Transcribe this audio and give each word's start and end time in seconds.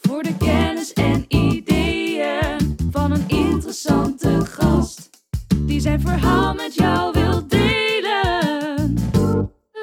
Voor 0.00 0.22
de 0.22 0.36
kennis 0.38 0.92
en 0.92 1.24
ideeën 1.28 2.76
van 2.90 3.12
een 3.12 3.28
interessante 3.28 4.44
gast. 4.44 5.10
Die 5.58 5.80
zijn 5.80 6.00
verhaal 6.00 6.54
met 6.54 6.74
jou 6.74 7.12
wil 7.12 7.46
delen. 7.48 8.94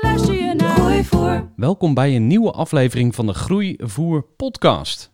Luister 0.01 0.33
je 0.33 0.53
naar 0.53 0.69
Gooi 0.69 1.03
voor. 1.03 1.51
Welkom 1.55 1.93
bij 1.93 2.15
een 2.15 2.27
nieuwe 2.27 2.51
aflevering 2.51 3.15
van 3.15 3.25
de 3.25 3.33
Groeivoer 3.33 4.25
podcast. 4.37 5.11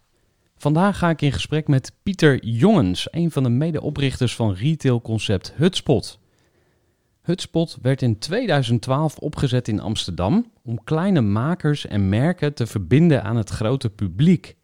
Vandaag 0.58 0.98
ga 0.98 1.10
ik 1.10 1.22
in 1.22 1.32
gesprek 1.32 1.68
met 1.68 1.92
Pieter 2.04 2.46
Jongens, 2.46 3.08
een 3.12 3.32
van 3.32 3.44
de 3.44 3.50
medeoprichters 3.50 4.36
van 4.36 4.54
retailconcept 4.54 5.54
Hutspot. 5.56 6.20
Hutspot 7.30 7.78
werd 7.82 8.02
in 8.02 8.20
2012 8.20 9.18
opgezet 9.18 9.68
in 9.68 9.80
Amsterdam 9.80 10.52
om 10.64 10.84
kleine 10.84 11.22
makers 11.22 11.86
en 11.86 12.10
merken 12.10 12.54
te 12.54 12.68
verbinden 12.68 13.24
aan 13.24 13.36
het 13.36 13.50
grote 13.50 13.90
publiek. 13.90 14.56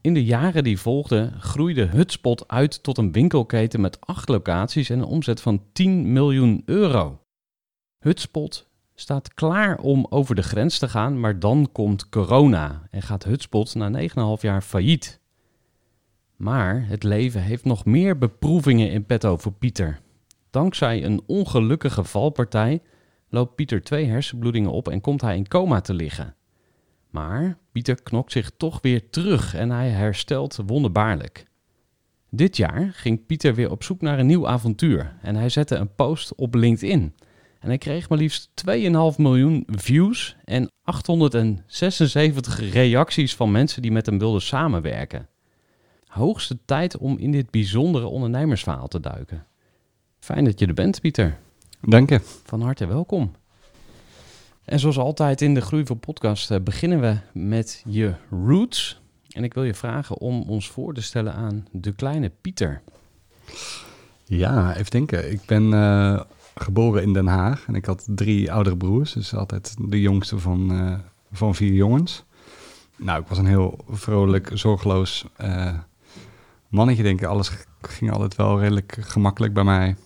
In 0.00 0.14
de 0.14 0.24
jaren 0.24 0.64
die 0.64 0.78
volgden 0.78 1.40
groeide 1.40 1.84
Hutspot 1.84 2.48
uit 2.48 2.82
tot 2.82 2.98
een 2.98 3.12
winkelketen 3.12 3.80
met 3.80 4.00
acht 4.00 4.28
locaties 4.28 4.90
en 4.90 4.98
een 4.98 5.04
omzet 5.04 5.40
van 5.40 5.62
10 5.72 6.12
miljoen 6.12 6.62
euro. 6.64 7.20
Hutspot 7.98 8.68
staat 8.94 9.34
klaar 9.34 9.78
om 9.78 10.06
over 10.08 10.34
de 10.34 10.42
grens 10.42 10.78
te 10.78 10.88
gaan, 10.88 11.20
maar 11.20 11.38
dan 11.38 11.68
komt 11.72 12.08
corona 12.08 12.82
en 12.90 13.02
gaat 13.02 13.24
Hutspot 13.24 13.74
na 13.74 14.08
9,5 14.08 14.14
jaar 14.40 14.62
failliet. 14.62 15.20
Maar 16.36 16.86
het 16.86 17.02
leven 17.02 17.42
heeft 17.42 17.64
nog 17.64 17.84
meer 17.84 18.18
beproevingen 18.18 18.90
in 18.90 19.06
petto 19.06 19.36
voor 19.36 19.52
Pieter. 19.52 20.00
Dankzij 20.50 21.04
een 21.04 21.22
ongelukkige 21.26 22.04
valpartij 22.04 22.82
loopt 23.28 23.54
Pieter 23.54 23.82
twee 23.82 24.04
hersenbloedingen 24.04 24.70
op 24.70 24.88
en 24.88 25.00
komt 25.00 25.20
hij 25.20 25.36
in 25.36 25.48
coma 25.48 25.80
te 25.80 25.94
liggen. 25.94 26.34
Maar 27.10 27.58
Pieter 27.72 28.02
knokt 28.02 28.32
zich 28.32 28.50
toch 28.56 28.80
weer 28.80 29.10
terug 29.10 29.54
en 29.54 29.70
hij 29.70 29.88
herstelt 29.88 30.58
wonderbaarlijk. 30.66 31.46
Dit 32.30 32.56
jaar 32.56 32.90
ging 32.92 33.26
Pieter 33.26 33.54
weer 33.54 33.70
op 33.70 33.82
zoek 33.82 34.00
naar 34.00 34.18
een 34.18 34.26
nieuw 34.26 34.48
avontuur 34.48 35.16
en 35.22 35.36
hij 35.36 35.48
zette 35.48 35.76
een 35.76 35.94
post 35.94 36.34
op 36.34 36.54
LinkedIn. 36.54 37.14
En 37.58 37.68
hij 37.68 37.78
kreeg 37.78 38.08
maar 38.08 38.18
liefst 38.18 38.50
2,5 38.66 38.72
miljoen 39.16 39.66
views 39.66 40.36
en 40.44 40.68
876 40.82 42.72
reacties 42.72 43.34
van 43.34 43.50
mensen 43.50 43.82
die 43.82 43.92
met 43.92 44.06
hem 44.06 44.18
wilden 44.18 44.42
samenwerken. 44.42 45.28
Hoogste 46.06 46.58
tijd 46.64 46.98
om 46.98 47.18
in 47.18 47.30
dit 47.30 47.50
bijzondere 47.50 48.06
ondernemersverhaal 48.06 48.88
te 48.88 49.00
duiken. 49.00 49.46
Fijn 50.20 50.44
dat 50.44 50.58
je 50.58 50.66
er 50.66 50.74
bent, 50.74 51.00
Pieter. 51.00 51.38
Dank 51.80 52.08
je. 52.08 52.20
Van 52.44 52.62
harte 52.62 52.86
welkom. 52.86 53.32
En 54.64 54.78
zoals 54.78 54.98
altijd 54.98 55.40
in 55.40 55.54
de 55.54 55.60
Groei 55.60 55.86
voor 55.86 55.96
Podcast 55.96 56.50
eh, 56.50 56.60
beginnen 56.60 57.00
we 57.00 57.16
met 57.32 57.82
je 57.86 58.14
roots. 58.30 59.00
En 59.28 59.44
ik 59.44 59.54
wil 59.54 59.64
je 59.64 59.74
vragen 59.74 60.18
om 60.18 60.42
ons 60.42 60.70
voor 60.70 60.94
te 60.94 61.02
stellen 61.02 61.34
aan 61.34 61.66
de 61.72 61.92
kleine 61.92 62.30
Pieter. 62.40 62.82
Ja, 64.24 64.76
even 64.76 64.90
denken. 64.90 65.30
Ik 65.32 65.40
ben 65.46 65.72
eh, 65.74 66.20
geboren 66.54 67.02
in 67.02 67.12
Den 67.12 67.26
Haag 67.26 67.66
en 67.66 67.74
ik 67.74 67.84
had 67.84 68.06
drie 68.06 68.52
oudere 68.52 68.76
broers. 68.76 69.12
Dus 69.12 69.34
altijd 69.34 69.76
de 69.78 70.00
jongste 70.00 70.38
van, 70.38 70.70
eh, 70.72 70.98
van 71.32 71.54
vier 71.54 71.72
jongens. 71.72 72.24
Nou, 72.96 73.20
ik 73.20 73.28
was 73.28 73.38
een 73.38 73.46
heel 73.46 73.84
vrolijk, 73.88 74.50
zorgeloos 74.54 75.26
mannetje, 76.68 77.02
denk 77.02 77.20
ik. 77.20 77.26
Alles 77.26 77.50
ging 77.82 78.12
altijd 78.12 78.36
wel 78.36 78.60
redelijk 78.60 78.96
gemakkelijk 79.00 79.52
bij 79.52 79.64
mij. 79.64 79.96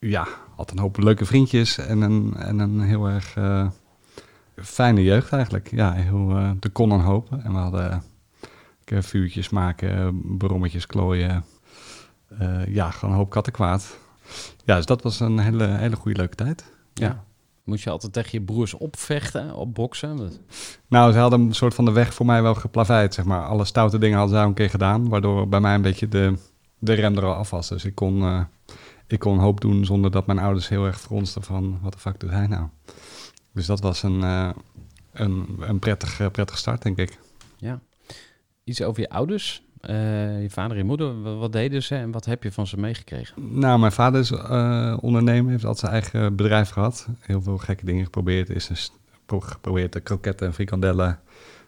Ja, 0.00 0.28
had 0.56 0.70
een 0.70 0.78
hoop 0.78 0.98
leuke 0.98 1.24
vriendjes 1.24 1.78
en 1.78 2.00
een, 2.00 2.34
en 2.36 2.58
een 2.58 2.80
heel 2.80 3.06
erg 3.06 3.36
eh, 3.36 3.68
fijne 4.56 5.02
jeugd 5.02 5.32
eigenlijk. 5.32 5.70
Ja, 5.70 5.92
heel, 5.92 6.30
eh 6.30 6.50
er 6.60 6.70
kon 6.70 6.90
een 6.90 7.00
hoop. 7.00 7.32
En 7.42 7.52
we 7.52 7.58
hadden 7.58 8.02
eh, 8.84 9.02
vuurtjes 9.02 9.48
maken, 9.48 10.22
brommetjes 10.38 10.86
klooien. 10.86 11.44
Ja, 12.68 12.90
gewoon 12.90 13.10
een 13.10 13.20
hoop 13.20 13.30
kattenkwaad. 13.30 13.98
Ja, 14.64 14.76
dus 14.76 14.86
dat 14.86 15.02
was 15.02 15.20
een 15.20 15.38
hele, 15.38 15.64
hele 15.64 15.96
goede 15.96 16.18
leuke 16.18 16.34
tijd. 16.34 16.72
Ja. 16.94 17.24
Moet 17.64 17.80
je 17.80 17.90
altijd 17.90 18.12
tegen 18.12 18.38
je 18.38 18.44
broers 18.44 18.74
opvechten, 18.74 19.54
opboksen? 19.54 20.32
Nou, 20.86 21.12
ze 21.12 21.18
hadden 21.18 21.40
een 21.40 21.54
soort 21.54 21.74
van 21.74 21.84
de 21.84 21.92
weg 21.92 22.14
voor 22.14 22.26
mij 22.26 22.42
wel 22.42 22.54
geplaveid, 22.54 23.14
zeg 23.14 23.24
maar. 23.24 23.46
Alle 23.46 23.64
stoute 23.64 23.98
dingen 23.98 24.18
hadden 24.18 24.36
ze 24.36 24.42
al 24.42 24.48
een 24.48 24.54
keer 24.54 24.70
gedaan, 24.70 25.08
waardoor 25.08 25.48
bij 25.48 25.60
mij 25.60 25.74
een 25.74 25.82
beetje 25.82 26.08
de, 26.08 26.38
de 26.78 26.92
rem 26.92 27.16
er 27.16 27.24
al 27.24 27.34
af 27.34 27.50
was. 27.50 27.68
Dus 27.68 27.84
ik 27.84 27.94
kon, 27.94 28.46
ik 29.08 29.18
kon 29.18 29.32
een 29.32 29.38
hoop 29.40 29.60
doen 29.60 29.84
zonder 29.84 30.10
dat 30.10 30.26
mijn 30.26 30.38
ouders 30.38 30.68
heel 30.68 30.86
erg 30.86 31.00
fronsten 31.00 31.42
van, 31.42 31.78
wat 31.82 31.92
de 31.92 31.98
fuck 31.98 32.20
doet 32.20 32.30
hij 32.30 32.46
nou? 32.46 32.66
Dus 33.52 33.66
dat 33.66 33.80
was 33.80 34.02
een, 34.02 34.22
eh, 34.22 34.50
een, 35.12 35.56
een 35.60 35.78
prettig, 35.78 36.20
eh, 36.20 36.26
prettige 36.30 36.58
start, 36.58 36.82
denk 36.82 36.96
ik. 36.98 37.18
Ja. 37.56 37.80
Iets 38.64 38.82
over 38.82 39.00
je 39.02 39.10
ouders. 39.10 39.62
Eh, 39.80 40.42
je 40.42 40.50
vader 40.50 40.70
en 40.70 40.76
je 40.76 40.84
moeder, 40.84 41.22
wa- 41.22 41.34
wat 41.34 41.52
deden 41.52 41.82
ze 41.82 41.94
en 41.94 42.10
wat 42.10 42.24
heb 42.24 42.42
je 42.42 42.52
van 42.52 42.66
ze 42.66 42.76
meegekregen? 42.78 43.58
Nou, 43.58 43.78
mijn 43.78 43.92
vader 43.92 44.20
is 44.20 44.32
ondernemer, 45.00 45.50
heeft 45.50 45.64
altijd 45.64 45.78
zijn 45.78 45.92
eigen 45.92 46.36
bedrijf 46.36 46.68
gehad. 46.70 47.08
Heel 47.18 47.42
veel 47.42 47.58
gekke 47.58 47.84
dingen 47.84 48.04
geprobeerd. 48.04 48.50
Is 48.50 48.92
pro- 49.26 49.40
geprobeerd 49.40 49.92
de 49.92 50.00
kroketten 50.00 50.46
en 50.46 50.54
frikandellen 50.54 51.18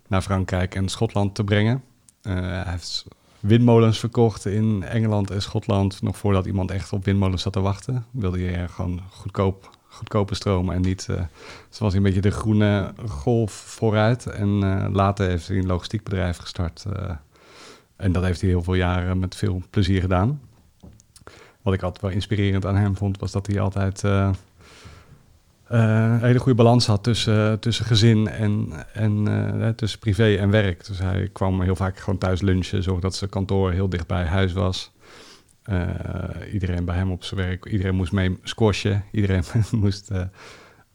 naar 0.08 0.22
Frankrijk 0.22 0.74
en 0.74 0.88
Schotland 0.88 1.34
te 1.34 1.44
brengen. 1.44 1.82
Hij 2.22 2.62
heeft 2.66 3.06
windmolens 3.40 3.98
verkocht 3.98 4.46
in 4.46 4.82
Engeland 4.82 5.30
en 5.30 5.42
Schotland. 5.42 6.02
Nog 6.02 6.16
voordat 6.16 6.46
iemand 6.46 6.70
echt 6.70 6.92
op 6.92 7.04
windmolens 7.04 7.42
zat 7.42 7.52
te 7.52 7.60
wachten. 7.60 8.04
Wilde 8.10 8.40
je 8.40 8.68
gewoon 8.68 9.00
goedkoop, 9.10 9.70
goedkope 9.88 10.34
stromen 10.34 10.74
en 10.74 10.80
niet... 10.80 11.06
eh 11.08 11.22
zoals 11.68 11.94
een 11.94 12.02
beetje 12.02 12.20
de 12.20 12.30
groene 12.30 12.92
golf 13.08 13.52
vooruit. 13.52 14.26
En 14.26 14.48
eh, 14.62 14.92
later 14.92 15.28
heeft 15.28 15.48
hij 15.48 15.56
een 15.56 15.66
logistiekbedrijf 15.66 16.36
gestart... 16.36 16.84
eh, 16.92 17.10
en 17.96 18.12
dat 18.12 18.24
heeft 18.24 18.40
hij 18.40 18.50
heel 18.50 18.62
veel 18.62 18.74
jaren 18.74 19.18
met 19.18 19.34
veel 19.34 19.62
plezier 19.70 20.00
gedaan. 20.00 20.40
Wat 21.62 21.74
ik 21.74 21.82
altijd 21.82 22.02
wel 22.02 22.10
inspirerend 22.10 22.66
aan 22.66 22.76
hem 22.76 22.96
vond, 22.96 23.18
was 23.18 23.30
dat 23.30 23.46
hij 23.46 23.60
altijd 23.60 24.02
een 25.78 26.20
hele 26.20 26.38
goede 26.38 26.62
balans 26.62 26.86
had 26.86 27.02
tussen, 27.02 27.60
tussen 27.60 27.84
gezin 27.84 28.28
en, 28.28 28.72
en 28.92 29.28
eh, 29.62 29.68
tussen 29.68 29.98
privé 29.98 30.34
en 30.34 30.50
werk. 30.50 30.86
Dus 30.86 30.98
hij 30.98 31.28
kwam 31.32 31.62
heel 31.62 31.76
vaak 31.76 31.98
gewoon 31.98 32.18
thuis 32.18 32.40
lunchen, 32.40 32.82
zorgde 32.82 33.02
dat 33.02 33.14
zijn 33.14 33.30
kantoor 33.30 33.72
heel 33.72 33.88
dicht 33.88 34.06
bij 34.06 34.24
huis 34.24 34.52
was. 34.52 34.92
Eh, 35.62 35.88
iedereen 36.52 36.84
bij 36.84 36.96
hem 36.96 37.10
op 37.10 37.24
zijn 37.24 37.40
werk, 37.40 37.66
iedereen 37.66 37.94
moest 37.94 38.12
mee 38.12 38.38
squashen, 38.42 39.04
iedereen 39.12 39.42
moest 39.70 40.10
eh, 40.10 40.22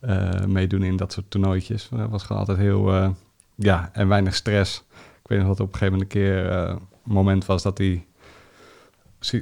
eh, 0.06 0.46
meedoen 0.46 0.84
in 0.84 0.96
dat 0.96 1.14
soort 1.14 1.30
toernooitjes. 1.30 1.90
Dat 1.92 2.10
was 2.10 2.24
gewoon 2.24 2.42
altijd 2.42 2.58
heel, 2.58 2.94
eh, 2.94 3.10
ja, 3.56 3.90
en 3.94 4.08
weinig 4.08 4.36
stress. 4.36 4.84
Ik 4.94 5.28
weet 5.28 5.40
nog 5.40 5.48
dat 5.48 5.60
op 5.60 5.74
een 5.74 5.80
gegeven 5.80 5.94
moment 5.94 6.14
een 6.14 6.22
keer 6.22 6.50
eh, 6.50 6.76
moment 7.04 7.46
was 7.46 7.64
dat 7.64 7.78
hij 7.78 8.06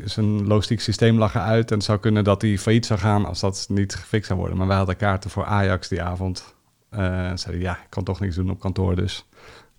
zijn 0.05 0.47
logistiek 0.47 0.79
systeem 0.79 1.17
lag 1.17 1.35
eruit 1.35 1.71
en 1.71 1.77
het 1.77 1.85
zou 1.85 1.99
kunnen 1.99 2.23
dat 2.23 2.41
hij 2.41 2.57
failliet 2.57 2.85
zou 2.85 2.99
gaan 2.99 3.25
als 3.25 3.39
dat 3.39 3.65
niet 3.69 3.95
gefixt 3.95 4.27
zou 4.27 4.39
worden. 4.39 4.57
Maar 4.57 4.67
wij 4.67 4.77
hadden 4.77 4.97
kaarten 4.97 5.29
voor 5.29 5.45
Ajax 5.45 5.87
die 5.87 6.01
avond. 6.01 6.55
En 6.89 7.39
zeiden 7.39 7.63
ja, 7.63 7.73
ik 7.73 7.89
kan 7.89 8.03
toch 8.03 8.19
niks 8.19 8.35
doen 8.35 8.49
op 8.49 8.59
kantoor, 8.59 8.95
dus 8.95 9.25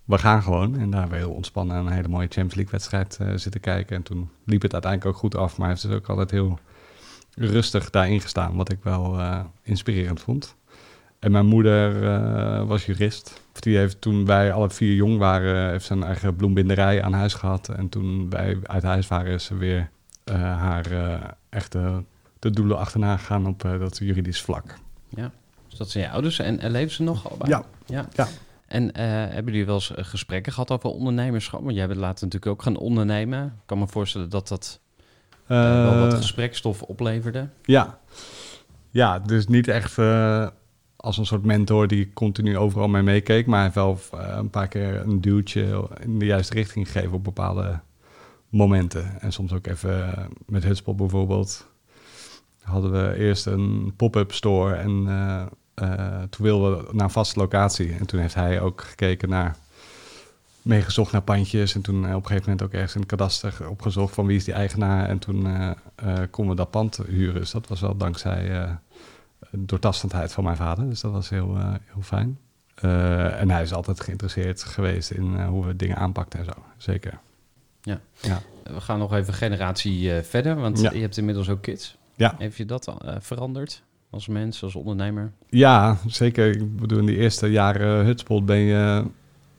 we 0.03 0.17
gaan 0.17 0.43
gewoon. 0.43 0.79
En 0.79 0.89
daar 0.89 0.99
hebben 0.99 1.19
we 1.19 1.25
heel 1.25 1.33
ontspannen 1.33 1.77
een 1.77 1.91
hele 1.91 2.07
mooie 2.07 2.27
Champions 2.27 2.55
League 2.55 2.71
wedstrijd 2.71 3.17
eh, 3.21 3.27
zitten 3.35 3.61
kijken. 3.61 3.95
En 3.95 4.03
toen 4.03 4.29
liep 4.45 4.61
het 4.61 4.73
uiteindelijk 4.73 5.15
ook 5.15 5.19
goed 5.19 5.35
af, 5.35 5.57
maar 5.57 5.67
hij 5.67 5.75
heeft 5.75 5.87
dus 5.87 5.97
ook 5.97 6.09
altijd 6.09 6.31
heel 6.31 6.59
rustig 7.35 7.89
daarin 7.89 8.21
gestaan, 8.21 8.55
wat 8.55 8.71
ik 8.71 8.79
wel 8.83 9.19
eh, 9.19 9.39
inspirerend 9.61 10.21
vond. 10.21 10.55
En 11.19 11.31
mijn 11.31 11.45
moeder 11.45 12.65
was 12.67 12.85
jurist. 12.85 13.41
Die 13.59 13.77
heeft 13.77 14.01
toen 14.01 14.25
wij 14.25 14.53
alle 14.53 14.69
vier 14.69 14.95
jong 14.95 15.17
waren, 15.17 15.69
heeft 15.69 15.85
zijn 15.85 16.03
eigen 16.03 16.35
bloembinderij 16.35 17.03
aan 17.03 17.13
huis 17.13 17.33
gehad. 17.33 17.69
En 17.69 17.89
toen 17.89 18.29
wij 18.29 18.57
uit 18.63 18.83
huis 18.83 19.07
waren, 19.07 19.33
is 19.33 19.43
ze 19.43 19.57
weer 19.57 19.89
haar 20.33 20.91
eh, 20.91 21.21
echte 21.49 22.03
de 22.39 22.49
doelen 22.49 22.77
achterna 22.77 23.17
gegaan 23.17 23.47
op 23.47 23.63
eh, 23.65 23.79
dat 23.79 23.97
juridisch 23.97 24.41
vlak. 24.41 24.75
Ja. 25.09 25.31
Dus 25.67 25.77
dat 25.77 25.89
zijn 25.89 26.03
je 26.03 26.09
ouders. 26.09 26.39
En, 26.39 26.59
en 26.59 26.71
leven 26.71 26.91
ze 26.93 27.03
nog 27.03 27.29
allebei? 27.29 27.49
Ja. 27.51 27.63
ja. 27.85 28.07
Ja. 28.13 28.27
En 28.67 28.91
eh, 28.93 29.03
hebben 29.07 29.45
jullie 29.45 29.65
wel 29.65 29.75
eens 29.75 29.95
eh, 29.95 30.03
gesprekken 30.05 30.51
gehad 30.53 30.71
over 30.71 30.89
ondernemerschap? 30.89 31.63
Want 31.63 31.75
jij 31.75 31.87
bent 31.87 31.99
later 31.99 32.25
natuurlijk 32.25 32.51
ook 32.51 32.61
gaan 32.61 32.77
ondernemen. 32.77 33.45
Ik 33.45 33.51
kan 33.65 33.79
me 33.79 33.87
voorstellen 33.87 34.29
dat 34.29 34.47
dat 34.47 34.79
eh, 35.47 35.57
wel 35.83 35.99
wat 35.99 36.11
Eh, 36.11 36.17
gesprekstof 36.17 36.81
opleverde. 36.81 37.47
Ja. 37.63 37.99
Ja, 38.89 39.19
dus 39.19 39.47
niet 39.47 39.67
echt 39.67 39.97
eh, 39.97 40.47
als 40.95 41.17
een 41.17 41.25
soort 41.25 41.45
mentor 41.45 41.87
die 41.87 42.13
continu 42.13 42.57
overal 42.57 42.87
mee 42.87 43.01
meekeek. 43.03 43.45
Maar 43.45 43.55
hij 43.55 43.63
heeft 43.83 44.09
wel 44.11 44.19
eh, 44.21 44.35
een 44.37 44.49
paar 44.49 44.67
keer 44.67 44.95
een 44.95 45.21
duwtje 45.21 45.87
in 45.99 46.19
de 46.19 46.25
juiste 46.25 46.53
richting 46.53 46.91
gegeven 46.91 47.13
op 47.13 47.23
bepaalde 47.23 47.79
momenten. 48.55 49.21
En 49.21 49.33
soms 49.33 49.53
ook 49.53 49.67
even 49.67 50.17
eh, 50.17 50.25
met 50.45 50.63
Hutspot 50.63 50.95
bijvoorbeeld. 50.95 51.67
Hadden 52.65 52.91
we 52.91 53.15
eerst 53.17 53.45
een 53.45 53.93
pop-up 53.95 54.31
store 54.33 54.73
en 54.73 55.03
eh, 55.07 55.45
eh, 55.73 56.21
toen 56.29 56.45
wilden 56.45 56.77
we 56.77 56.93
naar 56.93 57.03
een 57.03 57.09
vaste 57.09 57.39
locatie. 57.39 57.93
En 57.93 58.05
toen 58.05 58.19
heeft 58.19 58.33
hij 58.35 58.61
ook 58.61 58.81
gekeken 58.81 59.29
naar, 59.29 59.55
meegezocht 60.61 61.11
naar 61.11 61.21
pandjes. 61.21 61.75
En 61.75 61.81
toen 61.81 61.97
op 61.97 62.03
een 62.03 62.27
gegeven 62.27 62.41
moment 62.49 62.63
ook 62.63 62.73
ergens 62.73 62.93
in 62.93 62.99
het 62.99 63.09
kadaster 63.09 63.69
opgezocht 63.69 64.13
van 64.13 64.25
wie 64.25 64.37
is 64.37 64.43
die 64.43 64.53
eigenaar. 64.53 65.09
En 65.09 65.19
toen 65.19 65.45
eh, 65.45 65.71
konden 66.29 66.55
we 66.55 66.61
dat 66.61 66.71
pand 66.71 66.99
huren. 67.07 67.41
Dus 67.41 67.51
dat 67.51 67.67
was 67.67 67.81
wel 67.81 67.97
dankzij 67.97 68.69
doortastendheid 69.51 70.31
van 70.31 70.43
mijn 70.43 70.55
vader. 70.55 70.89
Dus 70.89 71.01
dat 71.01 71.11
was 71.11 71.29
heel, 71.29 71.57
heel 71.57 72.01
fijn. 72.01 72.39
En 73.39 73.49
hij 73.49 73.61
is 73.61 73.73
altijd 73.73 74.01
geïnteresseerd 74.01 74.63
geweest 74.63 75.11
in 75.11 75.43
hoe 75.43 75.65
we 75.65 75.75
dingen 75.75 75.97
aanpakten 75.97 76.39
en 76.39 76.45
zo. 76.45 76.53
Zeker. 76.77 77.19
Ja. 77.85 77.99
Ja. 78.21 78.41
We 78.63 78.81
gaan 78.81 78.99
nog 78.99 79.13
even 79.13 79.33
generatie 79.33 80.13
eh, 80.15 80.23
verder, 80.23 80.55
want 80.55 80.81
Ja. 80.81 80.91
je 80.93 80.99
hebt 81.01 81.17
inmiddels 81.17 81.49
ook 81.49 81.61
kids. 81.61 81.97
Ja. 82.15 82.35
Heeft 82.37 82.57
je 82.57 82.65
dat 82.65 82.87
eh, 82.87 83.15
veranderd 83.19 83.83
als 84.09 84.27
mens, 84.27 84.63
als 84.63 84.75
ondernemer? 84.75 85.31
Ja, 85.49 85.97
zeker. 86.07 86.51
Ik 86.55 86.75
bedoel, 86.77 86.99
in 86.99 87.05
die 87.05 87.17
eerste 87.17 87.47
jaren 87.47 88.05
hutspot 88.05 88.45
ben 88.45 88.57
je... 88.57 89.03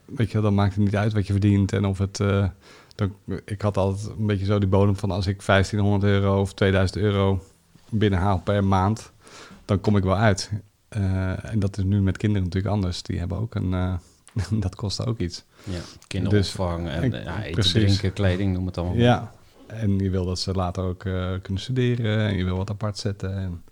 Weet 0.05 0.31
je, 0.31 0.41
dan 0.41 0.55
maakt 0.55 0.75
het 0.75 0.83
niet 0.83 0.95
uit 0.95 1.13
wat 1.13 1.27
je 1.27 1.33
verdient 1.33 1.73
en 1.73 1.85
of 1.85 1.97
het... 1.97 2.19
eh, 2.19 2.47
dan, 2.95 3.13
ik 3.45 3.61
had 3.61 3.77
altijd 3.77 4.09
een 4.17 4.25
beetje 4.25 4.45
zo 4.45 4.59
die 4.59 4.67
bodem 4.69 4.95
van 4.95 5.11
als 5.11 5.27
ik 5.27 5.41
1500 5.45 6.11
euro 6.11 6.39
of 6.41 6.53
2000 6.53 6.99
euro 6.99 7.43
binnenhaal 7.89 8.39
per 8.39 8.63
maand, 8.63 9.11
dan 9.65 9.79
kom 9.81 9.97
ik 9.97 10.03
wel 10.03 10.15
uit. 10.17 10.51
Eh, 10.87 11.51
en 11.51 11.59
dat 11.59 11.77
is 11.77 11.83
nu 11.83 12.01
met 12.01 12.17
kinderen 12.17 12.43
natuurlijk 12.47 12.73
anders. 12.73 13.01
Die 13.01 13.19
hebben 13.19 13.37
ook 13.37 13.55
een... 13.55 13.73
eh, 13.73 13.93
dat 14.51 14.75
kost 14.75 15.05
ook 15.05 15.19
iets. 15.19 15.43
Ja, 15.63 15.79
kinderopvang, 16.07 16.87
en, 16.87 17.03
ik- 17.03 17.13
ja, 17.13 17.41
eten, 17.41 17.51
precies. 17.53 17.71
drinken, 17.71 18.13
kleding, 18.13 18.53
noem 18.53 18.65
het 18.65 18.77
allemaal. 18.77 18.95
Ja, 18.97 19.31
en 19.67 19.99
je 19.99 20.09
wil 20.09 20.25
dat 20.25 20.39
ze 20.39 20.51
later 20.53 20.83
ook 20.83 21.03
eh, 21.05 21.31
kunnen 21.41 21.61
studeren 21.63 22.27
en 22.27 22.37
je 22.37 22.43
wil 22.43 22.57
wat 22.57 22.69
apart 22.69 22.97
zetten. 22.97 23.35
En 23.37 23.63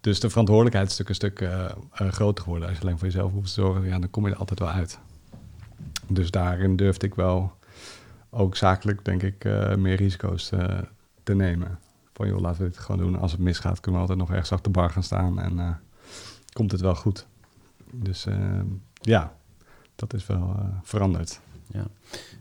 dus 0.00 0.20
de 0.20 0.30
verantwoordelijkheid 0.30 0.90
is 0.90 0.98
natuurlijk 0.98 1.40
een 1.40 1.46
stuk 1.46 1.48
eh, 1.48 2.06
eh, 2.06 2.12
groter 2.12 2.44
geworden. 2.44 2.68
Als 2.68 2.76
je 2.78 2.82
alleen 2.84 2.98
voor 2.98 3.06
jezelf 3.06 3.32
hoeft 3.32 3.46
te 3.54 3.60
zorgen, 3.60 3.84
ja, 3.84 3.98
dan 3.98 4.10
kom 4.10 4.26
je 4.26 4.32
er 4.32 4.38
altijd 4.38 4.58
wel 4.58 4.68
uit. 4.70 4.98
Dus 6.06 6.30
daarin 6.30 6.76
durfde 6.76 7.06
ik 7.06 7.14
wel 7.14 7.52
ook 8.30 8.56
zakelijk, 8.56 9.04
denk 9.04 9.22
ik, 9.22 9.44
eh, 9.44 9.74
meer 9.74 9.96
risico's 9.96 10.50
eh, 10.52 10.78
te 11.22 11.34
nemen. 11.34 11.78
Van 12.12 12.28
joh, 12.28 12.40
laten 12.40 12.62
we 12.62 12.68
dit 12.68 12.78
gewoon 12.78 13.00
doen. 13.00 13.18
Als 13.18 13.32
het 13.32 13.40
misgaat, 13.40 13.80
kunnen 13.80 14.00
we 14.00 14.06
altijd 14.08 14.26
nog 14.26 14.30
ergens 14.36 14.52
achter 14.52 14.72
de 14.72 14.78
bar 14.78 14.90
gaan 14.90 15.02
staan 15.02 15.40
en 15.40 15.58
eh, 15.58 15.68
komt 16.52 16.72
het 16.72 16.80
wel 16.80 16.94
goed. 16.94 17.26
Dus 17.92 18.26
eh, 18.26 18.36
ja, 19.00 19.34
dat 19.96 20.14
is 20.14 20.26
wel 20.26 20.54
eh, 20.58 20.64
veranderd. 20.82 21.40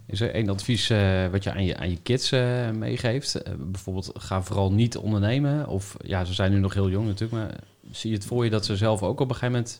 Is 0.06 0.22
er 0.22 0.32
één 0.34 0.50
advies 0.50 0.90
eh, 0.90 1.28
wat 1.28 1.44
je 1.44 1.52
aan 1.52 1.66
je, 1.66 1.78
aan 1.78 1.90
je 1.90 1.98
kids 2.04 2.32
eh, 2.32 2.70
meegeeft? 2.70 3.42
Bijvoorbeeld, 3.58 4.12
ga 4.18 4.42
vooral 4.42 4.72
niet 4.72 4.98
ondernemen. 4.98 5.68
Of 5.68 5.96
ja, 6.02 6.24
ze 6.24 6.34
zijn 6.34 6.52
nu 6.52 6.60
nog 6.60 6.74
heel 6.74 6.90
jong 6.90 7.06
natuurlijk, 7.08 7.44
maar 7.44 7.60
zie 7.92 8.10
je 8.10 8.16
het 8.16 8.26
voor 8.26 8.44
je 8.44 8.50
dat 8.50 8.66
ze 8.66 8.78
zelf 8.78 9.04
ook 9.04 9.20
op 9.20 9.30
een 9.30 9.36
gegeven 9.36 9.52
moment 9.54 9.80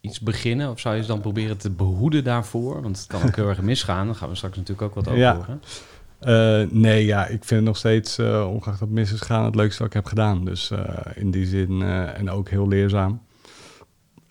iets 0.00 0.20
beginnen? 0.20 0.70
Of 0.70 0.80
zou 0.80 0.96
je 0.96 1.02
ze 1.02 1.08
dan 1.08 1.20
proberen 1.20 1.56
te 1.58 1.70
behoeden 1.70 2.24
daarvoor? 2.24 2.82
Want 2.82 2.98
het 2.98 3.06
kan 3.06 3.22
ook 3.22 3.36
heel 3.36 3.48
erg 3.54 3.62
misgaan. 3.62 4.06
Daar 4.06 4.14
gaan 4.14 4.28
we 4.28 4.34
straks 4.34 4.56
natuurlijk 4.56 4.88
ook 4.88 4.94
wat 4.94 5.08
over 5.08 5.20
Ja. 5.20 5.34
horen. 5.36 6.68
Nee, 6.80 7.04
ja, 7.04 7.22
ik 7.22 7.44
vind 7.44 7.50
het 7.50 7.64
nog 7.64 7.76
steeds, 7.76 8.18
eh 8.18 8.48
ongeacht 8.52 8.80
dat 8.80 8.88
mis 8.88 9.12
is 9.12 9.18
gegaan, 9.20 9.44
het 9.44 9.54
leukste 9.54 9.78
wat 9.78 9.86
ik 9.88 9.94
heb 9.94 10.06
gedaan. 10.06 10.44
Dus 10.44 10.72
in 11.14 11.30
die 11.30 11.46
zin, 11.46 11.82
en 11.82 12.30
ook 12.30 12.48
heel 12.48 12.68
leerzaam. 12.68 13.20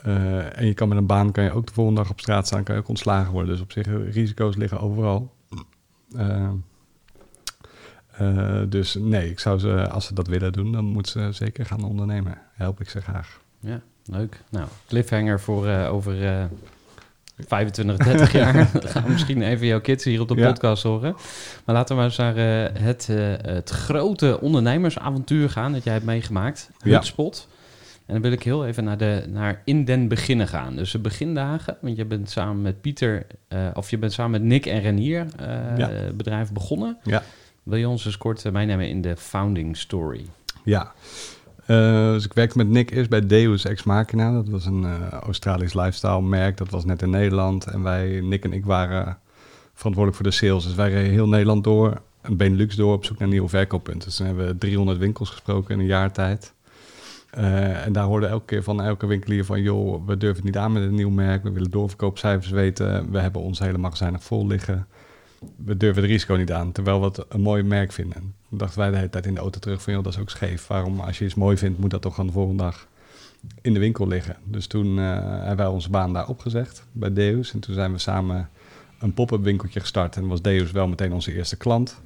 Eh, 0.03 0.57
en 0.59 0.65
je 0.65 0.73
kan 0.73 0.87
met 0.87 0.97
een 0.97 1.05
baan, 1.05 1.31
kan 1.31 1.43
je 1.43 1.51
ook 1.51 1.67
de 1.67 1.73
volgende 1.73 2.01
dag 2.01 2.09
op 2.09 2.19
straat 2.19 2.47
staan, 2.47 2.63
kan 2.63 2.75
je 2.75 2.81
ook 2.81 2.87
ontslagen 2.87 3.31
worden. 3.31 3.51
Dus 3.51 3.61
op 3.61 3.71
zich, 3.71 3.85
eh, 3.87 4.11
risico's 4.11 4.55
liggen 4.55 4.79
overal. 4.79 5.33
Eh, 6.15 6.49
dus 8.69 8.95
nee, 8.99 9.29
ik 9.29 9.39
zou 9.39 9.59
ze, 9.59 9.89
als 9.89 10.05
ze 10.05 10.13
dat 10.13 10.27
willen 10.27 10.51
doen, 10.51 10.71
dan 10.71 10.85
moeten 10.85 11.11
ze 11.11 11.31
zeker 11.31 11.65
gaan 11.65 11.83
ondernemen. 11.83 12.37
Help 12.53 12.81
ik 12.81 12.89
ze 12.89 13.01
graag. 13.01 13.39
Ja, 13.59 13.81
leuk. 14.05 14.43
Nou, 14.49 14.67
cliffhanger 14.87 15.39
voor 15.39 15.67
over 15.67 16.25
eh 16.25 16.43
25, 17.47 17.97
30 17.97 18.31
jaar. 18.31 18.53
Dan 18.81 18.89
gaan 18.89 19.03
we 19.03 19.11
misschien 19.11 19.41
even 19.41 19.67
jouw 19.67 19.81
kids 19.81 20.03
hier 20.03 20.21
op 20.21 20.27
de 20.27 20.35
Ja. 20.35 20.47
podcast 20.51 20.83
horen. 20.83 21.15
Maar 21.65 21.75
laten 21.75 21.95
we 21.95 22.01
maar 22.01 22.09
eens 22.09 22.17
naar 22.17 22.35
het, 22.83 23.07
het 23.41 23.69
grote 23.69 24.39
ondernemersavontuur 24.41 25.49
gaan 25.49 25.71
dat 25.71 25.83
jij 25.83 25.93
hebt 25.93 26.05
meegemaakt. 26.05 26.69
Ja. 26.83 27.01
En 28.09 28.15
dan 28.15 28.21
wil 28.23 28.31
ik 28.31 28.43
heel 28.43 28.65
even 28.65 28.83
naar, 28.83 28.97
de, 28.97 29.25
naar 29.27 29.61
in 29.65 29.85
den 29.85 30.07
beginnen 30.07 30.47
gaan. 30.47 30.75
Dus 30.75 30.91
de 30.91 30.99
begindagen, 30.99 31.77
want 31.81 31.97
je 31.97 32.05
bent 32.05 32.29
samen 32.29 32.61
met 32.61 32.81
Pieter, 32.81 33.25
eh, 33.47 33.67
of 33.73 33.89
je 33.89 33.97
bent 33.97 34.13
samen 34.13 34.31
met 34.31 34.43
Nick 34.49 34.65
en 34.65 34.81
Renier 34.81 35.25
Ja. 35.77 35.89
bedrijf 36.15 36.51
begonnen. 36.51 36.97
Ja. 37.03 37.23
Wil 37.63 37.77
je 37.77 37.87
ons 37.87 38.05
eens 38.05 38.17
kort 38.17 38.45
eh, 38.45 38.51
meenemen 38.51 38.89
in 38.89 39.01
de 39.01 39.17
founding 39.17 39.77
story? 39.77 40.25
Ja. 40.63 40.91
Dus 42.13 42.25
ik 42.25 42.33
werkte 42.33 42.57
met 42.57 42.67
Nick 42.69 42.91
eerst 42.91 43.09
bij 43.09 43.25
Deus 43.25 43.65
Ex 43.65 43.83
Machina. 43.83 44.31
Dat 44.31 44.49
was 44.49 44.65
een 44.65 45.09
Australisch 45.09 45.73
lifestyle 45.73 46.21
merk. 46.21 46.57
Dat 46.57 46.69
was 46.69 46.85
net 46.85 47.01
in 47.01 47.09
Nederland. 47.09 47.65
En 47.65 47.83
wij, 47.83 48.21
Nick 48.21 48.43
en 48.43 48.53
ik, 48.53 48.65
waren 48.65 49.17
verantwoordelijk 49.73 50.23
voor 50.23 50.31
de 50.31 50.37
sales. 50.37 50.63
Dus 50.63 50.75
wij 50.75 50.89
reden 50.89 51.11
heel 51.11 51.27
Nederland 51.27 51.63
door, 51.63 52.01
een 52.21 52.37
Benelux 52.37 52.75
door, 52.75 52.93
op 52.93 53.05
zoek 53.05 53.17
naar 53.19 53.27
nieuwe 53.27 53.49
verkooppunten. 53.49 54.07
Dus 54.07 54.17
toen 54.17 54.25
hebben 54.25 54.47
we 54.47 54.57
300 54.57 54.97
winkels 54.97 55.29
gesproken 55.29 55.73
in 55.73 55.79
een 55.79 55.85
jaar 55.85 56.11
tijd. 56.11 56.53
Eh, 57.31 57.85
en 57.85 57.93
daar 57.93 58.03
hoorde 58.03 58.27
elke 58.27 58.45
keer 58.45 58.63
van 58.63 58.81
elke 58.81 59.05
winkelier 59.05 59.45
van... 59.45 59.61
joh, 59.61 60.07
we 60.07 60.17
durven 60.17 60.35
het 60.35 60.45
niet 60.45 60.57
aan 60.57 60.71
met 60.71 60.83
een 60.83 60.95
nieuw 60.95 61.09
merk. 61.09 61.43
We 61.43 61.51
willen 61.51 61.71
doorverkoopcijfers 61.71 62.51
weten. 62.51 63.11
We 63.11 63.19
hebben 63.19 63.41
ons 63.41 63.59
hele 63.59 63.77
magazijn 63.77 64.11
nog 64.11 64.23
vol 64.23 64.47
liggen. 64.47 64.87
We 65.55 65.77
durven 65.77 66.01
het 66.01 66.11
risico 66.11 66.35
niet 66.35 66.51
aan, 66.51 66.71
terwijl 66.71 66.99
we 66.99 67.05
het 67.05 67.25
een 67.29 67.41
mooi 67.41 67.63
merk 67.63 67.91
vinden. 67.91 68.35
Toen 68.49 68.57
dachten 68.57 68.79
wij 68.79 68.89
de 68.89 68.95
hele 68.95 69.09
tijd 69.09 69.25
in 69.25 69.33
de 69.33 69.39
auto 69.39 69.59
terug 69.59 69.81
van... 69.81 69.93
joh, 69.93 70.03
dat 70.03 70.13
is 70.13 70.19
ook 70.19 70.29
scheef. 70.29 70.67
Waarom, 70.67 70.99
als 70.99 71.19
je 71.19 71.25
iets 71.25 71.35
mooi 71.35 71.57
vindt, 71.57 71.79
moet 71.79 71.89
dat 71.89 72.01
toch 72.01 72.19
aan 72.19 72.27
de 72.27 72.31
volgende 72.31 72.63
dag 72.63 72.87
in 73.61 73.73
de 73.73 73.79
winkel 73.79 74.07
liggen. 74.07 74.37
Dus 74.43 74.67
toen 74.67 74.99
eh, 74.99 75.05
hebben 75.21 75.57
wij 75.57 75.67
onze 75.67 75.89
baan 75.89 76.13
daar 76.13 76.27
opgezegd 76.27 76.83
bij 76.91 77.13
Deus. 77.13 77.53
En 77.53 77.59
toen 77.59 77.73
zijn 77.73 77.91
we 77.91 77.97
samen 77.97 78.49
een 78.99 79.13
pop-up 79.13 79.43
winkeltje 79.43 79.79
gestart. 79.79 80.15
En 80.15 80.27
was 80.27 80.41
Deus 80.41 80.71
wel 80.71 80.87
meteen 80.87 81.13
onze 81.13 81.33
eerste 81.33 81.57
klant. 81.57 82.01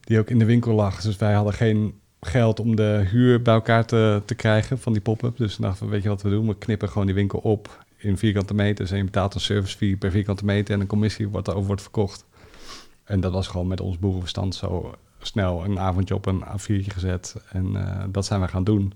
Die 0.00 0.18
ook 0.18 0.30
in 0.30 0.38
de 0.38 0.44
winkel 0.44 0.74
lag. 0.74 1.00
Dus 1.00 1.16
wij 1.16 1.32
hadden 1.32 1.54
geen 1.54 1.99
geld 2.20 2.60
om 2.60 2.76
de 2.76 3.06
huur 3.10 3.42
bij 3.42 3.54
elkaar 3.54 3.86
te, 3.86 4.22
te 4.24 4.34
krijgen 4.34 4.78
van 4.78 4.92
die 4.92 5.02
pop-up. 5.02 5.36
Dus 5.36 5.54
toen 5.54 5.64
dachten 5.64 5.86
we, 5.86 5.92
weet 5.92 6.02
je 6.02 6.08
wat 6.08 6.22
we 6.22 6.30
doen? 6.30 6.46
We 6.46 6.58
knippen 6.58 6.88
gewoon 6.88 7.06
die 7.06 7.14
winkel 7.14 7.38
op 7.38 7.84
in 7.96 8.18
vierkante 8.18 8.54
meters. 8.54 8.90
En 8.90 8.96
je 8.96 9.04
betaalt 9.04 9.34
een 9.34 9.40
service 9.40 9.76
fee 9.76 9.96
per 9.96 10.10
vierkante 10.10 10.44
meter 10.44 10.74
en 10.74 10.80
een 10.80 10.86
commissie 10.86 11.28
wat 11.28 11.48
erover 11.48 11.66
wordt 11.66 11.82
verkocht. 11.82 12.24
En 13.04 13.20
dat 13.20 13.32
was 13.32 13.48
gewoon 13.48 13.66
met 13.66 13.80
ons 13.80 13.98
boerenverstand 13.98 14.54
zo 14.54 14.94
snel 15.18 15.64
een 15.64 15.78
avondje 15.78 16.14
op 16.14 16.26
een 16.26 16.44
A4'tje 16.44 16.92
gezet. 16.92 17.36
En 17.52 17.76
eh, 17.76 18.04
dat 18.08 18.26
zijn 18.26 18.40
we 18.40 18.48
gaan 18.48 18.64
doen. 18.64 18.92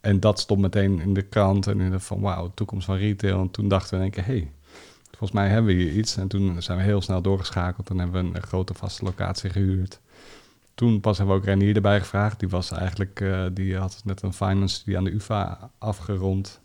En 0.00 0.20
dat 0.20 0.40
stond 0.40 0.60
meteen 0.60 1.00
in 1.00 1.14
de 1.14 1.22
krant 1.22 1.66
en 1.66 1.80
in 1.80 1.90
de 1.90 2.00
van 2.00 2.20
wauw, 2.20 2.50
toekomst 2.54 2.86
van 2.86 2.96
retail. 2.96 3.40
En 3.40 3.50
toen 3.50 3.68
dachten 3.68 3.90
we 3.90 3.96
in 3.96 4.02
één 4.02 4.10
keer, 4.10 4.34
hey, 4.34 4.50
volgens 5.10 5.32
mij 5.32 5.48
hebben 5.48 5.76
we 5.76 5.82
hier 5.82 5.92
iets. 5.92 6.16
En 6.16 6.28
toen 6.28 6.62
zijn 6.62 6.78
we 6.78 6.84
heel 6.84 7.00
snel 7.00 7.22
doorgeschakeld. 7.22 7.86
Toen 7.86 7.98
hebben 7.98 8.30
we 8.30 8.38
een 8.38 8.42
grote 8.42 8.74
vaste 8.74 9.04
locatie 9.04 9.50
gehuurd. 9.50 10.00
Toen 10.80 11.00
pas 11.00 11.18
hebben 11.18 11.34
we 11.34 11.40
ook 11.40 11.46
Renier 11.46 11.74
erbij 11.74 12.00
gevraagd. 12.00 12.38
Die 12.40 12.48
was 12.48 12.70
eigenlijk, 12.70 13.20
eh, 13.20 13.46
die 13.52 13.76
had 13.76 14.02
net 14.04 14.22
een 14.22 14.32
finance 14.32 14.84
die 14.84 14.96
aan 14.96 15.04
de 15.04 15.14
UvA 15.14 15.70
afgerond. 15.78 16.60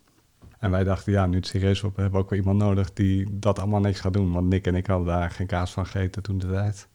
En 0.59 0.71
wij 0.71 0.83
dachten, 0.83 1.11
ja, 1.11 1.25
nu 1.25 1.35
het 1.35 1.47
serieus 1.47 1.81
wordt, 1.81 1.97
hebben 1.97 2.15
we 2.15 2.23
ook 2.23 2.29
wel 2.29 2.39
iemand 2.39 2.57
nodig 2.57 2.93
die 2.93 3.39
dat 3.39 3.59
allemaal 3.59 3.79
niks 3.79 3.99
gaat 3.99 4.13
doen. 4.13 4.31
Want 4.31 4.47
Nick 4.47 4.67
en 4.67 4.75
ik 4.75 4.87
hadden 4.87 5.07
daar 5.07 5.31
geen 5.31 5.47
kaas 5.47 5.71
van 5.71 5.85
gegeten 5.85 6.23
toen 6.23 6.37
de 6.37 6.47
tijd. 6.47 6.87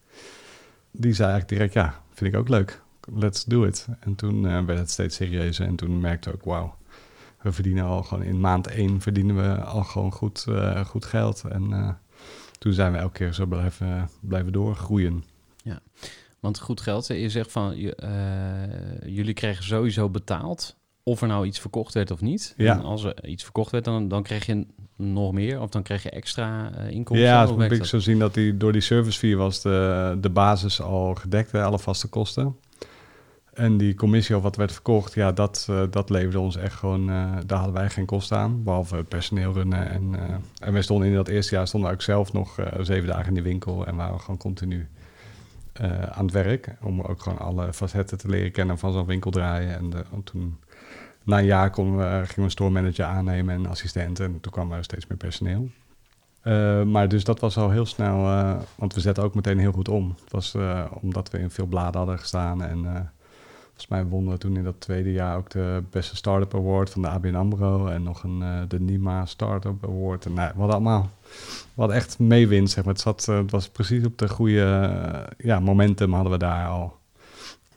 Die 0.91 1.13
zei 1.13 1.31
eigenlijk 1.31 1.49
direct, 1.49 1.73
ja, 1.73 2.01
vind 2.13 2.33
ik 2.33 2.39
ook 2.39 2.49
leuk. 2.49 2.81
Let's 3.13 3.43
do 3.43 3.63
it. 3.63 3.87
En 3.99 4.15
toen 4.15 4.47
eh, 4.47 4.65
werd 4.65 4.79
het 4.79 4.91
steeds 4.91 5.15
serieuzer. 5.15 5.65
En 5.65 5.75
toen 5.75 5.99
merkte 5.99 6.29
ik 6.29 6.35
ook, 6.35 6.43
wauw, 6.43 6.75
we 7.41 7.51
verdienen 7.51 7.85
al 7.85 8.03
gewoon 8.03 8.23
in 8.23 8.39
maand 8.39 8.67
één 8.67 9.01
verdienen 9.01 9.35
we 9.35 9.63
al 9.63 9.83
gewoon 9.83 10.11
goed, 10.11 10.45
eh, 10.47 10.85
goed 10.85 11.05
geld. 11.05 11.43
En 11.43 11.97
toen 12.57 12.73
zijn 12.73 12.91
we 12.91 12.97
elke 12.97 13.17
keer 13.17 13.33
zo 13.33 13.45
blijven, 13.45 14.09
blijven 14.21 14.51
doorgroeien. 14.51 15.23
Want 16.41 16.59
goed 16.59 16.81
geld, 16.81 17.07
je 17.07 17.29
zegt 17.29 17.51
van, 17.51 17.73
eh, 17.73 18.09
jullie 19.05 19.33
kregen 19.33 19.63
sowieso 19.63 20.09
betaald 20.09 20.75
of 21.03 21.21
er 21.21 21.27
nou 21.27 21.45
iets 21.45 21.59
verkocht 21.59 21.93
werd 21.93 22.11
of 22.11 22.21
niet. 22.21 22.53
Ja. 22.57 22.73
En 22.73 22.81
als 22.81 23.03
er 23.03 23.25
iets 23.25 23.43
verkocht 23.43 23.71
werd, 23.71 23.85
dan, 23.85 24.07
dan 24.07 24.23
kreeg 24.23 24.45
je 24.45 24.65
nog 24.95 25.31
meer 25.31 25.61
of 25.61 25.69
dan 25.69 25.83
kreeg 25.83 26.03
je 26.03 26.09
extra 26.09 26.71
eh, 26.73 26.89
inkomsten. 26.89 27.27
Ja, 27.27 27.41
het 27.47 27.57
moet 27.57 27.71
ik 27.71 27.85
zo 27.85 27.99
zien 27.99 28.19
dat 28.19 28.33
die, 28.33 28.57
door 28.57 28.71
die 28.71 28.81
service 28.81 29.19
fee 29.19 29.37
was 29.37 29.61
de, 29.61 30.17
de 30.21 30.29
basis 30.29 30.81
al 30.81 31.15
gedekt, 31.15 31.51
hè, 31.51 31.63
alle 31.63 31.79
vaste 31.79 32.07
kosten. 32.07 32.55
En 33.53 33.77
die 33.77 33.95
commissie 33.95 34.35
of 34.35 34.43
wat 34.43 34.55
werd 34.55 34.71
verkocht, 34.71 35.13
ja, 35.13 35.31
dat, 35.31 35.67
eh, 35.69 35.83
dat 35.89 36.09
leverde 36.09 36.39
ons 36.39 36.55
echt 36.55 36.75
gewoon, 36.75 37.07
daar 37.45 37.57
hadden 37.57 37.73
wij 37.73 37.89
geen 37.89 38.05
kosten 38.05 38.37
aan. 38.37 38.63
Behalve 38.63 39.03
personeel 39.03 39.53
runnen. 39.53 39.89
En, 39.89 40.15
en 40.59 40.73
wij 40.73 40.81
stonden 40.81 41.07
in 41.07 41.13
dat 41.13 41.27
eerste 41.27 41.55
jaar, 41.55 41.67
stonden 41.67 41.91
ook 41.91 42.01
zelf 42.01 42.33
nog 42.33 42.55
zeven 42.79 43.07
dagen 43.07 43.27
in 43.27 43.33
die 43.33 43.43
winkel. 43.43 43.85
En 43.85 43.95
waren 43.95 44.13
we 44.13 44.19
gewoon 44.19 44.37
continu 44.37 44.89
eh, 45.73 46.03
aan 46.03 46.25
het 46.25 46.33
werk. 46.33 46.75
Om 46.81 47.01
ook 47.01 47.21
gewoon 47.21 47.39
alle 47.39 47.73
facetten 47.73 48.17
te 48.17 48.29
leren 48.29 48.51
kennen 48.51 48.77
van 48.77 48.93
zo'n 48.93 49.05
winkel 49.05 49.31
draaien. 49.31 49.77
En 49.77 50.23
toen, 50.23 50.59
na 51.23 51.37
een 51.37 51.45
jaar 51.45 51.69
we, 51.69 51.77
gingen 51.77 52.35
we 52.35 52.41
een 52.41 52.51
store 52.51 52.69
manager 52.69 53.05
aannemen 53.05 53.55
en 53.55 53.65
assistenten. 53.65 54.25
En 54.25 54.39
toen 54.39 54.51
kwam 54.51 54.71
er 54.71 54.83
steeds 54.83 55.07
meer 55.07 55.17
personeel. 55.17 55.69
Eh, 56.41 56.83
maar 56.83 57.07
dus 57.07 57.23
dat 57.23 57.39
was 57.39 57.57
al 57.57 57.69
heel 57.69 57.85
snel, 57.85 58.25
eh, 58.25 58.55
want 58.75 58.93
we 58.93 58.99
zetten 58.99 59.23
ook 59.23 59.35
meteen 59.35 59.59
heel 59.59 59.71
goed 59.71 59.89
om. 59.89 60.15
Het 60.23 60.31
was 60.31 60.53
eh, 60.53 60.85
omdat 61.01 61.29
we 61.29 61.39
in 61.39 61.49
veel 61.49 61.65
bladen 61.65 61.97
hadden 61.97 62.19
gestaan. 62.19 62.63
En 62.63 62.85
eh, 62.85 63.01
volgens 63.65 63.87
mij 63.87 64.05
wonnen 64.05 64.33
we 64.33 64.39
toen 64.39 64.57
in 64.57 64.63
dat 64.63 64.79
tweede 64.79 65.11
jaar 65.11 65.37
ook 65.37 65.49
de 65.49 65.83
beste 65.89 66.15
Startup 66.15 66.55
Award 66.55 66.89
van 66.89 67.01
de 67.01 67.07
ABN 67.07 67.35
AMRO. 67.35 67.87
En 67.87 68.03
nog 68.03 68.23
een, 68.23 68.41
eh, 68.41 68.59
de 68.67 68.79
NIMA 68.79 69.25
Startup 69.25 69.85
Award. 69.85 70.25
En 70.25 70.33
nou, 70.33 70.51
we 70.55 70.61
allemaal, 70.61 71.09
hadden 71.75 71.95
echt 71.95 72.19
meewinst. 72.19 72.73
Zeg 72.73 72.83
maar. 72.83 72.93
het, 72.93 73.01
zat, 73.01 73.27
eh, 73.27 73.37
het 73.37 73.51
was 73.51 73.69
precies 73.69 74.05
op 74.05 74.17
de 74.17 74.29
goede 74.29 74.61
eh, 74.61 75.45
ja, 75.45 75.59
momentum 75.59 76.13
hadden 76.13 76.31
we 76.31 76.37
daar 76.37 76.67
al. 76.67 76.99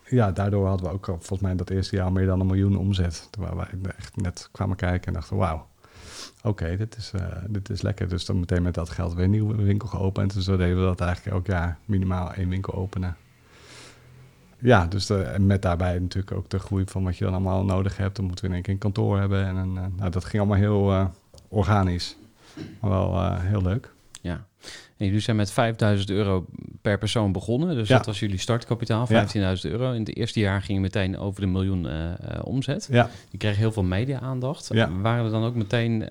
Ja, 0.06 0.32
daardoor 0.32 0.66
hadden 0.66 0.86
we 0.86 0.92
ook 0.92 1.04
volgens 1.04 1.40
mij 1.40 1.54
dat 1.56 1.70
eerste 1.70 1.96
jaar 1.96 2.12
meer 2.12 2.26
dan 2.26 2.40
een 2.40 2.46
miljoen 2.46 2.76
omzet. 2.76 3.28
Terwijl 3.30 3.56
wij 3.56 3.92
echt 3.96 4.16
net 4.16 4.48
kwamen 4.52 4.76
kijken 4.76 5.06
en 5.06 5.12
dachten, 5.12 5.36
wauw. 5.36 5.66
Oké, 6.42 6.76
dit, 6.76 6.96
is, 6.96 7.12
eh, 7.14 7.26
dit 7.48 7.70
is 7.70 7.82
lekker. 7.82 8.08
Dus 8.08 8.24
dan 8.24 8.38
meteen 8.38 8.62
met 8.62 8.74
dat 8.74 8.90
geld 8.90 9.14
weer 9.14 9.24
een 9.24 9.30
nieuwe 9.30 9.62
winkel 9.62 9.88
geopend. 9.88 10.34
Dus 10.34 10.44
zo 10.44 10.56
deden 10.56 10.76
we 10.76 10.84
dat 10.84 11.00
eigenlijk 11.00 11.36
elk 11.36 11.46
jaar 11.46 11.78
minimaal 11.84 12.32
één 12.32 12.48
winkel 12.48 12.74
openen. 12.74 13.16
Ja, 14.58 14.86
dus 14.86 15.10
en 15.10 15.46
met 15.46 15.62
daarbij 15.62 15.98
natuurlijk 15.98 16.36
ook 16.36 16.50
de 16.50 16.58
groei 16.58 16.84
van 16.86 17.04
wat 17.04 17.16
je 17.16 17.24
dan 17.24 17.32
allemaal 17.32 17.64
nodig 17.64 17.96
hebt. 17.96 18.16
Dan 18.16 18.24
moeten 18.24 18.44
we 18.44 18.50
in 18.50 18.56
één 18.56 18.64
keer 18.64 18.72
een 18.72 18.78
kantoor 18.78 19.18
hebben. 19.18 19.46
En 19.46 19.56
een, 19.56 19.72
nou, 19.72 20.10
dat 20.10 20.24
ging 20.24 20.42
allemaal 20.42 20.58
heel 20.58 21.10
organisch. 21.48 22.16
Maar 22.80 22.90
wel 22.90 23.12
eh, 23.14 23.36
heel 23.40 23.62
leuk. 23.62 23.92
Ja. 24.20 24.46
En 24.96 25.06
jullie 25.06 25.20
zijn 25.20 25.36
met 25.36 25.50
5000 25.50 26.10
euro 26.10 26.46
per 26.82 26.98
persoon 26.98 27.32
begonnen. 27.32 27.74
Dus 27.74 27.88
Ja. 27.88 27.96
dat 27.96 28.06
was 28.06 28.20
jullie 28.20 28.38
startkapitaal, 28.38 29.00
Ja. 29.00 29.06
15.000 29.06 29.72
euro. 29.72 29.92
In 29.92 30.00
het 30.00 30.16
eerste 30.16 30.40
jaar 30.40 30.62
ging 30.62 30.76
je 30.78 30.82
meteen 30.82 31.18
over 31.18 31.40
de 31.40 31.46
miljoen 31.46 31.86
eh, 31.88 32.10
eh, 32.12 32.16
omzet. 32.44 32.88
Ja, 32.90 33.10
Je 33.30 33.38
kreeg 33.38 33.56
heel 33.56 33.72
veel 33.72 33.82
media-aandacht. 33.82 34.68
Ja. 34.72 34.90
Waren 35.00 35.24
er 35.24 35.30
dan 35.30 35.44
ook 35.44 35.54
meteen 35.54 36.04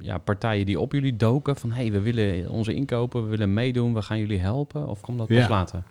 ja, 0.00 0.18
partijen 0.18 0.66
die 0.66 0.80
op 0.80 0.92
jullie 0.92 1.16
doken? 1.16 1.56
Van, 1.56 1.70
hé, 1.72 1.82
hey, 1.82 1.92
we 1.92 2.00
willen 2.00 2.50
onze 2.50 2.74
inkopen, 2.74 3.22
we 3.22 3.28
willen 3.28 3.54
meedoen, 3.54 3.94
we 3.94 4.02
gaan 4.02 4.18
jullie 4.18 4.38
helpen? 4.40 4.88
Of 4.88 5.00
kwam 5.00 5.16
dat 5.16 5.26
pas 5.26 5.48
later? 5.48 5.82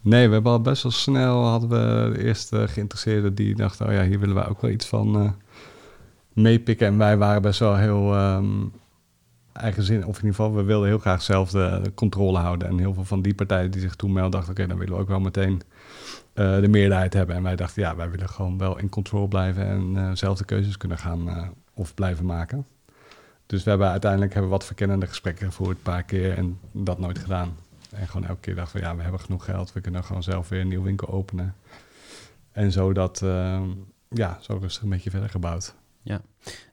Nee, 0.00 0.26
we 0.26 0.32
hebben 0.32 0.52
al 0.52 0.60
best 0.60 0.82
wel 0.82 0.92
snel 0.92 1.44
hadden 1.44 1.68
we 1.68 2.12
de 2.14 2.24
eerste 2.24 2.68
geïnteresseerden 2.68 3.34
die 3.34 3.54
dachten, 3.54 3.86
oh 3.86 3.92
ja, 3.92 4.04
hier 4.04 4.20
willen 4.20 4.34
wij 4.34 4.48
ook 4.48 4.60
wel 4.60 4.70
iets 4.70 4.86
van 4.86 5.34
meepikken. 6.36 6.86
En 6.86 6.98
wij 6.98 7.16
waren 7.16 7.42
best 7.42 7.58
wel 7.58 7.76
heel 7.76 8.14
ehm 8.14 8.68
eigenzin, 9.56 10.06
of 10.06 10.18
in 10.18 10.24
ieder 10.24 10.34
geval, 10.34 10.54
we 10.54 10.62
wilden 10.62 10.88
heel 10.88 10.98
graag 10.98 11.22
zelf 11.22 11.50
de, 11.50 11.92
controle 11.94 12.38
houden. 12.38 12.68
En 12.68 12.78
heel 12.78 12.94
veel 12.94 13.04
van 13.04 13.22
die 13.22 13.34
partijen 13.34 13.70
die 13.70 13.80
zich 13.80 13.94
toen 13.94 14.12
melden, 14.12 14.30
dachten, 14.30 14.50
oké, 14.50 14.66
dan 14.66 14.78
willen 14.78 14.94
we 14.94 15.00
ook 15.00 15.08
wel 15.08 15.20
meteen 15.20 15.62
eh, 16.32 16.60
de 16.60 16.68
meerderheid 16.68 17.12
hebben. 17.12 17.36
En 17.36 17.42
wij 17.42 17.56
dachten, 17.56 17.82
ja, 17.82 17.96
wij 17.96 18.10
willen 18.10 18.28
gewoon 18.28 18.58
wel 18.58 18.78
in 18.78 18.88
control 18.88 19.26
blijven 19.26 19.66
en 19.66 19.96
eh, 19.96 20.10
zelf 20.14 20.38
de 20.38 20.44
keuzes 20.44 20.76
kunnen 20.76 20.98
gaan 20.98 21.28
eh, 21.28 21.48
of 21.74 21.94
blijven 21.94 22.26
maken. 22.26 22.66
Dus 23.46 23.64
we 23.64 23.70
hebben 23.70 23.90
uiteindelijk 23.90 24.32
hebben 24.32 24.50
wat 24.50 24.64
verkennende 24.64 25.06
gesprekken 25.06 25.46
gevoerd, 25.46 25.76
een 25.76 25.82
paar 25.82 26.02
keer, 26.02 26.36
en 26.36 26.58
dat 26.72 26.98
nooit 26.98 27.18
gedaan. 27.18 27.56
En 27.90 28.08
gewoon 28.08 28.26
elke 28.26 28.40
keer 28.40 28.54
dachten 28.54 28.80
ja, 28.80 28.96
we 28.96 29.02
hebben 29.02 29.20
genoeg 29.20 29.44
geld. 29.44 29.72
We 29.72 29.80
kunnen 29.80 30.04
gewoon 30.04 30.22
zelf 30.22 30.48
weer 30.48 30.60
een 30.60 30.68
nieuwe 30.68 30.84
winkel 30.84 31.08
openen. 31.08 31.54
En 32.52 32.72
zo 32.72 32.92
dat, 32.92 33.22
eh, 33.22 33.62
ja, 34.08 34.38
zo 34.40 34.58
rustig 34.60 34.82
een 34.82 34.88
beetje 34.88 35.10
verder 35.10 35.28
gebouwd. 35.28 35.74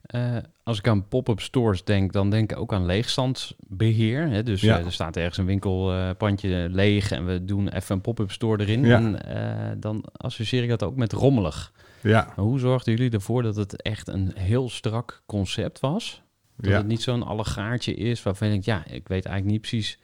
Eh, 0.03 0.37
als 0.63 0.77
ik 0.77 0.87
aan 0.87 1.07
pop-up 1.07 1.39
stores 1.39 1.83
denk, 1.83 2.13
dan 2.13 2.29
denk 2.29 2.51
ik 2.51 2.57
ook 2.59 2.73
aan 2.73 2.85
leegstandsbeheer. 2.85 4.29
Hè? 4.29 4.43
Dus 4.43 4.61
Ja. 4.61 4.79
eh, 4.79 4.85
er 4.85 4.91
staat 4.91 5.17
ergens 5.17 5.37
een 5.37 5.45
winkelpandje 5.45 6.67
leeg 6.71 7.11
en 7.11 7.25
we 7.25 7.45
doen 7.45 7.67
even 7.69 7.95
een 7.95 8.01
pop-up 8.01 8.31
store 8.31 8.63
erin. 8.63 8.85
Ja. 8.85 8.95
En 8.97 9.25
eh, 9.25 9.71
dan 9.77 10.03
associeer 10.17 10.63
ik 10.63 10.69
dat 10.69 10.83
ook 10.83 10.95
met 10.95 11.11
rommelig. 11.13 11.71
Ja, 12.01 12.33
Maar 12.35 12.45
hoe 12.45 12.59
zorgden 12.59 12.95
jullie 12.95 13.11
ervoor 13.11 13.43
dat 13.43 13.55
het 13.55 13.81
echt 13.81 14.07
een 14.07 14.31
heel 14.35 14.69
strak 14.69 15.23
concept 15.25 15.79
was? 15.79 16.21
Dat 16.57 16.69
ja, 16.71 16.77
het 16.77 16.87
niet 16.87 17.01
zo'n 17.01 17.23
allegaartje 17.23 17.93
is 17.93 18.23
waarvan 18.23 18.47
je 18.47 18.53
denkt, 18.53 18.67
ja, 18.67 18.85
ik 18.85 19.07
weet 19.07 19.25
eigenlijk 19.25 19.45
niet 19.45 19.61
precies 19.61 19.99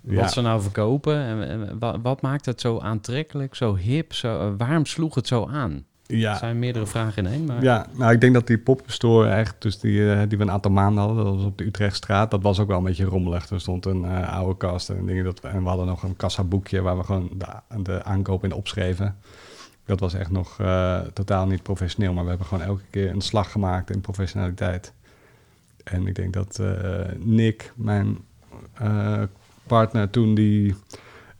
wat 0.00 0.14
ja. 0.18 0.28
ze 0.28 0.40
nou 0.40 0.62
verkopen. 0.62 1.16
En, 1.20 1.48
en 1.48 1.78
wa- 1.78 2.00
wat, 2.00 2.22
maakt 2.22 2.46
het 2.46 2.60
zo 2.60 2.78
aantrekkelijk, 2.78 3.54
zo 3.54 3.76
hip? 3.76 4.12
Zo, 4.12 4.56
waarom 4.56 4.86
sloeg 4.86 5.14
het 5.14 5.26
zo 5.26 5.46
aan? 5.46 5.84
Er 6.06 6.16
ja. 6.16 6.36
zijn 6.36 6.58
meerdere 6.58 6.86
vragen 6.86 7.26
in 7.26 7.32
één, 7.32 7.44
maar... 7.44 7.62
Ja, 7.62 7.86
nou 7.96 8.12
ik 8.12 8.20
denk 8.20 8.34
dat 8.34 8.46
die 8.46 8.58
pop-up 8.58 8.90
store 8.90 9.28
echt, 9.28 9.54
dus 9.58 9.78
die, 9.78 10.12
eh, 10.12 10.20
die 10.28 10.38
we 10.38 10.44
een 10.44 10.50
aantal 10.50 10.70
maanden 10.70 11.04
hadden, 11.04 11.24
dat 11.24 11.34
was 11.34 11.44
op 11.44 11.58
de 11.58 11.64
Utrechtstraat, 11.64 12.30
dat 12.30 12.42
was 12.42 12.58
ook 12.58 12.68
wel 12.68 12.78
een 12.78 12.84
beetje 12.84 13.04
rommelig. 13.04 13.50
Er 13.50 13.60
stond 13.60 13.86
een 13.86 14.04
eh, 14.04 14.32
oude 14.32 14.56
kast 14.56 14.90
en 14.90 15.06
dingen 15.06 15.24
dat, 15.24 15.40
en 15.40 15.62
we 15.62 15.68
hadden 15.68 15.86
nog 15.86 16.02
een 16.02 16.16
kassaboekje 16.16 16.80
waar 16.80 16.96
we 16.96 17.04
gewoon 17.04 17.30
de, 17.32 17.82
de 17.82 18.04
aankoop 18.04 18.44
in 18.44 18.52
opschreven. 18.52 19.16
Dat 19.84 20.00
was 20.00 20.14
echt 20.14 20.30
nog 20.30 20.60
eh, 20.60 21.00
totaal 21.00 21.46
niet 21.46 21.62
professioneel, 21.62 22.12
maar 22.12 22.22
we 22.22 22.28
hebben 22.28 22.46
gewoon 22.46 22.64
elke 22.64 22.84
keer 22.90 23.10
een 23.10 23.20
slag 23.20 23.52
gemaakt 23.52 23.90
in 23.90 24.00
professionaliteit. 24.00 24.92
En 25.84 26.06
ik 26.06 26.14
denk 26.14 26.32
dat 26.32 26.60
Nick, 27.18 27.72
mijn 27.76 28.18
partner 29.66 30.10
toen, 30.10 30.34
die, 30.34 30.74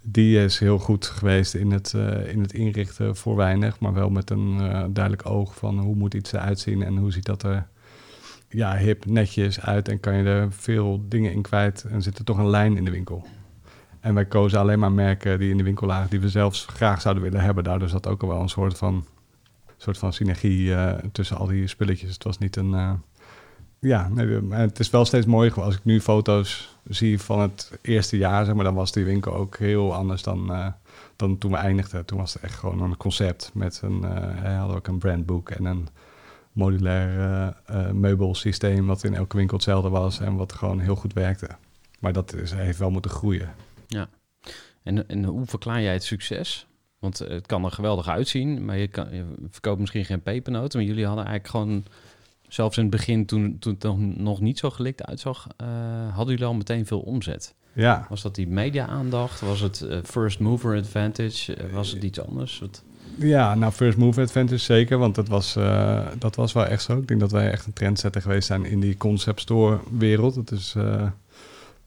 die 0.09 0.45
is 0.45 0.59
heel 0.59 0.79
goed 0.79 1.07
geweest 1.07 1.55
in 1.55 1.71
het, 1.71 1.95
eh, 1.95 2.33
in 2.33 2.41
het 2.41 2.53
inrichten 2.53 3.17
voor 3.17 3.37
weinig, 3.37 3.81
maar 3.81 3.93
wel 3.93 4.11
met 4.11 4.31
een 4.31 4.61
eh, 4.61 4.85
duidelijk 4.91 5.29
oog 5.29 5.55
van 5.55 5.79
hoe 5.79 5.95
moet 5.95 6.15
iets 6.15 6.33
eruit 6.33 6.61
zien 6.61 6.83
en 6.83 6.97
hoe 6.97 7.13
ziet 7.13 7.25
dat 7.25 7.43
er 7.43 7.67
ja, 8.49 8.77
hip, 8.77 9.05
netjes 9.05 9.61
uit 9.61 9.89
en 9.89 10.01
kan 10.01 10.15
je 10.15 10.25
er 10.25 10.53
veel 10.53 11.05
dingen 11.09 11.33
in 11.33 11.43
kwijt 11.43 11.85
en 11.85 12.03
zit 12.03 12.19
er 12.19 12.25
toch 12.25 12.39
een 12.39 12.51
lijn 12.51 12.77
in 12.77 12.85
de 12.85 12.91
winkel. 12.91 13.27
En 14.01 14.15
wij 14.15 14.25
kozen 14.25 14.59
alleen 14.59 14.79
maar 14.79 14.93
merken 14.93 15.39
die 15.39 15.51
in 15.51 15.57
de 15.57 15.63
winkel 15.63 15.87
lagen 15.87 16.11
die 16.11 16.21
we 16.21 16.29
zelfs 16.29 16.67
graag 16.67 17.01
zouden 17.01 17.23
willen 17.23 17.41
hebben. 17.41 17.65
Daardoor 17.65 17.89
zat 17.89 18.07
ook 18.07 18.23
al 18.23 18.29
wel 18.29 18.41
een 18.41 18.49
soort 18.49 18.79
van, 18.79 19.05
soort 19.77 19.99
van 19.99 20.13
synergie 20.13 20.75
eh, 20.75 21.05
tussen 21.13 21.37
al 21.37 21.47
die 21.47 21.67
spulletjes. 21.67 22.13
Het 22.13 22.25
was 22.25 22.39
niet 22.39 22.57
een... 22.57 23.01
ja, 23.81 24.11
het 24.49 24.79
is 24.79 24.91
wel 24.91 25.05
steeds 25.05 25.27
mooier. 25.27 25.51
geworden. 25.51 25.73
Als 25.73 25.83
ik 25.83 25.93
nu 25.93 26.01
foto's 26.01 26.77
zie 26.89 27.21
van 27.21 27.41
het 27.41 27.79
eerste 27.83 28.17
jaar, 28.17 28.45
zeg 28.45 28.55
maar, 28.55 28.65
dan 28.65 28.75
was 28.75 28.93
die 28.93 29.05
winkel 29.05 29.35
ook 29.35 29.57
heel 29.57 29.95
anders 29.95 30.23
dan, 30.23 30.53
eh, 30.53 30.67
dan 31.17 31.39
toen 31.39 31.51
we 31.51 31.57
eindigden. 31.57 32.05
Toen 32.05 32.19
was 32.19 32.35
het 32.35 32.43
echt 32.43 32.55
gewoon 32.55 32.83
een 32.83 32.97
concept 32.97 33.51
met 33.55 33.81
een, 33.83 34.03
hè, 34.03 34.55
hadden 34.55 34.77
ook 34.77 34.87
een 34.87 34.99
brandboek 34.99 35.51
en 35.51 35.65
een 35.65 35.89
modulair 36.53 37.55
eh, 37.67 37.91
meubelsysteem 37.91 38.87
wat 38.87 39.05
in 39.05 39.15
elke 39.15 39.37
winkel 39.37 39.57
hetzelfde 39.57 39.89
was 39.89 40.21
en 40.21 40.37
wat 40.37 40.53
gewoon 40.53 40.81
heel 40.81 40.97
goed 40.97 41.13
werkte. 41.13 41.49
Maar 42.01 42.13
dat 42.13 42.35
is, 42.35 42.53
heeft 42.53 42.79
wel 42.79 42.91
moeten 42.91 43.11
groeien. 43.11 43.55
En, 44.87 45.09
en 45.09 45.25
hoe 45.25 45.47
verklaar 45.47 45.83
jij 45.83 45.93
het 45.93 46.05
succes? 46.05 46.67
Want 46.99 47.19
het 47.19 47.47
kan 47.47 47.65
er 47.65 47.71
geweldig 47.71 48.09
uitzien, 48.09 48.65
maar 48.65 48.77
je, 48.77 48.89
kan, 48.89 49.15
je 49.15 49.25
verkoopt 49.51 49.81
misschien 49.81 50.05
geen 50.05 50.23
pepernoten. 50.23 50.79
Maar 50.79 50.89
jullie 50.89 51.07
hadden 51.07 51.25
eigenlijk 51.25 51.55
gewoon, 51.55 51.85
zelfs 52.49 52.77
in 52.77 52.83
het 52.83 52.91
begin, 52.93 53.27
toen, 53.27 53.57
toen 53.59 53.73
het 53.73 53.83
nog- 53.83 53.99
nog 54.17 54.41
niet 54.41 54.59
zo 54.59 54.71
gelikt 54.71 55.05
uitzag, 55.07 55.47
eh, 55.57 55.67
hadden 56.15 56.33
jullie 56.35 56.45
al 56.51 56.55
meteen 56.55 56.87
veel 56.87 57.01
omzet. 57.01 57.55
Ja, 57.73 58.07
Was 58.09 58.23
dat 58.23 58.35
die 58.35 58.49
media-aandacht? 58.49 59.41
Was 59.41 59.61
het 59.61 59.81
eh, 59.81 59.99
first 60.05 60.41
mover 60.41 60.77
advantage? 60.79 61.55
Eh, 61.55 61.73
was 61.73 61.91
het 61.91 62.03
iets 62.03 62.21
anders? 62.27 62.59
Wat- 62.59 62.83
Ja, 63.19 63.55
nou, 63.55 63.73
First 63.73 63.99
Move 63.99 64.21
Advantage 64.21 64.59
zeker, 64.63 64.99
want 64.99 65.15
dat 65.15 65.29
was, 65.29 65.53
dat 66.19 66.37
was 66.37 66.53
wel 66.53 66.67
echt 66.67 66.83
zo. 66.83 66.97
Ik 66.99 67.09
denk 67.09 67.21
dat 67.21 67.31
wij 67.31 67.51
echt 67.51 67.67
een 67.67 67.73
trendsetter 67.73 68.23
geweest 68.23 68.47
zijn 68.47 68.65
in 68.65 68.81
die 68.81 68.97
concept 68.97 69.41
store 69.41 69.79
wereld. 69.99 70.35
Het 70.35 70.51
is, 70.51 70.75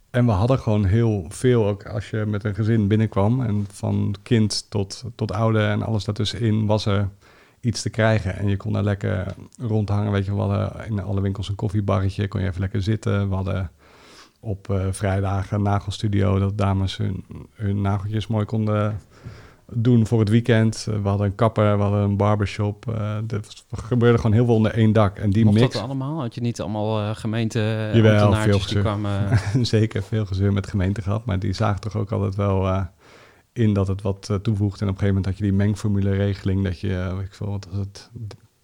en 0.09 0.25
we 0.25 0.31
hadden 0.31 0.59
gewoon 0.59 0.85
heel 0.85 1.25
veel, 1.29 1.67
ook 1.67 1.85
als 1.87 2.09
je 2.09 2.23
met 2.27 2.43
een 2.43 2.55
gezin 2.55 2.87
binnenkwam... 2.87 3.41
en 3.43 3.65
van 3.71 4.15
kind 4.23 4.65
tot, 4.69 5.03
tot 5.15 5.31
ouder 5.31 5.69
en 5.69 5.83
alles 5.83 6.03
daartussenin 6.03 6.65
was 6.65 6.85
er 6.85 7.09
iets 7.61 7.81
te 7.81 7.89
krijgen. 7.89 8.37
En 8.37 8.47
je 8.47 8.57
kon 8.57 8.73
daar 8.73 8.83
lekker 8.83 9.25
rondhangen. 9.57 10.11
Weet 10.11 10.25
je, 10.25 10.33
we 10.33 10.39
hadden 10.39 10.87
in 10.87 10.99
alle 11.03 11.21
winkels 11.21 11.49
een 11.49 11.55
koffiebarretje, 11.55 12.27
kon 12.27 12.41
je 12.41 12.47
even 12.47 12.61
lekker 12.61 12.81
zitten. 12.81 13.29
We 13.29 13.35
hadden 13.35 13.71
op 14.39 14.69
eh, 14.69 14.85
vrijdagen 14.91 15.57
een 15.57 15.63
nagelstudio, 15.63 16.39
dat 16.39 16.57
dames 16.57 16.97
hun, 16.97 17.25
hun 17.53 17.81
nageltjes 17.81 18.27
mooi 18.27 18.45
konden 18.45 18.99
doen 19.71 20.07
voor 20.07 20.19
het 20.19 20.29
weekend. 20.29 20.87
Eh, 20.89 21.01
We 21.01 21.07
hadden 21.07 21.27
een 21.27 21.35
kapper, 21.35 21.77
we 21.77 21.83
hadden 21.83 22.01
een 22.01 22.17
barbershop. 22.17 22.85
eh 22.87 23.15
er 23.15 23.41
gebeurde 23.71 24.17
gewoon 24.17 24.33
heel 24.33 24.45
veel 24.45 24.55
onder 24.55 24.73
één 24.73 24.93
dak. 24.93 25.17
En 25.17 25.29
die 25.29 25.45
Mocht 25.45 25.59
mix, 25.59 25.73
dat 25.73 25.81
allemaal? 25.83 26.19
Had 26.19 26.35
je 26.35 26.41
niet 26.41 26.61
allemaal 26.61 26.99
eh 26.99 27.15
gemeente 27.15 27.89
Jawel, 27.93 28.33
veel 28.33 28.59
die 28.67 28.79
kwamen... 28.79 29.39
zeker 29.65 30.03
veel 30.03 30.25
gezeur 30.25 30.53
met 30.53 30.67
gemeente 30.67 31.01
gehad, 31.01 31.25
maar 31.25 31.39
die 31.39 31.53
zagen 31.53 31.81
toch 31.81 31.95
ook 31.95 32.11
altijd 32.11 32.35
wel 32.35 32.67
in 33.59 33.73
dat 33.73 33.87
het 33.87 34.01
wat 34.01 34.27
eh, 34.29 34.35
toevoegt. 34.35 34.81
En 34.81 34.87
op 34.87 34.93
een 34.93 34.99
gegeven 34.99 35.07
moment 35.07 35.25
had 35.25 35.37
je 35.37 35.43
die 35.43 35.53
mengformule 35.53 36.11
regeling 36.11 36.63
dat 36.63 36.79
je, 36.79 36.99
eh, 36.99 37.15
weet 37.15 37.25
ik 37.25 37.33
veel, 37.33 37.49
wat 37.49 37.67
was 37.71 37.79
het, 37.79 38.09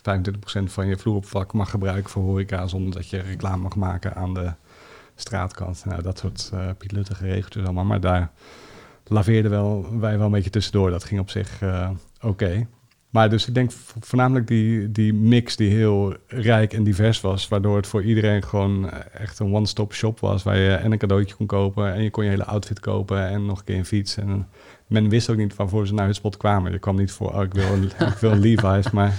25% 0.01 0.71
van 0.71 0.87
je 0.87 0.97
vloeroppervlak 0.97 1.53
mag 1.53 1.69
gebruiken 1.69 2.09
voor 2.09 2.23
horeca 2.23 2.67
zonder 2.67 2.93
dat 2.93 3.09
je 3.09 3.19
reclame 3.19 3.61
mag 3.61 3.75
maken 3.75 4.15
aan 4.15 4.33
de 4.33 4.53
straatkant. 5.15 5.85
Nou, 5.85 6.01
dat 6.01 6.19
soort 6.19 6.51
uh, 6.53 6.69
pietluttige 6.77 7.25
regeltjes 7.25 7.63
allemaal. 7.63 7.85
Maar 7.85 7.99
daar 7.99 8.31
laveerden 9.05 9.51
wel, 9.51 9.99
wij 9.99 10.17
wel 10.17 10.25
een 10.25 10.31
beetje 10.31 10.49
tussendoor. 10.49 10.89
Dat 10.89 11.03
ging 11.03 11.19
op 11.19 11.29
zich 11.29 11.61
oké. 12.21 12.67
Maar 13.15 13.29
dus 13.29 13.47
ik 13.47 13.53
denk 13.53 13.71
voornamelijk 13.99 14.47
die, 14.47 14.91
die 14.91 15.13
mix 15.13 15.55
die 15.55 15.69
heel 15.69 16.15
rijk 16.27 16.73
en 16.73 16.83
divers 16.83 17.21
was, 17.21 17.47
waardoor 17.47 17.75
het 17.75 17.87
voor 17.87 18.03
iedereen 18.03 18.43
gewoon 18.43 18.89
echt 18.91 19.39
een 19.39 19.53
one-stop 19.53 19.93
shop 19.93 20.19
was, 20.19 20.43
waar 20.43 20.57
je 20.57 20.69
en 20.69 20.91
een 20.91 20.97
cadeautje 20.97 21.35
kon 21.35 21.45
kopen 21.45 21.93
en 21.93 22.03
je 22.03 22.09
kon 22.09 22.23
je 22.23 22.29
hele 22.29 22.45
outfit 22.45 22.79
kopen 22.79 23.27
en 23.27 23.45
nog 23.45 23.59
een 23.59 23.65
keer 23.65 23.77
een 23.77 23.85
fiets. 23.85 24.17
En 24.17 24.47
men 24.87 25.09
wist 25.09 25.29
ook 25.29 25.37
niet 25.37 25.55
waarvoor 25.55 25.87
ze 25.87 25.93
naar 25.93 26.07
het 26.07 26.15
spot 26.15 26.37
kwamen. 26.37 26.71
Je 26.71 26.79
kwam 26.79 26.95
niet 26.95 27.11
voor, 27.11 27.33
oh, 27.33 27.43
ik 27.43 27.53
wil 27.53 27.73
een, 27.73 27.83
ik 28.13 28.17
wil 28.19 28.31
een 28.31 28.39
Levi's, 28.39 28.91
maar 28.91 29.13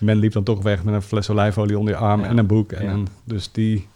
men 0.00 0.16
liep 0.16 0.32
dan 0.32 0.42
toch 0.44 0.62
weg 0.62 0.84
met 0.84 0.94
een 0.94 1.02
fles 1.02 1.30
olijfolie 1.30 1.78
onder 1.78 1.94
je 1.94 2.00
arm 2.00 2.20
Ja. 2.20 2.26
en 2.26 2.38
een 2.38 2.46
boek. 2.46 2.72
En 2.72 2.98
Ja. 2.98 3.04
dus 3.24 3.52
die... 3.52 3.88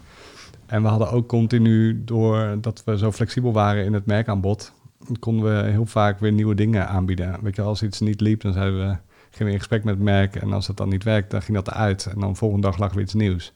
En 0.67 0.83
we 0.83 0.89
hadden 0.89 1.11
ook 1.11 1.29
continu, 1.29 2.05
doordat 2.05 2.83
we 2.85 2.99
zo 2.99 3.13
flexibel 3.13 3.53
waren 3.53 3.85
in 3.85 3.93
het 3.93 4.07
merkaanbod, 4.07 4.73
konden 5.19 5.45
we 5.65 5.71
heel 5.71 5.87
vaak 5.87 6.21
weer 6.21 6.33
nieuwe 6.33 6.55
dingen 6.55 6.89
aanbieden. 6.89 7.37
Weet 7.43 7.57
je, 7.57 7.63
als 7.63 7.83
iets 7.83 8.01
niet 8.01 8.21
liep, 8.21 8.41
dan 8.41 8.53
zeiden 8.53 8.79
we, 8.89 8.97
gingen 9.31 9.47
we 9.47 9.53
in 9.53 9.59
gesprek 9.59 9.85
met 9.85 9.95
het 9.95 10.03
merk. 10.03 10.37
En 10.37 10.53
als 10.53 10.67
het 10.67 10.77
dan 10.77 10.89
niet 10.89 11.05
werkte, 11.05 11.29
dan 11.31 11.43
ging 11.43 11.57
dat 11.57 11.69
eruit. 11.75 12.07
En 12.07 12.21
dan 12.21 12.29
de 12.31 12.35
volgende 12.39 12.67
dag 12.67 12.79
lag 12.79 12.93
weer 12.93 13.03
iets 13.03 13.15
nieuws. 13.15 13.53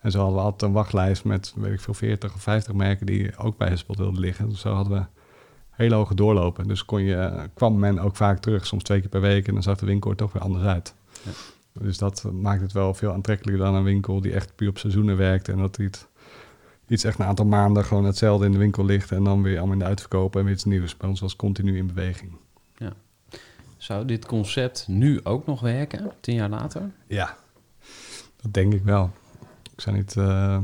En 0.00 0.10
zo 0.10 0.18
hadden 0.18 0.36
we 0.36 0.42
altijd 0.42 0.62
een 0.62 0.72
wachtlijst 0.76 1.24
met, 1.24 1.52
weet 1.56 1.72
ik 1.72 1.80
veel, 1.80 1.94
40 1.94 2.34
of 2.34 2.42
50 2.42 2.72
merken 2.74 3.06
die 3.06 3.36
ook 3.36 3.56
bij 3.56 3.68
Hespot 3.68 3.96
wilden 3.96 4.20
liggen. 4.20 4.48
Dus 4.48 4.60
zo 4.60 4.74
hadden 4.74 4.98
we 4.98 5.04
hele 5.80 5.94
hoge 5.94 6.14
doorlopen. 6.14 6.68
Dus 6.68 6.84
kon 6.84 7.02
je, 7.02 7.48
kwam 7.54 7.78
men 7.78 7.98
ook 7.98 8.16
vaak 8.16 8.38
terug, 8.40 8.66
soms 8.66 8.82
twee 8.82 9.00
keer 9.00 9.08
per 9.08 9.20
week. 9.20 9.48
En 9.48 9.54
dan 9.54 9.62
zag 9.62 9.78
de 9.78 9.86
winkel 9.86 10.10
er 10.10 10.16
toch 10.16 10.32
weer 10.32 10.42
anders 10.42 10.64
uit. 10.64 10.94
Ja. 11.22 11.30
Dus 11.72 11.98
dat 11.98 12.24
maakt 12.32 12.60
het 12.60 12.72
wel 12.72 12.94
veel 12.94 13.12
aantrekkelijker 13.12 13.64
dan 13.64 13.74
een 13.74 13.84
winkel 13.84 14.20
die 14.20 14.32
echt 14.32 14.54
puur 14.56 14.68
op 14.68 14.78
seizoenen 14.78 15.16
werkt. 15.16 15.48
En 15.48 15.58
dat 15.58 15.78
iets, 15.78 16.06
iets 16.88 17.04
echt 17.04 17.18
een 17.18 17.26
aantal 17.26 17.46
maanden 17.46 17.84
gewoon 17.84 18.04
hetzelfde 18.04 18.46
in 18.46 18.52
de 18.52 18.58
winkel 18.58 18.84
ligt. 18.84 19.12
En 19.12 19.24
dan 19.24 19.42
weer 19.42 19.56
allemaal 19.56 19.72
in 19.72 19.78
de 19.78 19.84
uitverkoop 19.84 20.36
en 20.36 20.44
weer 20.44 20.52
iets 20.52 20.64
nieuws. 20.64 20.96
Bij 20.96 21.08
ons 21.08 21.20
was 21.20 21.36
continu 21.36 21.76
in 21.76 21.86
beweging. 21.86 22.32
Zou 23.76 24.04
dit 24.04 24.26
concept 24.26 24.84
nu 24.88 25.20
ook 25.24 25.46
nog 25.46 25.60
werken, 25.60 26.10
tien 26.20 26.34
jaar 26.34 26.48
later? 26.48 26.90
Ja, 27.06 27.36
dat 28.42 28.52
denk 28.52 28.72
ik 28.72 28.82
wel. 28.84 29.10
Ik 29.72 29.80
zou 29.80 29.96
niet... 29.96 30.16
eh, 30.16 30.58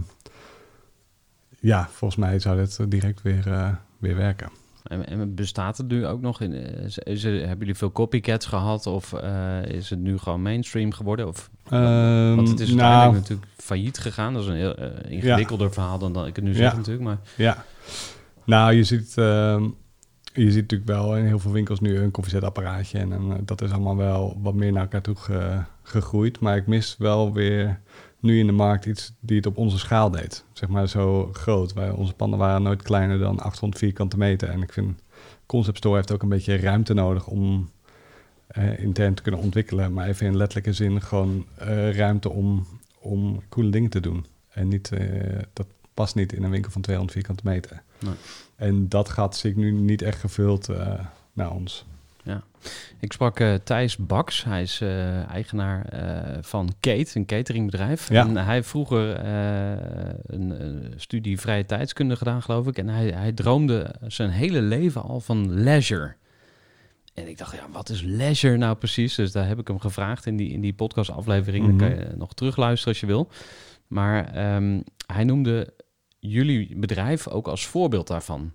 Ja, 1.60 1.88
volgens 1.92 2.20
mij 2.20 2.38
zou 2.38 2.56
dit 2.56 2.90
direct 2.90 3.22
weer, 3.22 3.52
eh, 3.52 3.74
weer 3.98 4.16
werken. 4.16 4.48
En, 4.88 5.06
en 5.06 5.34
bestaat 5.34 5.76
het 5.78 5.88
nu 5.88 6.06
ook 6.06 6.20
nog? 6.20 6.40
In, 6.40 6.52
eh, 6.52 6.84
is, 6.84 6.98
is 6.98 7.24
er- 7.24 7.38
hebben 7.40 7.58
jullie 7.58 7.74
veel 7.74 7.92
copycats 7.92 8.46
gehad 8.46 8.86
of 8.86 9.12
eh, 9.12 9.62
is 9.64 9.90
het 9.90 9.98
nu 9.98 10.18
gewoon 10.18 10.42
mainstream 10.42 10.92
geworden? 10.92 11.26
Of, 11.28 11.50
want 11.68 12.48
het 12.48 12.60
is 12.60 12.70
Ehm, 12.70 12.80
uiteindelijk 12.80 12.80
nou, 12.80 13.12
natuurlijk 13.14 13.48
failliet 13.56 13.98
gegaan. 13.98 14.32
Dat 14.32 14.42
is 14.42 14.48
een 14.48 14.54
heel 14.54 14.74
eh, 14.76 15.10
ingewikkelder 15.12 15.72
verhaal 15.72 15.98
dan 15.98 16.12
dat 16.12 16.26
ik 16.26 16.36
het 16.36 16.44
nu 16.44 16.54
zeg 16.54 16.70
Ja. 16.70 16.76
natuurlijk. 16.76 17.04
Maar 17.04 17.18
Ja, 17.36 17.64
nou 18.44 18.72
je 18.72 18.84
ziet, 18.84 19.14
ehm, 19.18 19.62
je 20.32 20.50
ziet 20.50 20.60
natuurlijk 20.62 20.90
wel 20.90 21.16
in 21.16 21.24
heel 21.24 21.38
veel 21.38 21.52
winkels 21.52 21.80
nu 21.80 21.98
een 21.98 22.10
koffiezetapparaatje. 22.10 22.98
En, 22.98 23.10
dat 23.44 23.62
is 23.62 23.70
allemaal 23.70 23.96
wel 23.96 24.38
wat 24.42 24.54
meer 24.54 24.72
naar 24.72 24.82
elkaar 24.82 25.02
toe 25.02 25.16
ge- 25.16 25.62
gegroeid. 25.82 26.40
Maar 26.40 26.56
ik 26.56 26.66
mis 26.66 26.96
wel 26.98 27.32
weer 27.32 27.80
nu 28.26 28.38
in 28.38 28.46
de 28.46 28.52
markt 28.52 28.86
iets 28.86 29.12
die 29.20 29.36
het 29.36 29.46
op 29.46 29.56
onze 29.56 29.78
schaal 29.78 30.10
deed. 30.10 30.44
Zeg 30.52 30.68
maar 30.68 30.88
zo 30.88 31.28
groot. 31.32 31.72
Wij, 31.72 31.90
onze 31.90 32.12
panden 32.12 32.38
waren 32.38 32.62
nooit 32.62 32.82
kleiner 32.82 33.18
dan 33.18 33.40
800 33.40 33.80
vierkante 33.80 34.18
meter. 34.18 34.48
En 34.48 34.62
ik 34.62 34.72
vind 34.72 35.02
Concept 35.46 35.76
Store 35.76 35.96
heeft 35.96 36.12
ook 36.12 36.22
een 36.22 36.28
beetje 36.28 36.56
ruimte 36.56 36.94
nodig 36.94 37.26
om 37.26 37.70
eh, 38.46 38.78
intern 38.78 39.14
te 39.14 39.22
kunnen 39.22 39.40
ontwikkelen. 39.40 39.92
Maar 39.92 40.08
even 40.08 40.26
in 40.26 40.36
letterlijke 40.36 40.72
zin 40.72 41.02
gewoon 41.02 41.46
eh, 41.54 41.96
ruimte 41.96 42.30
om, 42.30 42.66
om 42.98 43.42
coole 43.48 43.70
dingen 43.70 43.90
te 43.90 44.00
doen. 44.00 44.26
En 44.48 44.68
niet, 44.68 44.92
eh, 44.92 45.42
dat 45.52 45.66
past 45.94 46.14
niet 46.14 46.32
in 46.32 46.42
een 46.42 46.50
winkel 46.50 46.70
van 46.70 46.82
200 46.82 47.16
vierkante 47.16 47.42
meter. 47.46 47.82
Nee. 47.98 48.14
En 48.56 48.88
dat 48.88 49.08
gat 49.08 49.36
zie 49.36 49.50
ik 49.50 49.56
nu 49.56 49.70
niet 49.70 50.02
echt 50.02 50.20
gevuld 50.20 50.68
naar 51.32 51.50
ons. 51.50 51.86
Ik 53.00 53.12
sprak 53.12 53.40
eh, 53.40 53.54
Thijs 53.54 53.96
Baks. 53.96 54.44
Hij 54.44 54.62
is 54.62 54.80
eh, 54.80 55.30
eigenaar 55.30 55.84
eh, 55.84 56.38
van 56.40 56.72
Kate, 56.80 57.10
een 57.14 57.26
cateringbedrijf. 57.26 58.08
Ja. 58.08 58.26
En 58.26 58.36
hij 58.36 58.54
heeft 58.54 58.68
vroeger 58.68 59.24
een, 60.26 60.62
een 60.62 60.92
studie 60.96 61.40
vrije 61.40 61.66
tijdskunde 61.66 62.16
gedaan, 62.16 62.42
geloof 62.42 62.66
ik. 62.66 62.78
En 62.78 62.88
hij, 62.88 63.06
hij 63.08 63.32
droomde 63.32 63.94
zijn 64.06 64.30
hele 64.30 64.60
leven 64.60 65.02
al 65.02 65.20
van 65.20 65.52
leisure. 65.62 66.14
En 67.14 67.28
ik 67.28 67.38
dacht, 67.38 67.56
ja, 67.56 67.66
wat 67.72 67.88
is 67.88 68.02
leisure 68.02 68.56
nou 68.56 68.76
precies? 68.76 69.14
Dus 69.14 69.32
daar 69.32 69.48
heb 69.48 69.58
ik 69.58 69.68
hem 69.68 69.80
gevraagd 69.80 70.26
in 70.26 70.36
die, 70.36 70.50
in 70.52 70.60
die 70.60 70.74
podcastaflevering. 70.74 71.66
Mhm. 71.66 71.78
Dan 71.78 71.88
kan 71.88 71.98
je 71.98 72.16
nog 72.16 72.34
terugluisteren 72.34 72.92
als 72.92 73.00
je 73.00 73.06
wil. 73.06 73.28
Maar 73.86 74.34
ehm, 74.34 74.80
hij 75.06 75.24
noemde 75.24 75.74
jullie 76.18 76.76
bedrijf 76.76 77.28
ook 77.28 77.48
als 77.48 77.66
voorbeeld 77.66 78.06
daarvan. 78.06 78.52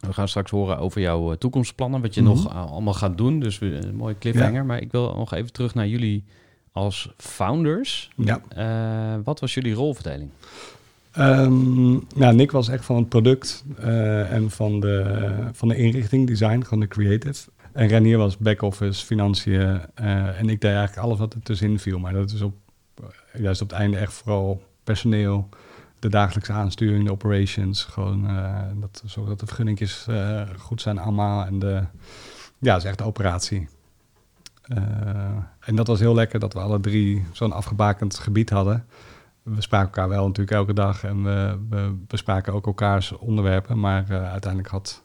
We 0.00 0.12
gaan 0.12 0.28
straks 0.28 0.50
horen 0.50 0.78
over 0.78 1.00
jouw 1.00 1.32
eh, 1.32 1.38
toekomstplannen, 1.38 2.00
wat 2.00 2.14
je 2.14 2.20
Mhm. 2.22 2.30
nog 2.30 2.48
eh, 2.48 2.66
allemaal 2.72 2.94
gaat 2.94 3.16
doen. 3.18 3.40
Dus 3.40 3.60
een 3.60 3.96
mooie 3.96 4.18
cliffhanger. 4.18 4.64
Maar 4.64 4.80
ik 4.80 4.92
wil 4.92 5.14
nog 5.14 5.34
even 5.34 5.52
terug 5.52 5.74
naar 5.74 5.86
jullie 5.88 6.24
als 6.72 7.10
founders. 7.16 8.10
Ja. 8.16 8.40
Eh, 8.48 9.20
wat 9.24 9.40
was 9.40 9.54
jullie 9.54 9.72
rolverdeling? 9.74 10.30
Ehm, 11.12 11.92
nou, 12.14 12.34
Nick 12.34 12.50
was 12.50 12.68
echt 12.68 12.84
van 12.84 12.96
het 12.96 13.08
product 13.08 13.64
en 14.30 14.50
van 14.50 14.80
de, 14.80 15.24
van 15.52 15.68
de 15.68 15.76
inrichting, 15.76 16.26
design, 16.26 16.60
gewoon 16.62 16.80
de 16.80 16.88
creative. 16.88 17.50
En 17.72 17.86
Renier 17.88 18.18
was 18.18 18.36
back-office, 18.36 19.04
financiën. 19.06 19.80
en 19.94 20.48
ik 20.48 20.60
deed 20.60 20.64
eigenlijk 20.72 20.96
alles 20.98 21.18
wat 21.18 21.34
er 21.34 21.42
tussenin 21.42 21.78
viel. 21.78 21.98
Maar 21.98 22.12
dat 22.12 22.30
is 22.30 22.40
op, 22.42 22.54
juist 23.38 23.62
op 23.62 23.70
het 23.70 23.78
einde 23.78 23.96
echt 23.96 24.12
vooral 24.12 24.62
personeel, 24.84 25.48
de 25.98 26.08
dagelijkse 26.08 26.52
aansturing, 26.52 27.04
de 27.04 27.12
operations. 27.12 27.84
Gewoon 27.84 28.28
eh, 28.28 28.60
dat, 28.74 29.02
zorgen 29.04 29.30
dat 29.30 29.40
de 29.40 29.46
vergunningjes 29.46 30.06
eh, 30.06 30.42
goed 30.58 30.80
zijn 30.80 30.98
allemaal. 30.98 31.46
En 31.46 31.58
de, 31.58 31.82
ja, 32.58 32.76
is 32.76 32.84
echt 32.84 32.98
de 32.98 33.04
operatie. 33.04 33.68
Eh, 34.62 34.78
en 35.60 35.76
dat 35.76 35.86
was 35.86 36.00
heel 36.00 36.14
lekker 36.14 36.40
dat 36.40 36.52
we 36.52 36.60
alle 36.60 36.80
drie 36.80 37.24
zo'n 37.32 37.52
afgebakend 37.52 38.18
gebied 38.18 38.50
hadden 38.50 38.86
we 39.54 39.60
spraken 39.62 39.86
elkaar 39.86 40.08
wel 40.08 40.26
natuurlijk 40.26 40.56
elke 40.56 40.72
dag 40.72 41.04
en 41.04 41.24
we, 41.24 41.58
we 41.68 41.96
bespraken 42.06 42.52
ook 42.52 42.66
elkaars 42.66 43.12
onderwerpen. 43.12 43.80
Maar 43.80 44.04
uiteindelijk 44.10 44.72
had, 44.72 45.02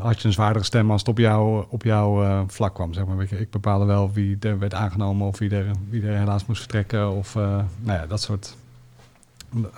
had 0.00 0.20
je 0.20 0.26
een 0.26 0.32
zwaardere 0.32 0.64
stem 0.64 0.90
als 0.90 1.00
het 1.00 1.08
op, 1.08 1.18
jou, 1.18 1.64
op 1.68 1.82
jouw 1.82 2.22
eh, 2.22 2.42
vlak 2.46 2.74
kwam. 2.74 2.92
Zeg 2.92 3.06
maar. 3.06 3.32
Ik 3.32 3.50
bepaalde 3.50 3.84
wel 3.84 4.12
wie 4.12 4.36
er 4.40 4.58
werd 4.58 4.74
aangenomen 4.74 5.26
of 5.26 5.38
wie 5.38 5.50
er, 5.50 5.70
wie 5.88 6.02
er 6.02 6.18
helaas 6.18 6.46
moest 6.46 6.60
vertrekken. 6.60 7.10
Of 7.10 7.34
nou 7.34 7.66
ja, 7.84 8.06
dat 8.06 8.22
soort 8.22 8.56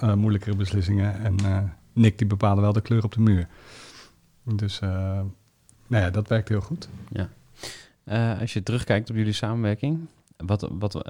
eh, 0.00 0.14
moeilijkere 0.14 0.56
beslissingen. 0.56 1.20
En 1.20 1.36
eh, 1.38 1.58
Nick 1.92 2.18
die 2.18 2.26
bepaalde 2.26 2.60
wel 2.60 2.72
de 2.72 2.80
kleur 2.80 3.04
op 3.04 3.12
de 3.12 3.20
muur. 3.20 3.46
Dus 4.42 4.80
eh, 4.80 4.90
nou 5.86 6.04
ja, 6.04 6.10
dat 6.10 6.28
werkt 6.28 6.48
heel 6.48 6.60
goed. 6.60 6.88
Eh, 8.04 8.40
als 8.40 8.52
je 8.52 8.62
terugkijkt 8.62 9.10
op 9.10 9.16
jullie 9.16 9.32
samenwerking, 9.32 9.98
wat, 10.36 10.68
wat, 10.72 11.04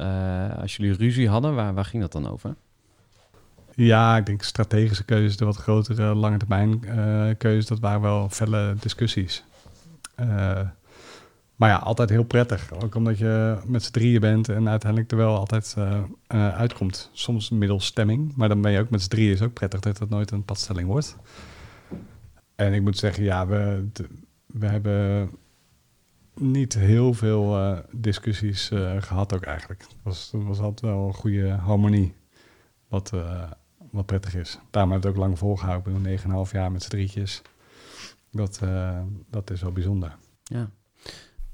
als 0.60 0.76
jullie 0.76 0.96
ruzie 0.96 1.28
hadden, 1.28 1.54
waar, 1.54 1.74
waar 1.74 1.84
ging 1.84 2.02
dat 2.02 2.12
dan 2.12 2.28
over? 2.28 2.54
Ja, 3.74 4.16
ik 4.16 4.26
denk 4.26 4.42
strategische 4.42 5.04
keuzes, 5.04 5.36
de 5.36 5.44
wat 5.44 5.56
grotere 5.56 6.14
lange 6.14 6.36
termijn 6.36 6.80
keuzes, 7.36 7.66
dat 7.66 7.78
waren 7.78 8.00
wel 8.00 8.28
felle 8.28 8.74
discussies. 8.80 9.44
Maar 11.60 11.68
ja, 11.68 11.76
altijd 11.76 12.10
heel 12.10 12.24
prettig. 12.24 12.72
Ook 12.82 12.94
omdat 12.94 13.18
je 13.18 13.58
met 13.66 13.82
z'n 13.82 13.92
drieën 13.92 14.20
bent 14.20 14.48
en 14.48 14.68
uiteindelijk 14.68 15.10
er 15.10 15.16
wel 15.16 15.36
altijd 15.36 15.74
eh, 15.78 16.02
eh, 16.26 16.54
uitkomt. 16.54 17.10
Soms 17.12 17.50
middels 17.50 17.86
stemming, 17.86 18.36
maar 18.36 18.48
dan 18.48 18.60
ben 18.60 18.72
je 18.72 18.80
ook 18.80 18.90
met 18.90 19.02
z'n 19.02 19.08
drieën. 19.08 19.32
Is 19.32 19.42
ook 19.42 19.52
prettig 19.52 19.80
dat 19.80 19.98
het 19.98 20.10
nooit 20.10 20.30
een 20.30 20.44
padstelling 20.44 20.88
wordt. 20.88 21.16
En 22.54 22.72
ik 22.72 22.82
moet 22.82 22.98
zeggen, 22.98 23.24
ja, 23.24 23.46
we, 23.46 23.88
we 24.46 24.66
hebben 24.66 25.30
niet 26.34 26.74
heel 26.74 27.14
veel 27.14 27.56
eh, 27.56 27.78
discussies 27.90 28.70
eh, 28.70 29.02
gehad 29.02 29.34
ook 29.34 29.44
eigenlijk. 29.44 29.80
Het 29.80 29.96
was, 30.02 30.30
was 30.34 30.60
altijd 30.60 30.92
wel 30.92 31.06
een 31.06 31.14
goede 31.14 31.48
harmonie. 31.48 32.14
Wat, 32.88 33.12
wat 33.90 34.06
prettig 34.06 34.34
is. 34.34 34.58
Daarom 34.70 34.92
heb 34.92 35.00
ik 35.00 35.06
het 35.06 35.16
ook 35.16 35.22
lang 35.22 35.38
volgehouden. 35.38 36.06
Ik 36.06 36.22
ben 36.22 36.46
9,5 36.46 36.50
jaar 36.52 36.72
met 36.72 36.82
z'n 36.82 36.90
drietjes. 36.90 37.42
Dat, 38.30 38.60
dat 39.30 39.50
is 39.50 39.62
wel 39.62 39.72
bijzonder. 39.72 40.16
Ja. 40.42 40.70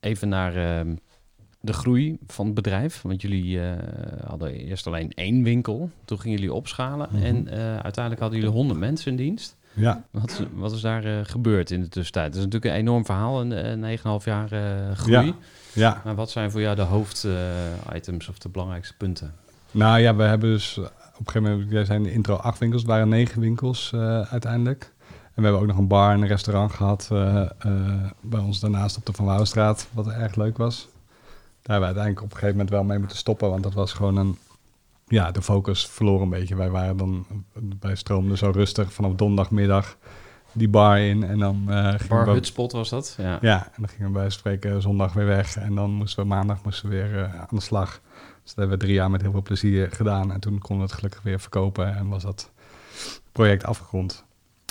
Even 0.00 0.28
naar 0.28 0.56
uh, 0.56 0.94
de 1.60 1.72
groei 1.72 2.18
van 2.26 2.46
het 2.46 2.54
bedrijf. 2.54 3.02
Want 3.02 3.22
jullie 3.22 3.56
uh, 3.56 3.72
hadden 4.26 4.52
eerst 4.52 4.86
alleen 4.86 5.12
één 5.12 5.42
winkel. 5.42 5.90
Toen 6.04 6.20
gingen 6.20 6.38
jullie 6.38 6.54
opschalen. 6.54 7.08
Mm 7.10 7.16
-hmm. 7.16 7.24
En 7.24 7.46
uh, 7.46 7.76
uiteindelijk 7.76 8.20
hadden 8.20 8.38
jullie 8.38 8.54
100 8.54 8.78
mensen 8.78 9.10
in 9.10 9.16
dienst. 9.16 9.56
Ja. 9.72 10.04
Wat, 10.10 10.46
wat 10.54 10.72
is 10.72 10.80
daar 10.80 11.06
uh, 11.06 11.18
gebeurd 11.22 11.70
in 11.70 11.80
de 11.80 11.88
tussentijd? 11.88 12.26
Het 12.26 12.34
is 12.34 12.44
natuurlijk 12.44 12.72
een 12.72 12.80
enorm 12.80 13.04
verhaal, 13.04 13.40
een, 13.40 13.82
een 13.84 13.98
9,5 13.98 14.04
jaar 14.24 14.48
groei. 14.96 15.26
Ja. 15.26 15.34
ja. 15.72 16.00
Maar 16.04 16.14
wat 16.14 16.30
zijn 16.30 16.50
voor 16.50 16.60
jou 16.60 16.76
de 16.76 16.82
hoofditems 16.82 18.28
of 18.28 18.38
de 18.38 18.48
belangrijkste 18.48 18.96
punten? 18.96 19.34
Nou 19.70 20.00
ja, 20.00 20.16
we 20.16 20.22
hebben 20.22 20.50
dus 20.50 20.78
op 20.78 20.86
een 21.26 21.32
gegeven 21.32 21.50
moment, 21.50 21.70
jij 21.70 21.84
zei 21.84 21.98
in 21.98 22.04
de 22.04 22.12
intro 22.12 22.34
acht 22.34 22.58
winkels, 22.58 22.82
waren 22.82 23.08
negen 23.08 23.40
winkels 23.40 23.94
uiteindelijk. 24.30 24.92
We 25.40 25.46
hebben 25.46 25.62
ook 25.62 25.68
nog 25.68 25.78
een 25.78 25.86
bar 25.86 26.12
en 26.12 26.22
een 26.22 26.28
restaurant 26.28 26.72
gehad 26.72 27.08
bij 28.20 28.40
ons 28.40 28.60
daarnaast 28.60 28.96
op 28.96 29.06
de 29.06 29.12
Van 29.12 29.24
Wouwstraat, 29.24 29.88
wat 29.92 30.08
erg 30.08 30.34
leuk 30.34 30.56
was. 30.56 30.88
Daar 31.62 31.80
hebben 31.80 31.80
we 31.80 31.84
uiteindelijk 31.84 32.22
op 32.24 32.30
een 32.30 32.38
gegeven 32.38 32.56
moment 32.56 32.70
wel 32.70 32.84
mee 32.84 32.98
moeten 32.98 33.16
stoppen, 33.16 33.50
want 33.50 33.62
dat 33.62 33.74
was 33.74 33.92
gewoon 33.92 34.16
een... 34.16 34.38
Ja, 35.06 35.30
de 35.30 35.42
focus 35.42 35.86
verloor 35.86 36.22
een 36.22 36.28
beetje. 36.28 36.56
Wij 36.56 36.70
waren 36.70 36.96
dan, 36.96 37.26
bij 37.54 37.94
stroomde 37.94 38.36
zo 38.36 38.50
rustig 38.50 38.92
vanaf 38.92 39.14
donderdagmiddag 39.14 39.96
die 40.52 40.68
bar 40.68 40.98
in 40.98 41.22
en 41.24 41.38
dan... 41.38 41.66
Uh, 41.68 41.94
bar 42.08 42.24
we, 42.24 42.30
Hutspot 42.30 42.72
was 42.72 42.88
dat? 42.88 43.14
Ja. 43.18 43.38
ja, 43.40 43.64
en 43.64 43.72
dan 43.76 43.88
gingen 43.88 44.06
we 44.06 44.18
bij 44.18 44.30
spreken 44.30 44.82
zondag 44.82 45.12
weer 45.12 45.26
weg 45.26 45.56
en 45.56 45.74
dan 45.74 45.90
moesten 45.90 46.22
we 46.22 46.28
maandag 46.28 46.64
moesten 46.64 46.88
we 46.88 46.94
weer 46.94 47.12
uh, 47.12 47.34
aan 47.34 47.46
de 47.50 47.60
slag. 47.60 48.00
Dus 48.42 48.54
dat 48.54 48.56
hebben 48.56 48.78
we 48.78 48.84
drie 48.84 48.94
jaar 48.94 49.10
met 49.10 49.20
heel 49.20 49.30
veel 49.30 49.42
plezier 49.42 49.90
gedaan 49.92 50.32
en 50.32 50.40
toen 50.40 50.58
konden 50.58 50.76
we 50.76 50.82
het 50.82 50.92
gelukkig 50.92 51.22
weer 51.22 51.40
verkopen 51.40 51.96
en 51.96 52.08
was 52.08 52.22
dat 52.22 52.50
project 53.32 53.64
afgerond. 53.64 54.24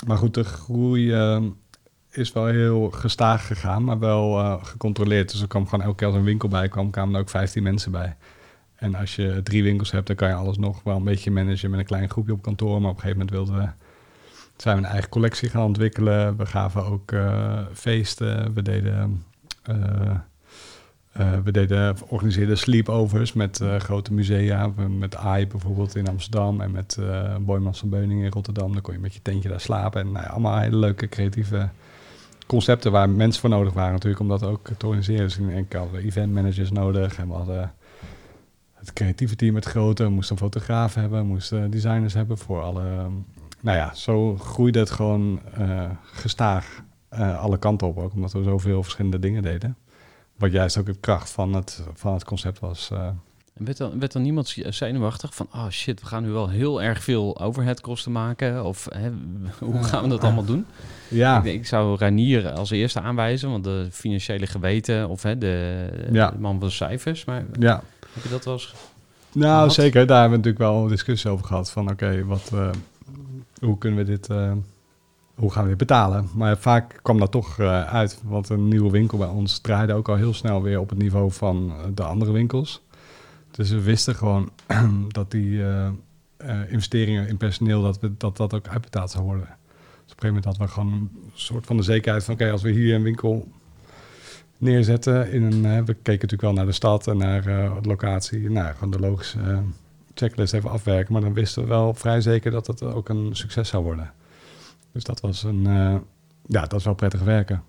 Maar 0.06 0.16
goed, 0.16 0.34
de 0.34 0.44
groei 0.44 1.14
uh, 1.14 1.42
is 2.10 2.32
wel 2.32 2.46
heel 2.46 2.90
gestaag 2.90 3.46
gegaan, 3.46 3.84
maar 3.84 3.98
wel 3.98 4.38
uh, 4.38 4.64
gecontroleerd. 4.64 5.30
Dus 5.30 5.40
er 5.40 5.48
kwam 5.48 5.64
gewoon 5.68 5.84
elke 5.84 5.96
keer 5.96 6.06
als 6.06 6.16
een 6.16 6.24
winkel 6.24 6.48
bij 6.48 6.68
kwam, 6.68 6.90
kwamen 6.90 7.14
er 7.14 7.20
ook 7.20 7.28
15 7.28 7.62
mensen 7.62 7.92
bij. 7.92 8.16
En 8.76 8.94
als 8.94 9.16
je 9.16 9.40
drie 9.42 9.62
winkels 9.62 9.90
hebt, 9.90 10.06
dan 10.06 10.16
kan 10.16 10.28
je 10.28 10.34
alles 10.34 10.58
nog 10.58 10.82
wel 10.82 10.96
een 10.96 11.04
beetje 11.04 11.30
managen 11.30 11.70
met 11.70 11.78
een 11.80 11.86
klein 11.86 12.10
groepje 12.10 12.32
op 12.32 12.42
kantoor. 12.42 12.80
Maar 12.80 12.90
op 12.90 12.96
een 12.96 13.02
gegeven 13.02 13.18
moment 13.18 13.36
wilden 13.36 13.56
we, 13.56 13.70
zijn 14.56 14.76
we 14.76 14.82
een 14.82 14.90
eigen 14.90 15.10
collectie 15.10 15.48
gaan 15.48 15.64
ontwikkelen. 15.64 16.36
We 16.36 16.46
gaven 16.46 16.84
ook 16.84 17.12
uh, 17.12 17.60
feesten. 17.72 18.54
We 18.54 18.62
deden, 18.62 19.24
uh, 19.70 19.76
uh, 21.18 21.38
we 21.44 21.52
deden 21.52 21.96
organiseerden 22.08 22.58
sleepovers 22.58 23.32
met 23.32 23.62
grote 23.78 24.12
musea. 24.12 24.70
Met 24.88 25.16
AI 25.16 25.46
bijvoorbeeld 25.46 25.96
in 25.96 26.08
Amsterdam 26.08 26.60
en 26.60 26.70
met 26.70 26.96
uh, 27.00 27.36
Boymans 27.36 27.78
van 27.78 27.88
Beuningen 27.88 28.24
in 28.24 28.30
Rotterdam. 28.30 28.72
Dan 28.72 28.82
kon 28.82 28.94
je 28.94 29.00
met 29.00 29.14
je 29.14 29.22
tentje 29.22 29.48
daar 29.48 29.60
slapen. 29.60 30.00
En 30.00 30.12
nou 30.12 30.24
ja, 30.24 30.30
allemaal 30.30 30.58
hele 30.58 30.76
leuke 30.76 31.08
creatieve 31.08 31.68
concepten 32.46 32.92
waar 32.92 33.10
mensen 33.10 33.40
voor 33.40 33.50
nodig 33.50 33.72
waren 33.72 33.92
natuurlijk 33.92 34.20
om 34.20 34.28
dat 34.28 34.42
ook 34.42 34.68
te 34.76 34.86
organiseren. 34.86 35.22
Dus 35.22 35.38
in 35.38 35.50
enkel 35.50 35.80
hadden 35.80 36.00
we 36.00 36.06
event 36.06 36.32
managers 36.32 36.70
nodig 36.70 37.18
en 37.18 37.28
we 37.28 37.34
hadden 37.34 37.72
het 38.74 38.92
creatieve 38.92 39.36
team 39.36 39.54
het 39.54 39.64
grote. 39.64 40.02
We 40.02 40.10
moesten 40.10 40.36
een 40.36 40.42
fotograaf 40.42 40.94
hebben, 40.94 41.26
moesten 41.26 41.70
designers 41.70 42.14
hebben 42.14 42.38
voor 42.38 42.62
alle... 42.62 42.82
Nou 43.60 43.76
ja, 43.76 43.94
zo 43.94 44.36
groeide 44.36 44.78
het 44.78 44.90
gewoon 44.90 45.40
gestaag 46.02 46.82
alle 47.38 47.58
kanten 47.58 47.86
op 47.86 47.98
ook, 47.98 48.12
omdat 48.12 48.32
we 48.32 48.42
zoveel 48.42 48.82
verschillende 48.82 49.18
dingen 49.18 49.42
deden. 49.42 49.76
Wat 50.40 50.52
juist 50.52 50.78
ook 50.78 50.86
het 50.86 51.00
kracht 51.00 51.30
van 51.30 51.54
het, 51.54 51.82
van 51.94 52.12
het 52.12 52.24
concept 52.24 52.58
was. 52.58 52.90
Uh, 52.92 53.08
en 53.54 53.64
werd 53.64 53.76
dan, 53.76 53.98
werd 53.98 54.12
dan 54.12 54.22
niemand 54.22 54.56
zenuwachtig 54.68 55.34
van, 55.34 55.48
oh 55.54 55.68
shit, 55.68 56.00
we 56.00 56.06
gaan 56.06 56.22
nu 56.22 56.30
wel 56.30 56.48
heel 56.48 56.82
erg 56.82 57.02
veel 57.02 57.40
overheadkosten 57.40 58.12
maken? 58.12 58.64
Of 58.64 58.88
hè, 58.94 59.10
hoe 59.66 59.82
gaan 59.82 60.02
we 60.02 60.08
dat 60.08 60.24
allemaal 60.24 60.44
doen? 60.44 60.66
Ja. 61.08 61.38
Ik, 61.38 61.44
ik, 61.44 61.66
zou 61.66 61.98
Ranier 61.98 62.50
als 62.50 62.70
eerste 62.70 63.00
aanwijzen, 63.00 63.50
want 63.50 63.64
de 63.64 63.88
financiële 63.90 64.46
geweten 64.46 65.08
of 65.08 65.22
hè, 65.22 65.38
de, 65.38 65.86
ja. 66.12 66.30
de 66.30 66.38
man 66.38 66.58
van 66.58 66.68
de 66.68 66.74
cijfers. 66.74 67.24
Maar 67.24 67.44
ja. 67.58 67.82
heb 68.12 68.22
je 68.22 68.28
dat 68.28 68.44
wel 68.44 68.54
eens 68.54 68.74
Nou, 69.32 69.54
gehad? 69.54 69.74
zeker. 69.74 70.06
Daar 70.06 70.20
hebben 70.20 70.40
we 70.40 70.46
natuurlijk 70.46 70.72
wel 70.72 70.82
een 70.82 70.90
discussie 70.90 71.30
over 71.30 71.46
gehad. 71.46 71.70
Van 71.70 71.82
oké, 71.82 71.92
okay, 71.92 72.24
wat, 72.24 72.50
uh, 72.54 72.70
hoe 73.60 73.78
kunnen 73.78 73.98
we 73.98 74.04
dit, 74.04 74.28
uh, 74.30 74.52
hoe 75.40 75.52
gaan 75.52 75.68
we 75.68 75.76
betalen? 75.76 76.28
Maar 76.34 76.58
vaak 76.58 76.98
kwam 77.02 77.18
dat 77.18 77.30
toch 77.30 77.58
uh, 77.58 77.84
uit. 77.84 78.20
Want 78.24 78.48
een 78.48 78.68
nieuwe 78.68 78.90
winkel 78.90 79.18
bij 79.18 79.28
ons 79.28 79.58
draaide 79.58 79.92
ook 79.92 80.08
al 80.08 80.16
heel 80.16 80.34
snel 80.34 80.62
weer 80.62 80.80
op 80.80 80.88
het 80.88 80.98
niveau 80.98 81.32
van 81.32 81.72
de 81.94 82.02
andere 82.02 82.32
winkels. 82.32 82.82
Dus 83.50 83.70
we 83.70 83.82
wisten 83.82 84.14
gewoon 84.14 84.50
dat 85.08 85.30
die 85.30 85.62
investeringen 86.68 87.28
in 87.28 87.36
personeel, 87.36 87.82
dat, 87.82 88.00
we, 88.00 88.16
dat 88.16 88.36
dat 88.36 88.54
ook 88.54 88.68
uitbetaald 88.68 89.10
zou 89.10 89.24
worden. 89.24 89.46
Dus 89.46 90.12
op 90.12 90.24
een 90.24 90.28
gegeven 90.28 90.28
moment 90.28 90.44
hadden 90.44 90.66
we 90.66 90.72
gewoon 90.72 90.92
een 90.92 91.30
soort 91.34 91.66
van 91.66 91.76
de 91.76 91.82
zekerheid 91.82 92.24
van... 92.24 92.34
oké, 92.34 92.50
als 92.50 92.62
we 92.62 92.70
hier 92.70 92.94
een 92.94 93.02
winkel 93.02 93.48
neerzetten 94.58 95.32
in 95.32 95.42
een... 95.42 95.62
We 95.62 95.94
keken 95.94 96.04
natuurlijk 96.04 96.40
wel 96.40 96.52
naar 96.52 96.66
de 96.66 96.72
stad 96.72 97.06
en 97.06 97.16
naar 97.16 97.42
de 97.42 97.88
locatie. 97.88 98.50
Nou, 98.50 98.74
gewoon 98.74 98.90
de 98.90 99.00
logische 99.00 99.62
checklist 100.14 100.54
even 100.54 100.70
afwerken. 100.70 101.12
Maar 101.12 101.22
dan 101.22 101.34
wisten 101.34 101.62
we 101.62 101.68
wel 101.68 101.94
vrij 101.94 102.20
zeker 102.20 102.50
dat 102.50 102.66
het 102.66 102.82
ook 102.82 103.08
een 103.08 103.28
succes 103.32 103.68
zou 103.68 103.84
worden. 103.84 104.12
Dus 104.92 105.04
dat 105.04 105.20
was 105.20 105.42
een... 105.42 105.62
ja, 106.46 106.60
dat 106.66 106.74
is 106.74 106.84
wel 106.84 106.94
prettig 106.94 107.22
werken. 107.22 107.62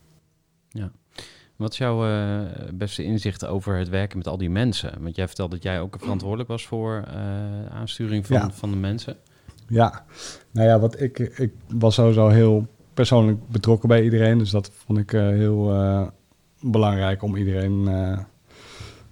Ja. 0.69 0.91
Wat 1.55 1.71
is 1.71 1.77
jouw 1.77 2.07
uh, 2.07 2.41
beste 2.73 3.03
inzicht 3.03 3.45
over 3.45 3.77
het 3.77 3.89
werken 3.89 4.17
met 4.17 4.27
al 4.27 4.37
die 4.37 4.49
mensen? 4.49 5.01
Want 5.01 5.15
jij 5.15 5.27
vertelde 5.27 5.55
dat 5.55 5.63
jij 5.63 5.79
ook 5.79 5.95
verantwoordelijk 5.99 6.49
was 6.49 6.67
voor 6.67 7.03
uh, 7.07 7.65
aansturing 7.65 8.27
van, 8.27 8.35
ja. 8.35 8.51
van 8.51 8.71
de 8.71 8.77
mensen. 8.77 9.17
Ja, 9.67 10.05
nou 10.51 10.67
ja, 10.67 10.79
wat 10.79 11.01
ik, 11.01 11.19
ik 11.19 11.53
was 11.67 11.95
sowieso 11.95 12.27
heel 12.27 12.67
persoonlijk 12.93 13.47
betrokken 13.47 13.89
bij 13.89 14.03
iedereen. 14.03 14.37
Dus 14.37 14.49
dat 14.49 14.71
vond 14.73 14.99
ik 14.99 15.11
heel 15.11 15.73
belangrijk 16.61 17.23
om 17.23 17.35
iedereen 17.35 17.83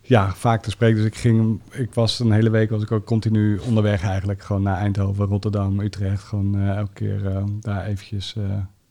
ja, 0.10 0.34
vaak 0.34 0.62
te 0.62 0.70
spreken. 0.70 0.98
Dus 0.98 1.06
ik 1.06 1.16
ging, 1.16 1.62
ik 1.72 1.94
was 1.94 2.20
een 2.20 2.32
hele 2.32 2.50
week 2.50 2.70
was 2.70 2.82
ik 2.82 2.92
ook 2.92 3.06
continu 3.06 3.60
onderweg 3.60 4.04
eigenlijk. 4.04 4.42
Gewoon 4.42 4.62
naar 4.62 4.78
Eindhoven, 4.78 5.26
Rotterdam, 5.26 5.80
Utrecht. 5.80 6.24
Gewoon 6.24 6.60
elke 6.60 6.94
keer 6.94 7.44
daar 7.60 7.86
eventjes 7.86 8.36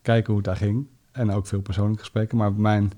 kijken 0.01 0.27
hoe 0.27 0.35
het 0.35 0.45
daar 0.45 0.55
ging. 0.55 0.87
En 1.11 1.31
ook 1.31 1.47
veel 1.47 1.61
persoonlijke 1.61 1.99
gesprekken. 1.99 2.37
Maar 2.37 2.53
mijn 2.53 2.91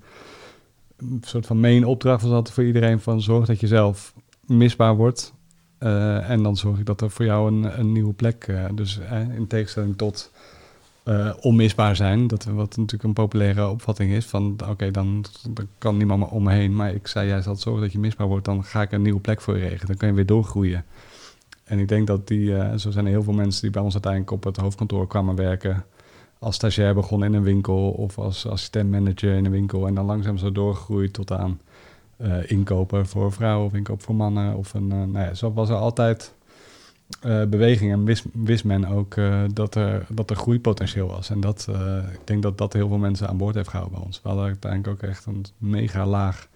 soort 1.20 1.46
van 1.46 1.60
main 1.60 1.84
opdracht 1.84 2.22
was 2.22 2.32
altijd 2.32 2.54
voor 2.54 2.64
iedereen 2.64 3.00
van 3.00 3.20
zorg 3.20 3.46
dat 3.46 3.60
je 3.60 3.66
zelf 3.66 4.14
misbaar 4.46 4.96
wordt. 4.96 5.34
En 5.78 6.42
dan 6.42 6.56
zorg 6.56 6.78
ik 6.78 6.86
dat 6.86 7.00
er 7.00 7.10
voor 7.10 7.24
jou 7.24 7.52
een, 7.52 7.78
een 7.78 7.92
nieuwe 7.92 8.12
plek, 8.12 8.54
dus 8.74 9.00
in 9.36 9.46
tegenstelling 9.46 9.96
tot 9.96 10.32
onmisbaar 11.40 11.96
zijn, 11.96 12.26
dat 12.26 12.44
wat 12.44 12.76
natuurlijk 12.76 13.02
een 13.02 13.12
populaire 13.12 13.68
opvatting 13.68 14.12
is 14.12 14.26
van 14.26 14.56
oké, 14.68 14.90
dan, 14.90 15.24
kan 15.78 15.96
niemand 15.96 16.20
meer 16.20 16.28
om 16.28 16.42
me 16.42 16.52
heen, 16.52 16.74
maar 16.74 16.94
ik 16.94 17.06
zei 17.06 17.28
juist 17.28 17.46
altijd 17.46 17.64
zorgen 17.64 17.82
dat 17.82 17.92
je 17.92 17.98
misbaar 17.98 18.26
wordt, 18.26 18.44
dan 18.44 18.64
ga 18.64 18.82
ik 18.82 18.92
een 18.92 19.02
nieuwe 19.02 19.20
plek 19.20 19.40
voor 19.40 19.54
je 19.56 19.62
regelen, 19.62 19.86
dan 19.86 19.96
kan 19.96 20.08
je 20.08 20.14
weer 20.14 20.26
doorgroeien. 20.26 20.84
En 21.64 21.78
ik 21.78 21.88
denk 21.88 22.06
dat 22.06 22.28
die, 22.28 22.78
zo 22.78 22.90
zijn 22.90 23.06
heel 23.06 23.22
veel 23.22 23.32
mensen 23.32 23.62
die 23.62 23.70
bij 23.70 23.82
ons 23.82 23.92
uiteindelijk 23.92 24.32
op 24.32 24.44
het 24.44 24.56
hoofdkantoor 24.56 25.06
kwamen 25.06 25.36
werken, 25.36 25.84
als 26.42 26.54
stagiair 26.54 26.94
begonnen 26.94 27.28
in 27.28 27.34
een 27.34 27.42
winkel 27.42 27.90
of 27.90 28.18
als 28.18 28.46
assistent-manager 28.46 29.34
in 29.36 29.44
een 29.44 29.50
winkel 29.50 29.86
en 29.86 29.94
dan 29.94 30.04
langzaam 30.04 30.38
zo 30.38 30.52
doorgroeit 30.52 31.12
tot 31.12 31.32
aan 31.32 31.60
uh, 32.16 32.50
inkopen 32.50 33.06
voor 33.06 33.32
vrouwen 33.32 33.66
of 33.66 33.74
inkoop 33.74 34.02
voor 34.02 34.14
mannen. 34.14 34.56
Of 34.56 34.74
een, 34.74 34.84
uh, 34.84 34.90
nou 34.90 35.18
ja, 35.18 35.34
zo 35.34 35.52
was 35.52 35.68
er 35.68 35.76
altijd 35.76 36.34
uh, 37.26 37.44
beweging 37.44 37.92
en 37.92 38.04
wist, 38.04 38.24
wist 38.32 38.64
men 38.64 38.84
ook 38.86 39.14
dat, 39.52 39.74
er, 39.74 40.06
dat 40.08 40.30
er 40.30 40.36
groeipotentieel 40.36 41.08
was. 41.08 41.30
En 41.30 41.40
dat, 41.40 41.68
ik 42.12 42.26
denk 42.26 42.42
dat 42.42 42.58
dat 42.58 42.72
heel 42.72 42.88
veel 42.88 42.98
mensen 42.98 43.28
aan 43.28 43.36
boord 43.36 43.54
heeft 43.54 43.68
gehouden 43.68 43.96
bij 43.98 44.06
ons. 44.06 44.20
We 44.22 44.28
hadden 44.28 44.46
uiteindelijk 44.46 44.92
ook 44.92 45.08
echt 45.10 45.26
een 45.26 45.44
mega 45.58 46.06
laag 46.06 46.48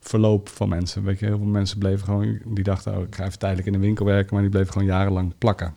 verloop 0.00 0.48
van 0.48 0.68
mensen. 0.68 1.04
Weet 1.04 1.18
je, 1.18 1.26
heel 1.26 1.38
veel 1.38 1.46
mensen 1.46 1.78
bleven 1.78 2.04
gewoon, 2.04 2.38
die 2.44 2.64
dachten, 2.64 2.96
oh, 2.96 3.02
ik 3.02 3.14
ga 3.14 3.24
even 3.24 3.38
tijdelijk 3.38 3.66
in 3.66 3.72
de 3.72 3.78
winkel 3.78 4.04
werken, 4.04 4.32
maar 4.32 4.42
die 4.42 4.50
bleven 4.50 4.72
gewoon 4.72 4.88
jarenlang 4.88 5.32
plakken. 5.38 5.74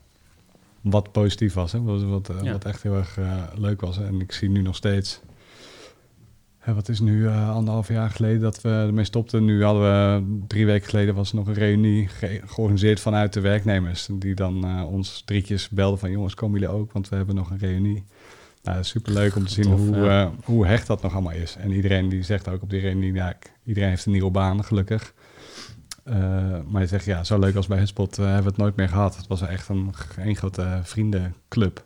Wat 0.81 1.11
positief 1.11 1.53
was, 1.53 1.71
hè? 1.71 1.81
Wat, 1.81 2.03
wat, 2.03 2.31
ja. 2.41 2.51
wat 2.51 2.65
echt 2.65 2.83
heel 2.83 2.95
erg 2.95 3.17
leuk 3.55 3.81
was. 3.81 3.97
En 3.97 4.21
ik 4.21 4.31
zie 4.31 4.49
nu 4.49 4.61
nog 4.61 4.75
steeds 4.75 5.21
hè, 6.59 6.73
wat 6.73 6.89
is 6.89 6.99
nu 6.99 7.27
eh, 7.27 7.55
anderhalf 7.55 7.87
jaar 7.87 8.09
geleden 8.09 8.41
dat 8.41 8.61
we 8.61 8.69
ermee 8.69 9.05
stopten. 9.05 9.45
Nu 9.45 9.63
hadden 9.63 9.81
we 9.83 10.23
drie 10.47 10.65
weken 10.65 10.89
geleden 10.89 11.15
was 11.15 11.29
er 11.29 11.35
nog 11.35 11.47
een 11.47 11.53
reunie 11.53 12.07
ge- 12.07 12.41
georganiseerd 12.45 12.99
vanuit 12.99 13.33
de 13.33 13.39
werknemers. 13.39 14.07
Die 14.11 14.35
dan 14.35 14.63
eh, 14.65 14.91
ons 14.91 15.21
drietjes 15.25 15.69
belden 15.69 15.99
van 15.99 16.11
jongens, 16.11 16.33
komen 16.33 16.59
jullie 16.59 16.75
ook? 16.75 16.91
Want 16.91 17.09
we 17.09 17.15
hebben 17.15 17.35
nog 17.35 17.49
een 17.49 17.57
reunie. 17.57 18.03
Nou, 18.63 18.83
super 18.83 19.13
leuk 19.13 19.35
om 19.35 19.45
te 19.45 19.53
zien 19.53 19.63
Tof, 19.63 19.79
hoe, 19.79 19.95
ja. 19.95 20.21
eh, 20.23 20.29
hoe 20.43 20.65
hecht 20.65 20.87
dat 20.87 21.01
nog 21.01 21.13
allemaal 21.13 21.33
is. 21.33 21.55
En 21.59 21.71
iedereen 21.71 22.09
die 22.09 22.23
zegt 22.23 22.47
ook 22.49 22.61
op 22.61 22.69
die 22.69 22.79
reunie, 22.81 23.13
ja, 23.13 23.37
iedereen 23.65 23.89
heeft 23.89 24.05
een 24.05 24.11
nieuwe 24.11 24.31
baan, 24.31 24.63
gelukkig. 24.63 25.13
Maar 26.67 26.81
je 26.81 26.87
zegt, 26.87 27.05
ja, 27.05 27.23
zo 27.23 27.39
leuk 27.39 27.55
als 27.55 27.67
bij 27.67 27.77
Hutspot 27.77 28.17
eh, 28.17 28.25
hebben 28.25 28.43
we 28.43 28.49
het 28.49 28.57
nooit 28.57 28.75
meer 28.75 28.89
gehad. 28.89 29.17
Het 29.17 29.27
was 29.27 29.41
echt 29.41 29.69
een, 29.69 29.91
een 30.17 30.35
grote 30.35 30.79
vriendenclub. 30.83 31.85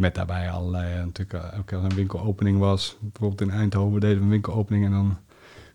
Met 0.00 0.14
daarbij 0.14 0.50
allerlei, 0.50 0.94
eh, 0.94 1.04
natuurlijk, 1.04 1.32
eh, 1.32 1.52
elke 1.52 1.64
keer 1.64 1.78
als 1.78 1.86
een 1.86 1.94
winkelopening 1.94 2.58
was. 2.58 2.96
Bijvoorbeeld 3.00 3.40
in 3.40 3.50
Eindhoven 3.50 4.00
deden 4.00 4.16
we 4.16 4.22
een 4.22 4.30
winkelopening 4.30 4.84
en 4.84 4.90
dan 4.90 5.18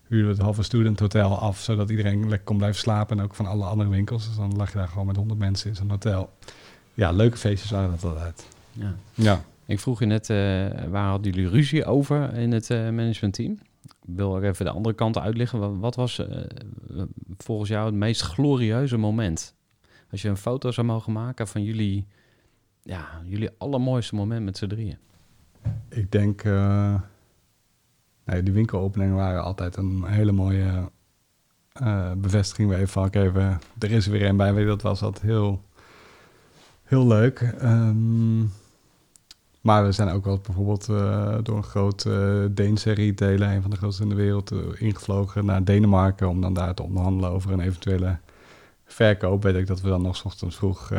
huurden 0.08 0.28
we 0.28 0.34
het 0.34 0.42
halve 0.42 0.62
student 0.62 1.00
hotel 1.00 1.38
af, 1.38 1.58
zodat 1.58 1.90
iedereen 1.90 2.20
lekker 2.20 2.46
kon 2.46 2.56
blijven 2.56 2.78
slapen. 2.78 3.18
En 3.18 3.24
ook 3.24 3.34
van 3.34 3.46
alle 3.46 3.64
andere 3.64 3.90
winkels. 3.90 4.26
Dus 4.26 4.36
dan 4.36 4.56
lag 4.56 4.72
je 4.72 4.78
daar 4.78 4.88
gewoon 4.88 5.06
met 5.06 5.16
honderd 5.16 5.38
mensen 5.38 5.70
in 5.70 5.76
zo'n 5.76 5.90
hotel. 5.90 6.30
Ja, 6.94 7.10
leuke 7.10 7.36
feestjes 7.36 7.70
waren 7.70 7.90
dat 7.90 8.04
altijd. 8.04 8.46
Ja. 8.72 8.94
Ja. 9.14 9.44
Ik 9.66 9.80
vroeg 9.80 10.00
je 10.00 10.06
net, 10.06 10.30
eh, 10.30 10.36
waar 10.88 11.08
hadden 11.08 11.32
jullie 11.32 11.50
ruzie 11.50 11.84
over 11.84 12.34
in 12.34 12.52
het 12.52 12.70
eh, 12.70 12.78
managementteam? 12.78 13.58
Ik 13.82 13.94
wil 14.16 14.36
ook 14.36 14.42
even 14.42 14.64
de 14.64 14.70
andere 14.70 14.94
kant 14.94 15.18
uitleggen. 15.18 15.80
Wat, 15.80 15.94
was 15.94 16.18
eh, 16.18 16.42
volgens 17.38 17.68
jou 17.68 17.86
het 17.86 17.94
meest 17.94 18.22
glorieuze 18.22 18.96
moment? 18.96 19.54
Als 20.10 20.22
je 20.22 20.28
een 20.28 20.36
foto 20.36 20.70
zou 20.70 20.86
mogen 20.86 21.12
maken 21.12 21.48
van 21.48 21.62
jullie, 21.62 22.06
ja, 22.86 23.08
jullie 23.24 23.50
allermooiste 23.58 24.14
moment 24.14 24.44
met 24.44 24.56
z'n 24.56 24.66
drieën. 24.66 24.96
Ik 25.88 26.12
denk, 26.12 26.42
eh 26.44 26.94
die 28.42 28.52
winkelopeningen 28.52 29.14
waren 29.14 29.42
altijd 29.44 29.76
een 29.76 30.04
hele 30.04 30.32
mooie 30.32 30.90
eh, 31.72 32.12
bevestiging. 32.16 32.68
Weer 32.68 32.88
van, 32.88 33.04
oké, 33.04 33.32
we- 33.32 33.56
er 33.78 33.90
is 33.90 34.06
er 34.06 34.12
weer 34.12 34.24
een 34.28 34.36
bij. 34.36 34.54
Weet 34.54 34.66
dat 34.66 34.82
was 34.82 35.02
altijd 35.02 35.24
heel, 35.24 35.62
heel 36.82 37.06
leuk. 37.06 37.40
Ehm, 37.40 38.40
maar 39.60 39.84
we 39.84 39.92
zijn 39.92 40.08
ook 40.08 40.24
wel 40.24 40.38
bijvoorbeeld 40.38 40.88
eh, 40.88 41.38
door 41.42 41.56
een 41.56 41.62
groot 41.62 42.04
eh 42.04 42.44
Deense 42.50 42.92
retailer, 42.92 43.50
een 43.50 43.62
van 43.62 43.70
de 43.70 43.76
grootste 43.76 44.02
in 44.02 44.08
de 44.08 44.14
wereld, 44.14 44.52
ingevlogen 44.78 45.44
naar 45.44 45.64
Denemarken 45.64 46.28
om 46.28 46.40
dan 46.40 46.54
daar 46.54 46.74
te 46.74 46.82
onderhandelen 46.82 47.30
over 47.30 47.52
een 47.52 47.60
eventuele 47.60 48.18
verkoop. 48.84 49.42
Weet 49.42 49.54
ik 49.56 49.66
dat 49.66 49.80
we 49.80 49.88
dan 49.88 50.02
nog 50.02 50.24
ochtends 50.24 50.56
vroeg 50.56 50.92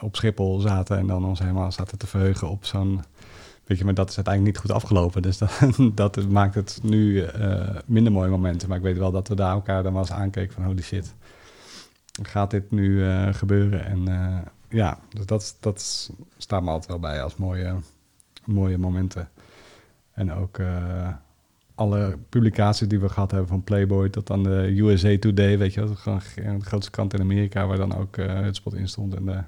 op 0.00 0.16
Schiphol 0.16 0.60
zaten 0.60 0.98
en 0.98 1.06
dan 1.06 1.24
ons 1.24 1.38
helemaal 1.38 1.72
zaten 1.72 1.98
te 1.98 2.06
verheugen 2.06 2.48
op 2.48 2.64
zo'n 2.64 3.00
Weet 3.70 3.78
je, 3.78 3.84
maar 3.84 3.94
dat 3.94 4.08
is 4.08 4.16
uiteindelijk 4.16 4.54
niet 4.54 4.64
goed 4.66 4.76
afgelopen. 4.76 5.22
Dus 5.22 5.38
dat, 5.38 5.60
dat 5.94 6.28
maakt 6.28 6.54
het 6.54 6.80
nu 6.82 7.22
eh, 7.22 7.76
minder 7.86 8.12
mooie 8.12 8.30
momenten. 8.30 8.68
Maar 8.68 8.76
ik 8.76 8.82
weet 8.82 8.98
wel 8.98 9.10
dat 9.10 9.28
we 9.28 9.34
daar 9.34 9.52
elkaar 9.52 9.82
dan 9.82 9.92
wel 9.92 10.00
eens 10.00 10.12
aankeken 10.12 10.52
van 10.52 10.64
holy 10.64 10.82
shit. 10.82 11.14
Gaat 12.22 12.50
dit 12.50 12.70
nu 12.70 13.04
eh, 13.04 13.34
gebeuren? 13.34 13.84
En 13.84 14.08
eh, 14.08 14.38
ja, 14.68 14.98
dus 15.08 15.26
dat, 15.26 15.56
dat 15.60 16.10
staat 16.36 16.62
me 16.62 16.70
altijd 16.70 16.90
wel 16.90 16.98
bij 16.98 17.22
als 17.22 17.36
mooie, 17.36 17.74
mooie 18.44 18.78
momenten. 18.78 19.28
En 20.12 20.32
ook 20.32 20.58
alle 21.74 22.18
publicaties 22.28 22.88
die 22.88 23.00
we 23.00 23.08
gehad 23.08 23.30
hebben 23.30 23.48
van 23.48 23.64
Playboy 23.64 24.08
tot 24.08 24.30
aan 24.30 24.42
de 24.42 24.72
USA 24.76 25.18
Today, 25.18 25.58
weet 25.58 25.74
je 25.74 25.84
wel. 25.84 25.94
Gewoon 25.94 26.20
de 26.34 26.64
grootste 26.64 26.90
krant 26.90 27.14
in 27.14 27.20
Amerika 27.20 27.66
waar 27.66 27.76
dan 27.76 27.96
ook 27.96 28.16
het 28.16 28.56
spot 28.56 28.74
in 28.74 28.88
stond. 28.88 29.14
En 29.14 29.24
de, 29.24 29.42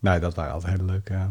nee, 0.00 0.18
dat 0.20 0.34
waren 0.34 0.52
altijd 0.52 0.72
hele 0.72 0.84
leuke, 0.84 1.30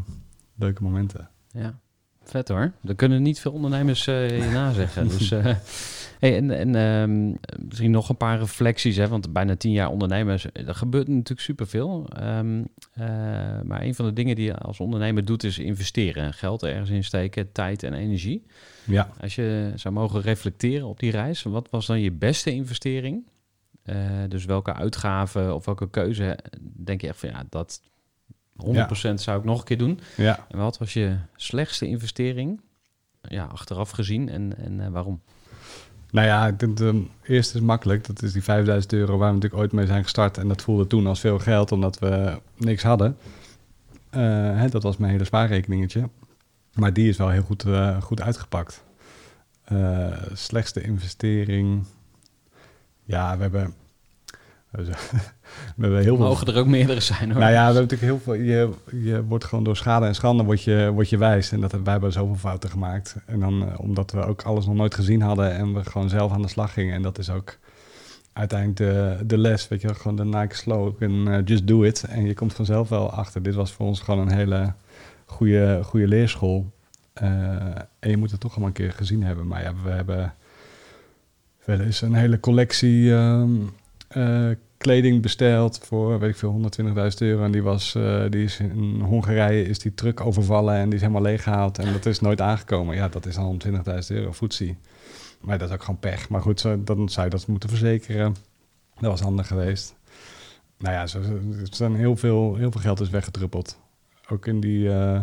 leuke 0.56 0.84
momenten. 0.84 1.30
Ja, 1.52 1.80
vet 2.24 2.48
hoor. 2.48 2.72
Daar 2.82 2.96
kunnen 2.96 3.22
niet 3.22 3.40
veel 3.40 3.52
ondernemers 3.52 4.08
eh 4.08 4.46
je 4.46 4.52
nazeggen. 4.52 5.08
dus, 5.18 5.32
eh, 5.32 5.56
hey, 6.20 6.36
en 6.36 6.52
en 6.52 6.76
ehm, 6.76 7.36
misschien 7.66 7.92
nog 7.92 8.10
een 8.10 8.18
paar 8.18 8.40
reflecties, 8.40 8.96
hè, 8.96 9.08
want 9.08 9.34
bijna 9.34 9.56
tien 9.56 9.72
jaar 9.72 9.90
ondernemers, 9.90 10.46
er 10.54 10.76
gebeurt 10.76 11.08
natuurlijk 11.08 11.40
superveel. 11.40 12.08
Ehm 12.10 12.64
eh, 13.00 13.06
maar 13.64 13.82
een 13.82 13.96
van 13.96 14.06
de 14.06 14.14
dingen 14.14 14.36
die 14.36 14.46
je 14.46 14.58
als 14.58 14.80
ondernemer 14.80 15.26
doet, 15.26 15.44
is 15.44 15.60
investeren. 15.60 16.34
Geld 16.34 16.64
ergens 16.64 16.90
in 16.90 17.04
steken, 17.04 17.52
tijd 17.52 17.84
en 17.84 17.94
energie. 17.94 18.46
Ja. 18.86 19.10
Als 19.22 19.36
je 19.36 19.72
zou 19.76 19.94
mogen 19.94 20.22
reflecteren 20.22 20.88
op 20.88 21.00
die 21.00 21.12
reis, 21.12 21.44
wat 21.44 21.70
was 21.70 21.86
dan 21.86 22.00
je 22.02 22.12
beste 22.12 22.54
investering? 22.54 23.30
Eh, 23.84 23.96
dus 24.28 24.46
welke 24.46 24.74
uitgave 24.74 25.54
of 25.54 25.66
welke 25.66 25.90
keuze 25.90 26.38
denk 26.62 27.02
je 27.02 27.08
echt 27.08 27.20
van 27.20 27.30
ja, 27.30 27.46
dat 27.50 27.82
100% 28.66 29.14
zou 29.14 29.40
ik 29.40 29.44
nog 29.44 29.60
een 29.60 29.66
keer 29.66 29.78
doen? 29.78 30.00
Ja, 30.18 30.46
En 30.50 30.58
wat 30.58 30.78
was 30.78 30.94
je 30.94 31.18
slechtste 31.36 31.88
investering? 31.88 32.62
Ja, 33.22 33.44
achteraf 33.44 33.90
gezien 33.90 34.30
en, 34.30 34.58
en 34.58 34.80
eh, 34.80 34.88
waarom? 34.88 35.22
Nou 36.12 36.28
ja, 36.28 36.48
ik 36.48 36.60
denk, 36.60 36.78
de 36.78 37.06
eerste 37.24 37.58
is 37.58 37.64
makkelijk. 37.64 38.08
Dat 38.08 38.22
is 38.22 38.32
die 38.34 38.44
5000 38.44 38.94
euro 38.94 39.18
waar 39.18 39.28
we 39.28 39.34
natuurlijk 39.34 39.62
ooit 39.62 39.72
mee 39.72 39.86
zijn 39.86 40.04
gestart. 40.04 40.38
En 40.38 40.48
dat 40.48 40.62
voelde 40.62 40.88
toen 40.88 41.08
als 41.08 41.20
veel 41.20 41.40
geld, 41.40 41.72
omdat 41.72 42.00
we 42.00 42.40
niks 42.58 42.84
hadden. 42.84 43.18
Eh, 44.10 44.22
hè, 44.58 44.70
dat 44.70 44.84
was 44.84 44.98
mijn 44.98 45.12
hele 45.12 45.24
spaarrekeningetje. 45.24 46.10
Maar 46.74 46.94
die 46.94 47.10
is 47.10 47.18
wel 47.18 47.30
heel 47.30 47.42
goed, 47.42 47.64
eh, 47.66 48.02
goed 48.02 48.22
uitgepakt. 48.22 48.84
Slechtste 50.34 50.82
investering. 50.82 51.84
Ja, 53.04 53.36
we 53.36 53.42
hebben, 53.42 53.74
we 54.72 54.82
hebben 55.78 56.02
heel 56.02 56.16
veel... 56.16 56.26
Mogen 56.26 56.48
er 56.48 56.58
ook 56.58 56.68
meerdere 56.68 57.00
zijn 57.00 57.32
hoor. 57.32 57.40
Nou 57.40 57.52
ja, 57.52 57.68
we 57.68 57.74
hebben 57.74 57.82
natuurlijk 57.82 58.02
heel 58.02 58.20
veel. 58.20 58.34
Je, 58.34 58.70
je 59.04 59.24
wordt 59.24 59.46
gewoon 59.46 59.64
door 59.64 59.78
schade 59.78 60.06
en 60.06 60.16
schande 60.16 60.44
word 60.44 60.64
je, 60.64 60.92
word 60.94 61.10
je 61.10 61.18
wijs. 61.18 61.52
En 61.52 61.60
dat 61.60 61.72
hebben 61.72 61.84
wij 61.84 61.94
hebben 61.94 62.12
zoveel 62.12 62.36
fouten 62.36 62.70
gemaakt. 62.70 63.16
En 63.26 63.40
dan 63.40 63.70
eh, 63.70 63.80
omdat 63.80 64.12
we 64.12 64.26
ook 64.26 64.42
alles 64.42 64.66
nog 64.66 64.76
nooit 64.76 64.96
gezien 64.96 65.22
hadden 65.22 65.56
en 65.56 65.74
we 65.74 65.84
gewoon 65.84 66.10
zelf 66.10 66.32
aan 66.32 66.42
de 66.42 66.48
slag 66.48 66.74
gingen. 66.74 66.94
En 66.94 67.02
dat 67.02 67.18
is 67.18 67.30
ook 67.30 67.58
uiteindelijk 68.34 68.78
de, 68.78 69.26
de 69.26 69.38
les. 69.38 69.68
Weet 69.68 69.82
je, 69.82 69.88
wel, 69.88 69.96
gewoon 69.96 70.16
de 70.16 70.26
Nike 70.26 70.56
slogan: 70.56 71.30
eh, 71.30 71.42
just 71.46 71.68
do 71.68 71.84
it. 71.84 72.04
En 72.04 72.26
je 72.26 72.34
komt 72.34 72.54
vanzelf 72.54 72.90
wel 72.90 73.12
achter. 73.12 73.44
Dit 73.44 73.56
was 73.56 73.72
voor 73.72 73.86
ons 73.86 74.00
gewoon 74.00 74.20
een 74.20 74.36
hele 74.36 74.74
goede, 75.26 75.80
goede 75.84 76.08
leerschool. 76.08 76.72
Eh, 77.14 77.30
en 78.00 78.10
je 78.10 78.18
moet 78.18 78.32
het 78.32 78.40
toch 78.40 78.52
allemaal 78.52 78.68
een 78.68 78.74
keer 78.74 78.92
gezien 78.92 79.24
hebben. 79.24 79.48
Maar 79.48 79.64
ja, 79.64 79.74
we 79.84 79.90
hebben 79.90 80.34
wel 81.66 81.80
eens 81.80 82.02
een 82.02 82.14
hele 82.14 82.40
collectie 82.40 83.14
ehm, 83.14 83.56
eh, 83.62 83.68
kleding 84.80 85.22
besteld 85.22 85.80
voor, 85.84 86.20
weet 86.20 86.30
ik 86.30 86.36
veel, 86.36 86.62
120.000 86.78 86.94
euro. 87.18 87.44
En 87.44 87.52
die, 87.52 87.64
was, 87.64 87.96
eh, 87.96 88.24
die 88.30 88.44
is 88.44 88.60
in 88.60 89.02
Hongarije 89.02 89.64
is 89.64 89.80
die 89.80 89.94
truck 89.94 90.22
overvallen 90.22 90.76
en 90.76 90.86
die 90.86 90.94
is 90.94 91.02
helemaal 91.02 91.22
leeggehaald. 91.22 91.80
En 91.80 91.94
dat 91.94 92.06
is 92.06 92.20
nooit 92.20 92.42
aangekomen. 92.42 92.96
Ja, 92.96 93.08
dat 93.08 93.26
is 93.26 93.36
dan 93.36 93.46
120.000 93.46 94.18
euro 94.18 94.32
voetzie. 94.32 94.78
Maar 95.42 95.58
dat 95.58 95.68
is 95.68 95.74
ook 95.74 95.84
gewoon 95.84 96.00
pech. 96.00 96.30
Maar 96.30 96.42
goed, 96.42 96.60
zo, 96.60 96.84
dan 96.84 97.10
zou 97.10 97.26
je 97.26 97.32
dat 97.32 97.48
moeten 97.48 97.70
verzekeren. 97.70 98.36
Dat 99.00 99.12
was 99.12 99.22
handig 99.22 99.48
geweest. 99.48 99.96
Nou 100.78 100.94
ja, 100.94 101.02
er 101.02 101.68
zijn 101.76 101.96
heel 101.96 102.16
veel, 102.16 102.56
heel 102.56 102.72
veel 102.72 102.82
geld 102.82 103.00
is 103.00 103.10
weggedruppeld. 103.10 103.80
Ook 104.30 104.46
in 104.46 104.60
die, 104.60 104.94
eh, 104.94 105.22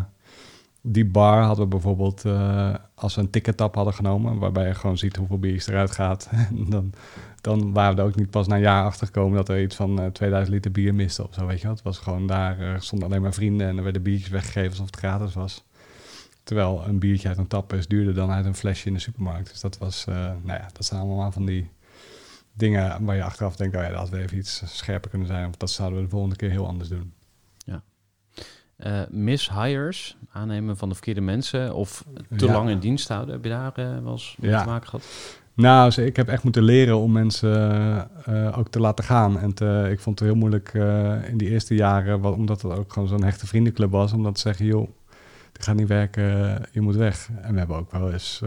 die 0.81 1.05
bar 1.05 1.41
hadden 1.41 1.63
we 1.63 1.69
bijvoorbeeld, 1.69 2.25
eh, 2.25 2.75
als 2.95 3.15
we 3.15 3.21
een 3.21 3.29
tickettap 3.29 3.75
hadden 3.75 3.93
genomen, 3.93 4.39
waarbij 4.39 4.67
je 4.67 4.73
gewoon 4.73 4.97
ziet 4.97 5.15
hoeveel 5.15 5.39
biertjes 5.39 5.67
eruit 5.67 5.91
gaat, 5.91 6.29
dan, 6.69 6.93
dan 7.41 7.73
waren 7.73 7.95
we 7.95 8.01
er 8.01 8.07
ook 8.07 8.15
niet 8.15 8.29
pas 8.29 8.47
na 8.47 8.55
een 8.55 8.61
jaar 8.61 8.83
achter 8.83 9.05
gekomen 9.07 9.37
dat 9.37 9.49
er 9.49 9.61
iets 9.61 9.75
van 9.75 9.99
eh, 10.01 10.05
2000 10.05 10.53
liter 10.55 10.71
bier 10.71 10.95
miste 10.95 11.27
of 11.27 11.33
zo, 11.33 11.45
weet 11.45 11.57
je 11.57 11.63
wel. 11.63 11.73
Het 11.75 11.83
was 11.83 11.97
gewoon 11.97 12.27
daar, 12.27 12.59
eh, 12.59 12.79
stonden 12.79 13.07
alleen 13.09 13.21
maar 13.21 13.33
vrienden 13.33 13.67
en 13.67 13.77
er 13.77 13.83
werden 13.83 14.01
biertjes 14.01 14.29
weggegeven 14.29 14.69
alsof 14.69 14.85
het 14.85 14.95
gratis 14.95 15.33
was. 15.33 15.63
Terwijl 16.43 16.83
een 16.87 16.99
biertje 16.99 17.27
uit 17.27 17.37
een 17.37 17.47
tap 17.47 17.73
is 17.73 17.87
duurder 17.87 18.13
dan 18.13 18.31
uit 18.31 18.45
een 18.45 18.55
flesje 18.55 18.87
in 18.87 18.93
de 18.93 18.99
supermarkt. 18.99 19.49
Dus 19.49 19.61
dat 19.61 19.77
was, 19.77 20.05
eh, 20.07 20.15
nou 20.15 20.59
ja, 20.59 20.67
dat 20.73 20.85
zijn 20.85 21.01
allemaal 21.01 21.31
van 21.31 21.45
die 21.45 21.69
dingen 22.53 23.05
waar 23.05 23.15
je 23.15 23.23
achteraf 23.23 23.55
denkt, 23.55 23.75
oh 23.75 23.81
ja, 23.81 23.87
dat 23.89 23.97
had 23.97 24.09
we 24.09 24.17
even 24.21 24.37
iets 24.37 24.61
scherper 24.65 25.09
kunnen 25.09 25.27
zijn. 25.27 25.47
Of 25.47 25.55
dat 25.55 25.69
zouden 25.69 25.97
we 25.97 26.03
de 26.03 26.09
volgende 26.11 26.35
keer 26.35 26.49
heel 26.49 26.67
anders 26.67 26.89
doen. 26.89 27.13
Eh 28.77 29.01
mishires, 29.09 30.17
aannemen 30.31 30.77
van 30.77 30.89
de 30.89 30.95
verkeerde 30.95 31.21
mensen 31.21 31.75
of 31.75 32.05
te 32.37 32.45
Ja. 32.45 32.51
lang 32.53 32.69
in 32.69 32.79
dienst 32.79 33.07
houden. 33.07 33.33
Heb 33.33 33.43
je 33.43 33.49
daar 33.49 33.71
eh, 33.75 34.03
wel 34.03 34.11
eens 34.11 34.35
mee 34.39 34.51
Ja. 34.51 34.61
te 34.63 34.69
maken 34.69 34.87
gehad? 34.89 35.05
Nou, 35.57 35.91
ze- 35.91 36.05
ik 36.05 36.15
heb 36.15 36.27
echt 36.27 36.43
moeten 36.43 36.63
leren 36.63 36.97
om 36.97 37.11
mensen 37.11 37.71
eh, 38.25 38.47
eh, 38.47 38.57
ook 38.57 38.69
te 38.69 38.79
laten 38.79 39.05
gaan. 39.05 39.39
En 39.39 39.53
te, 39.53 39.87
ik 39.91 39.99
vond 39.99 40.19
het 40.19 40.27
heel 40.27 40.37
moeilijk 40.37 40.71
eh, 40.73 41.29
in 41.29 41.37
die 41.37 41.49
eerste 41.49 41.75
jaren, 41.75 42.19
wat, 42.21 42.33
omdat 42.33 42.61
het 42.61 42.71
ook 42.71 42.93
gewoon 42.93 43.07
zo'n 43.07 43.23
hechte 43.23 43.47
vriendenclub 43.47 43.91
was, 43.91 44.13
om 44.13 44.23
dat 44.23 44.35
te 44.35 44.41
zeggen, 44.41 44.65
joh, 44.65 44.87
dit 45.51 45.63
gaat 45.63 45.75
niet 45.75 45.87
werken, 45.87 46.61
je 46.71 46.81
moet 46.81 46.95
weg. 46.95 47.29
En 47.41 47.51
we 47.53 47.57
hebben 47.59 47.77
ook 47.77 47.91
wel 47.91 48.11
eens 48.11 48.41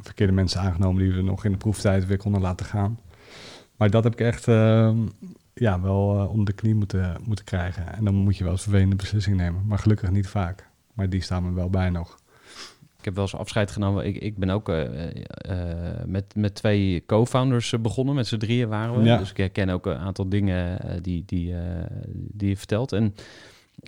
verkeerde 0.00 0.32
mensen 0.32 0.60
aangenomen 0.60 1.02
die 1.02 1.12
we 1.12 1.22
nog 1.22 1.44
in 1.44 1.52
de 1.52 1.58
proeftijd 1.58 2.06
weer 2.06 2.16
konden 2.16 2.40
laten 2.40 2.66
gaan. 2.66 2.98
Maar 3.76 3.90
dat 3.90 4.04
heb 4.04 4.12
ik 4.12 4.20
echt 4.20 4.48
eh, 4.48 4.90
ja, 5.54 5.80
wel 5.80 6.28
onder 6.32 6.44
de 6.44 6.52
knie 6.52 6.74
moeten, 6.74 7.16
moeten 7.24 7.44
krijgen. 7.44 7.94
En 7.96 8.04
dan 8.04 8.14
moet 8.14 8.36
je 8.36 8.42
wel 8.44 8.52
eens 8.52 8.62
vervelende 8.62 8.96
beslissing 8.96 9.36
nemen. 9.36 9.66
Maar 9.66 9.78
gelukkig 9.78 10.10
niet 10.10 10.28
vaak. 10.28 10.68
Maar 10.94 11.08
die 11.08 11.20
staan 11.22 11.44
me 11.44 11.52
wel 11.52 11.70
bij 11.70 11.90
nog. 11.90 12.18
Ik 13.00 13.06
heb 13.06 13.14
wel 13.14 13.24
eens 13.24 13.34
afscheid 13.36 13.70
genomen. 13.70 14.06
Ik, 14.06 14.16
ik 14.16 14.36
ben 14.36 14.50
ook 14.50 14.68
eh, 14.68 15.06
eh, 15.26 16.04
met, 16.06 16.24
met 16.34 16.54
twee 16.54 17.02
co-founders 17.06 17.72
eh, 17.72 17.80
begonnen. 17.80 18.14
Met 18.14 18.26
z'n 18.26 18.36
drieën 18.36 18.68
waren 18.68 18.98
we. 18.98 19.04
Ja. 19.04 19.16
Dus 19.16 19.30
ik 19.30 19.36
herken 19.36 19.68
ook 19.70 19.86
een 19.86 19.96
aantal 19.98 20.28
dingen 20.28 20.80
eh, 20.80 20.96
die, 21.02 21.22
die, 21.26 21.54
eh, 21.54 21.60
die 22.12 22.48
je 22.48 22.56
vertelt. 22.56 22.92
En 22.92 23.14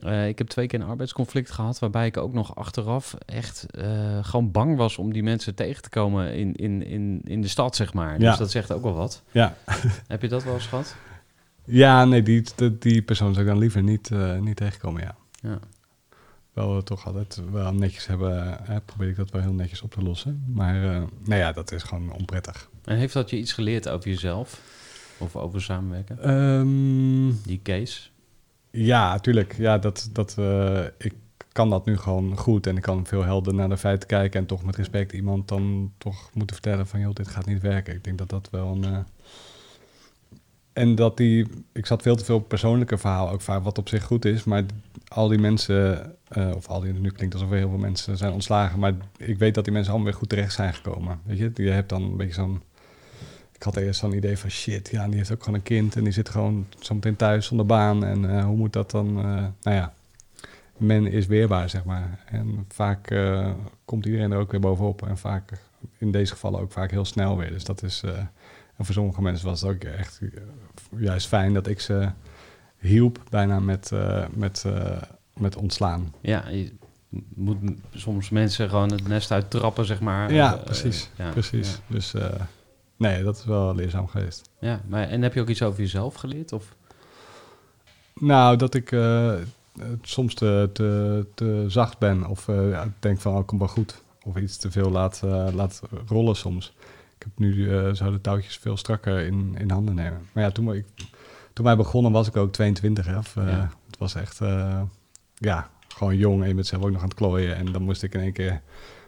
Eh, 0.04 0.28
ik 0.28 0.38
heb 0.38 0.46
twee 0.48 0.66
keer 0.66 0.80
een 0.80 0.86
arbeidsconflict 0.86 1.50
gehad, 1.50 1.78
waarbij 1.78 2.06
ik 2.06 2.16
ook 2.16 2.32
nog 2.32 2.56
achteraf 2.56 3.14
echt 3.26 3.66
eh, 3.70 4.18
gewoon 4.24 4.50
bang 4.50 4.76
was 4.76 4.98
om 4.98 5.12
die 5.12 5.22
mensen 5.22 5.54
tegen 5.54 5.82
te 5.82 5.88
komen 5.88 6.34
in, 6.34 6.54
in, 6.54 6.86
in, 6.86 7.20
in 7.24 7.40
de 7.40 7.48
stad, 7.48 7.76
zeg 7.76 7.94
maar. 7.94 8.20
Ja. 8.20 8.28
Dus 8.28 8.38
dat 8.38 8.50
zegt 8.50 8.72
ook 8.72 8.82
wel 8.82 8.94
wat. 8.94 9.22
Ja, 9.30 9.54
Heb 10.08 10.22
je 10.22 10.28
dat 10.28 10.44
wel 10.44 10.54
eens 10.54 10.66
gehad? 10.66 10.96
ja 11.64 12.04
nee, 12.04 12.22
die, 12.22 12.44
die, 12.56 12.78
die 12.78 13.02
persoon 13.02 13.32
zou 13.34 13.44
ik 13.46 13.50
dan 13.52 13.60
liever 13.60 13.82
niet, 13.82 14.10
eh, 14.10 14.38
niet 14.38 14.56
tegenkomen, 14.56 15.02
ja. 15.02 15.14
Ja. 15.40 15.58
Wel 16.52 16.76
eh, 16.76 16.82
toch 16.82 17.06
altijd 17.06 17.40
wel 17.50 17.72
netjes 17.74 18.06
hebben, 18.06 18.66
eh, 18.66 18.76
probeer 18.84 19.08
ik 19.08 19.16
dat 19.16 19.30
wel 19.30 19.42
heel 19.42 19.52
netjes 19.52 19.82
op 19.82 19.90
te 19.90 20.02
lossen. 20.02 20.44
Maar 20.54 20.74
eh 20.84 21.02
nou 21.24 21.40
ja, 21.40 21.52
dat 21.52 21.72
is 21.72 21.82
gewoon 21.82 22.12
onprettig. 22.12 22.70
En 22.84 22.96
heeft 22.96 23.12
dat 23.14 23.30
je 23.30 23.36
iets 23.38 23.52
geleerd 23.52 23.88
over 23.88 24.10
jezelf? 24.10 24.60
Of 25.18 25.36
over 25.36 25.62
samenwerken? 25.62 26.22
Ehm, 26.22 27.32
Die 27.44 27.60
case? 27.62 28.08
ja, 28.70 29.18
tuurlijk. 29.18 29.54
Ja, 29.58 29.78
dat, 29.78 30.08
dat, 30.12 30.34
eh, 30.38 30.84
ik 30.98 31.14
kan 31.52 31.70
dat 31.70 31.86
nu 31.86 31.96
gewoon 31.96 32.36
goed 32.36 32.66
en 32.66 32.76
ik 32.76 32.82
kan 32.82 33.06
veel 33.06 33.22
helder 33.24 33.54
naar 33.54 33.68
de 33.68 33.76
feiten 33.76 34.08
kijken 34.08 34.40
en 34.40 34.46
toch 34.46 34.64
met 34.64 34.76
respect 34.76 35.12
iemand 35.12 35.48
dan 35.48 35.92
toch 35.98 36.30
moeten 36.34 36.56
vertellen 36.56 36.86
van, 36.86 37.00
joh, 37.00 37.14
dit 37.14 37.28
gaat 37.28 37.46
niet 37.46 37.62
werken. 37.62 37.94
Ik 37.94 38.04
denk 38.04 38.18
dat 38.18 38.28
dat 38.28 38.48
wel 38.50 38.66
een... 38.82 39.06
En 40.72 40.94
dat 40.94 41.16
die, 41.16 41.46
ik 41.72 41.86
zat 41.86 42.02
veel 42.02 42.16
te 42.16 42.24
veel 42.24 42.40
persoonlijke 42.40 42.98
verhaal 42.98 43.30
ook 43.30 43.40
vaak, 43.40 43.64
wat 43.64 43.78
op 43.78 43.88
zich 43.88 44.04
goed 44.04 44.24
is, 44.24 44.44
maar 44.44 44.64
al 45.08 45.28
die 45.28 45.38
mensen, 45.38 46.12
eh, 46.28 46.50
of 46.54 46.68
al 46.68 46.80
die, 46.80 46.92
nu 46.92 47.10
klinkt 47.10 47.34
alsof 47.34 47.50
er 47.50 47.56
heel 47.56 47.68
veel 47.68 47.78
mensen 47.78 48.16
zijn 48.16 48.32
ontslagen, 48.32 48.78
maar 48.78 48.94
ik 49.16 49.38
weet 49.38 49.54
dat 49.54 49.64
die 49.64 49.72
mensen 49.72 49.92
allemaal 49.92 50.10
weer 50.10 50.20
goed 50.20 50.28
terecht 50.28 50.52
zijn 50.52 50.74
gekomen. 50.74 51.20
Weet 51.24 51.38
je, 51.38 51.50
je 51.54 51.70
hebt 51.70 51.88
dan 51.88 52.02
een 52.02 52.16
beetje 52.16 52.34
zo'n, 52.34 52.62
ik 53.52 53.62
had 53.62 53.76
eerst 53.76 54.00
zo'n 54.00 54.14
idee 54.14 54.38
van 54.38 54.50
shit, 54.50 54.88
ja, 54.90 55.06
die 55.06 55.16
heeft 55.16 55.32
ook 55.32 55.42
gewoon 55.42 55.58
een 55.58 55.64
kind 55.64 55.96
en 55.96 56.04
die 56.04 56.12
zit 56.12 56.28
gewoon 56.28 56.66
zometeen 56.78 57.16
thuis 57.16 57.46
zonder 57.46 57.66
baan 57.66 58.04
en 58.04 58.30
eh, 58.30 58.44
hoe 58.44 58.56
moet 58.56 58.72
dat 58.72 58.90
dan, 58.90 59.18
eh, 59.18 59.24
nou 59.62 59.76
ja, 59.76 59.92
men 60.76 61.06
is 61.06 61.26
weerbaar, 61.26 61.70
zeg 61.70 61.84
maar. 61.84 62.18
En 62.26 62.64
vaak 62.68 63.14
komt 63.84 64.06
iedereen 64.06 64.32
er 64.32 64.38
ook 64.38 64.50
weer 64.50 64.60
bovenop 64.60 65.06
en 65.06 65.18
vaak, 65.18 65.52
in 65.98 66.10
deze 66.10 66.32
gevallen 66.32 66.60
ook 66.60 66.72
vaak 66.72 66.90
heel 66.90 67.04
snel 67.04 67.36
weer. 67.36 67.50
Dus 67.50 67.64
dat 67.64 67.82
is, 67.82 68.02
en 68.76 68.84
voor 68.84 68.94
sommige 68.94 69.22
mensen 69.22 69.46
was 69.46 69.60
het 69.60 69.70
ook 69.70 69.84
echt 69.84 70.20
eh, 70.20 70.28
juist 71.00 71.26
fijn 71.26 71.54
dat 71.54 71.66
ik 71.66 71.80
ze 71.80 72.10
hielp 72.78 73.18
bijna 73.30 73.60
met, 73.60 73.92
eh, 73.92 74.24
met, 74.34 74.64
eh, 74.66 75.02
met 75.36 75.56
ontslaan. 75.56 76.14
Ja, 76.20 76.48
je 76.48 76.72
moet 77.34 77.58
soms 77.94 78.30
mensen 78.30 78.68
gewoon 78.68 78.92
het 78.92 79.08
nest 79.08 79.30
uittrappen, 79.30 79.84
zeg 79.84 80.00
maar. 80.00 80.32
Ja, 80.32 80.52
precies. 80.64 81.10
ja, 81.16 81.30
precies. 81.30 81.70
Ja. 81.70 81.94
Dus 81.94 82.14
nee, 82.96 83.22
dat 83.22 83.36
is 83.36 83.44
wel 83.44 83.74
leerzaam 83.74 84.08
geweest. 84.08 84.50
Ja, 84.60 84.80
maar 84.86 85.08
en 85.08 85.22
heb 85.22 85.34
je 85.34 85.40
ook 85.40 85.48
iets 85.48 85.62
over 85.62 85.80
jezelf 85.80 86.14
geleerd? 86.14 86.52
Of? 86.52 86.76
Nou, 88.14 88.56
dat 88.56 88.74
ik 88.74 88.96
soms 90.02 90.34
te, 90.34 90.70
te, 90.72 91.26
te 91.34 91.64
zacht 91.68 91.98
ben 91.98 92.26
of 92.26 92.46
ja, 92.46 92.92
denk 92.98 93.20
van, 93.20 93.36
oh, 93.36 93.46
komt 93.46 93.60
wel 93.60 93.70
goed. 93.70 94.02
Of 94.24 94.36
iets 94.36 94.56
te 94.56 94.70
veel 94.70 94.90
laat, 94.90 95.20
laat 95.54 95.82
rollen 96.06 96.36
soms. 96.36 96.74
Ik 97.22 97.28
heb 97.28 97.38
nu, 97.38 97.70
eh 97.70 97.92
zou 97.92 98.12
de 98.12 98.20
touwtjes 98.20 98.56
veel 98.56 98.76
strakker 98.76 99.18
in, 99.18 99.54
in 99.58 99.70
handen 99.70 99.94
nemen. 99.94 100.28
Maar 100.32 100.42
ja, 100.42 100.50
toen, 100.50 100.74
ik, 100.74 100.86
toen 101.52 101.64
wij 101.64 101.76
begonnen 101.76 102.12
was 102.12 102.28
ik 102.28 102.36
ook 102.36 102.52
22. 102.52 103.06
Hè, 103.06 103.18
of, 103.18 103.36
eh, 103.36 103.46
Ja. 103.48 103.70
Het 103.86 103.98
was 103.98 104.14
echt, 104.14 104.40
eh, 104.40 104.82
ja, 105.34 105.70
gewoon 105.88 106.16
jong 106.16 106.42
en 106.42 106.48
je 106.48 106.54
bent 106.54 106.66
zelf 106.66 106.82
ook 106.82 106.90
nog 106.90 107.00
aan 107.02 107.08
het 107.08 107.16
klooien. 107.16 107.56
En 107.56 107.72
dan 107.72 107.82
moest 107.82 108.02
ik 108.02 108.14
in 108.14 108.20
één 108.20 108.32
keer, 108.32 108.60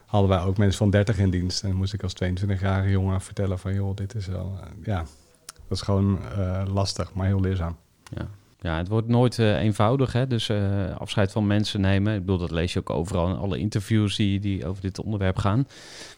hadden 0.06 0.30
wij 0.30 0.40
ook 0.40 0.58
mensen 0.58 0.78
van 0.78 0.90
30 0.90 1.18
in 1.18 1.30
dienst. 1.30 1.62
En 1.62 1.68
dan 1.68 1.78
moest 1.78 1.92
ik 1.92 2.02
als 2.02 2.14
22-jarige 2.14 2.90
jongen 2.90 3.20
vertellen 3.20 3.58
van, 3.58 3.74
joh, 3.74 3.96
dit 3.96 4.14
is 4.14 4.26
wel, 4.26 4.58
ja, 4.82 4.98
dat 5.44 5.78
is 5.78 5.80
gewoon 5.80 6.18
lastig, 6.72 7.14
maar 7.14 7.26
heel 7.26 7.40
leerzaam. 7.40 7.76
Ja. 8.16 8.28
Ja, 8.64 8.76
het 8.76 8.88
wordt 8.88 9.08
nooit 9.08 9.38
eh, 9.38 9.58
eenvoudig, 9.60 10.12
hè? 10.12 10.26
dus 10.26 10.48
eh, 10.48 10.96
afscheid 10.98 11.32
van 11.32 11.46
mensen 11.46 11.80
nemen. 11.80 12.14
Ik 12.14 12.20
bedoel, 12.20 12.38
dat 12.38 12.50
lees 12.50 12.72
je 12.72 12.78
ook 12.78 12.90
overal 12.90 13.28
in 13.28 13.36
alle 13.36 13.58
interviews 13.58 14.16
die, 14.16 14.40
die 14.40 14.66
over 14.66 14.82
dit 14.82 15.00
onderwerp 15.00 15.36
gaan. 15.36 15.66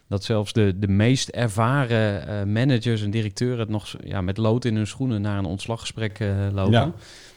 Dat 0.07 0.23
zelfs 0.23 0.53
de, 0.53 0.79
de 0.79 0.87
meest 0.87 1.29
ervaren 1.29 2.27
eh, 2.27 2.43
managers 2.43 3.03
en 3.03 3.09
directeuren 3.09 3.59
het 3.59 3.69
nog 3.69 3.95
ja, 4.03 4.21
met 4.21 4.37
lood 4.37 4.65
in 4.65 4.75
hun 4.75 4.87
schoenen 4.87 5.21
naar 5.21 5.37
een 5.37 5.45
ontslaggesprek 5.45 6.19
lopen. 6.53 6.71
Ja. 6.71 6.91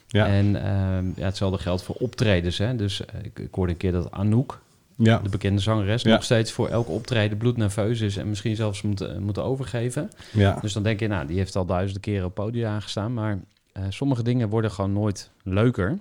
Ja. 0.06 0.26
En 0.26 0.56
ehm, 0.64 1.06
ja, 1.16 1.24
hetzelfde 1.24 1.58
geldt 1.58 1.82
voor 1.82 1.94
optredens. 1.98 2.58
Hè? 2.58 2.76
Dus 2.76 3.00
ik, 3.22 3.38
ik 3.38 3.54
hoorde 3.54 3.72
een 3.72 3.78
keer 3.78 3.92
dat 3.92 4.10
Anouk, 4.10 4.60
Ja, 4.96 5.18
de 5.18 5.28
bekende 5.28 5.60
zangeres, 5.60 6.02
Ja. 6.02 6.10
nog 6.10 6.24
steeds 6.24 6.52
voor 6.52 6.68
elk 6.68 6.88
optreden 6.88 7.38
bloednerveus 7.38 8.00
is 8.00 8.16
en 8.16 8.28
misschien 8.28 8.56
zelfs 8.56 8.82
moet, 8.82 9.20
moeten 9.20 9.44
overgeven. 9.44 10.10
ja. 10.32 10.58
Dus 10.60 10.72
dan 10.72 10.82
denk 10.82 11.00
je, 11.00 11.08
nou, 11.08 11.26
die 11.26 11.36
heeft 11.36 11.56
al 11.56 11.66
duizenden 11.66 12.00
keren 12.02 12.26
op 12.26 12.34
podia 12.34 12.70
aangestaan. 12.70 13.14
Maar 13.14 13.38
eh, 13.72 13.82
sommige 13.88 14.22
dingen 14.22 14.48
worden 14.48 14.70
gewoon 14.70 14.92
nooit 14.92 15.30
leuker. 15.42 15.96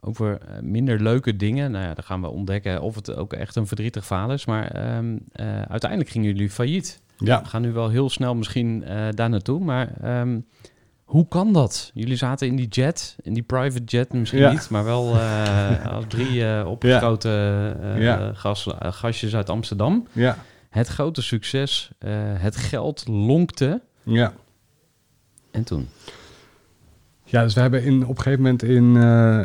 Over 0.00 0.38
eh, 0.40 0.60
minder 0.62 1.00
leuke 1.02 1.36
dingen, 1.36 1.70
nou 1.70 1.84
ja, 1.84 1.94
dan 1.94 2.04
gaan 2.04 2.20
we 2.20 2.28
ontdekken 2.28 2.82
of 2.82 2.94
het 2.94 3.14
ook 3.14 3.32
echt 3.32 3.56
een 3.56 3.66
verdrietig 3.66 4.06
verhaal 4.06 4.32
is. 4.32 4.44
Maar 4.44 4.70
ehm, 4.70 5.16
eh, 5.32 5.62
uiteindelijk 5.62 6.10
gingen 6.10 6.26
jullie 6.32 6.50
failliet. 6.50 7.00
ja. 7.18 7.42
We 7.42 7.48
gaan 7.48 7.62
nu 7.62 7.72
wel 7.72 7.88
heel 7.88 8.10
snel 8.10 8.34
misschien 8.34 8.84
daar 9.14 9.28
naartoe. 9.28 9.60
Maar 9.60 9.92
ehm, 10.02 10.40
hoe 11.04 11.28
kan 11.28 11.52
dat? 11.52 11.90
Jullie 11.94 12.16
zaten 12.16 12.46
in 12.46 12.56
die 12.56 12.68
jet, 12.68 13.16
in 13.22 13.34
die 13.34 13.42
private 13.42 13.84
jet 13.84 14.12
misschien 14.12 14.40
Ja. 14.40 14.50
niet, 14.50 14.70
maar 14.70 14.84
wel 14.84 15.16
als 15.94 16.04
drie 16.08 16.66
opgeschoten 16.66 17.30
Ja. 18.02 18.32
gas, 18.34 18.66
gastjes 18.78 19.34
uit 19.36 19.50
Amsterdam. 19.50 20.06
Ja, 20.12 20.38
Het 20.70 20.86
grote 20.88 21.22
succes, 21.22 21.90
het 22.38 22.56
geld 22.56 23.08
lonkte. 23.08 23.80
ja. 24.02 24.32
En 25.50 25.64
toen? 25.64 25.88
Ja, 27.30 27.42
dus 27.42 27.54
we 27.54 27.60
hebben 27.60 27.82
in, 27.82 28.02
op 28.02 28.16
een 28.16 28.22
gegeven 28.22 28.42
moment 28.42 28.62
in 28.62 28.96
eh, 28.96 29.40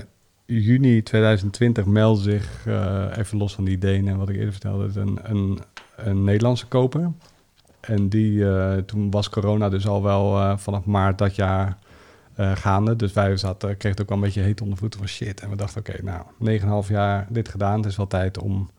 juni 0.45 1.03
2020 1.03 1.85
meldde 1.85 2.21
zich, 2.21 2.63
eh, 2.65 3.05
even 3.17 3.37
los 3.37 3.55
van 3.55 3.63
die 3.63 3.75
ideeën 3.75 4.07
en 4.07 4.17
wat 4.17 4.29
ik 4.29 4.35
eerder 4.35 4.51
vertelde, 4.51 4.99
een, 4.99 5.19
een, 5.23 5.59
een 5.95 6.23
Nederlandse 6.23 6.65
koper. 6.65 7.11
En 7.79 8.09
die, 8.09 8.49
eh, 8.49 8.77
toen 8.77 9.11
was 9.11 9.29
corona 9.29 9.69
dus 9.69 9.87
al 9.87 10.03
wel 10.03 10.57
vanaf 10.57 10.85
maart 10.85 11.17
dat 11.17 11.35
jaar 11.35 11.77
gaande. 12.37 12.95
Dus 12.95 13.13
wij 13.13 13.37
zaten, 13.37 13.69
kregen 13.69 13.89
het 13.89 14.01
ook 14.01 14.09
wel 14.09 14.17
een 14.17 14.23
beetje 14.23 14.41
heet 14.41 14.61
onder 14.61 14.77
voeten 14.77 14.99
van 14.99 15.07
shit. 15.07 15.41
En 15.41 15.49
we 15.49 15.55
dachten, 15.55 15.79
oké, 15.79 16.03
nou, 16.03 16.23
9,5 16.83 16.89
jaar 16.89 17.27
dit 17.29 17.49
gedaan. 17.49 17.77
Het 17.77 17.85
is 17.85 17.97
wel 17.97 18.07
tijd 18.07 18.37
om 18.37 18.69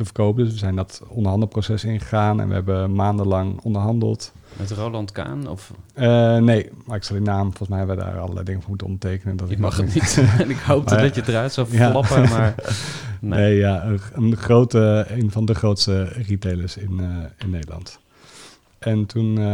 te 0.00 0.06
verkopen. 0.14 0.44
Dus 0.44 0.52
we 0.52 0.58
zijn 0.58 0.76
dat 0.76 1.02
onderhandelproces 1.08 1.84
ingegaan 1.84 2.40
en 2.40 2.48
we 2.48 2.54
hebben 2.54 2.94
maandenlang 2.94 3.60
onderhandeld. 3.62 4.32
Met 4.56 4.70
Roland 4.70 5.12
Kaan? 5.12 5.48
Of 5.48 5.72
Eh, 5.94 6.36
nee, 6.36 6.70
maar 6.86 6.96
ik 6.96 7.02
zal 7.02 7.16
die 7.16 7.24
naam, 7.24 7.46
volgens 7.46 7.68
mij 7.68 7.78
hebben 7.78 7.96
we 7.96 8.02
daar 8.02 8.18
allerlei 8.18 8.44
dingen 8.44 8.60
voor 8.60 8.68
moeten 8.68 8.86
ondertekenen. 8.86 9.36
Dat 9.36 9.50
ik 9.50 9.58
mag 9.58 9.76
het 9.76 9.94
niet. 9.94 10.24
en 10.38 10.50
ik 10.56 10.58
hoopte 10.58 10.94
Maar 10.94 11.02
dat 11.02 11.14
je 11.14 11.20
het 11.20 11.30
eruit 11.30 11.52
zou 11.52 11.66
Ja. 11.76 11.90
flappen, 11.90 12.28
maar... 12.28 12.54
Nee. 13.20 13.40
Nee, 13.40 13.56
ja, 13.56 13.84
een, 14.14 14.36
grote, 14.36 15.06
een 15.08 15.30
van 15.30 15.44
de 15.44 15.54
grootste 15.54 16.02
retailers 16.04 16.76
in, 16.76 17.00
eh, 17.00 17.06
in 17.38 17.50
Nederland. 17.50 17.98
En 18.78 19.06
toen, 19.06 19.38
eh, 19.38 19.44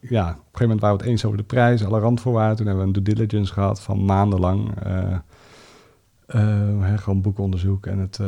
ja, 0.00 0.28
op 0.28 0.36
een 0.36 0.42
gegeven 0.42 0.60
moment 0.60 0.80
waren 0.80 0.96
we 0.96 1.02
het 1.02 1.10
eens 1.10 1.24
over 1.24 1.38
de 1.38 1.44
prijs, 1.44 1.84
alle 1.84 1.98
randvoorwaarden. 2.00 2.56
Toen 2.56 2.66
hebben 2.66 2.84
we 2.84 2.98
een 2.98 3.04
due 3.04 3.14
diligence 3.14 3.52
gehad 3.52 3.80
van 3.80 4.04
maandenlang. 4.04 4.70
hè, 6.26 6.98
gewoon 6.98 7.20
boekonderzoek. 7.20 7.86
En, 7.86 7.98
het, 7.98 8.18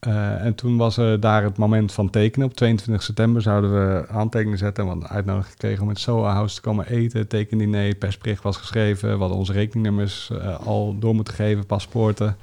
eh, 0.00 0.44
en 0.44 0.54
toen 0.54 0.76
was 0.76 0.96
er 0.96 1.20
daar 1.20 1.42
het 1.42 1.56
moment 1.56 1.92
van 1.92 2.10
tekenen. 2.10 2.46
Op 2.48 2.54
22 2.54 3.02
september 3.04 3.42
zouden 3.42 3.72
we 3.72 4.08
aantekeningen 4.08 4.58
zetten. 4.58 4.84
We 4.84 4.90
hadden 4.90 5.08
een 5.08 5.14
uitnodiging 5.16 5.52
gekregen 5.52 5.80
om 5.82 5.88
met 5.88 5.98
Soa 5.98 6.32
House 6.32 6.54
te 6.54 6.60
komen 6.60 6.86
eten. 6.88 7.28
Tekendiner, 7.28 7.94
persbericht 7.94 8.42
was 8.42 8.56
geschreven. 8.56 9.12
We 9.12 9.18
hadden 9.18 9.36
onze 9.38 9.52
rekeningnummers 9.52 10.30
eh, 10.30 10.66
al 10.66 10.96
door 10.98 11.14
moeten 11.14 11.34
geven, 11.34 11.66
paspoorten. 11.66 12.36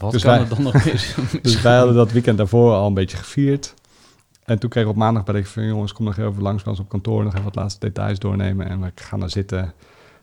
Wat 0.00 0.12
Dus 0.12 0.22
kan 0.22 0.30
wij- 0.32 0.40
er 0.40 0.48
dan 0.48 0.62
nog 0.62 0.74
eens? 0.86 1.14
Dus 1.42 1.62
wij 1.62 1.76
hadden 1.76 1.94
dat 1.94 2.12
weekend 2.12 2.38
daarvoor 2.38 2.72
al 2.72 2.86
een 2.86 2.94
beetje 2.94 3.16
gevierd. 3.16 3.74
En 4.44 4.58
toen 4.58 4.70
kreeg 4.70 4.82
ik 4.84 4.88
op 4.90 4.96
maandag 4.96 5.24
bij 5.24 5.34
ik 5.34 5.46
van 5.46 5.66
jongens, 5.66 5.92
kom 5.92 6.04
nog 6.04 6.16
even 6.18 6.42
langs 6.42 6.62
bij 6.62 6.72
ons 6.72 6.80
op 6.80 6.88
kantoor, 6.88 7.22
nog 7.24 7.32
even 7.32 7.44
wat 7.44 7.54
laatste 7.54 7.86
details 7.86 8.18
doornemen 8.18 8.68
en 8.68 8.80
we 8.80 8.92
gaan 8.94 9.22
er 9.22 9.30
zitten. 9.30 9.72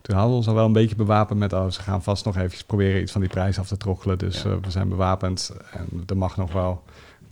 Toen 0.02 0.16
hadden 0.16 0.32
we 0.32 0.38
ons 0.38 0.48
al 0.48 0.54
wel 0.54 0.66
een 0.66 0.74
beetje 0.74 0.96
bewapend 0.96 1.40
met, 1.40 1.54
oh, 1.54 1.70
ze 1.70 1.82
gaan 1.82 2.04
vast 2.04 2.26
nog 2.26 2.36
eventjes 2.38 2.64
proberen 2.64 3.02
iets 3.02 3.12
van 3.12 3.22
die 3.22 3.30
prijs 3.30 3.60
af 3.60 3.68
te 3.68 3.78
troggelen. 3.78 4.18
Dus 4.18 4.42
Ja. 4.42 4.50
eh, 4.50 4.56
we 4.62 4.72
zijn 4.72 4.90
bewapend 4.90 5.52
en 5.72 6.04
er 6.06 6.18
mag 6.18 6.38
nog 6.38 6.54
wel 6.54 6.84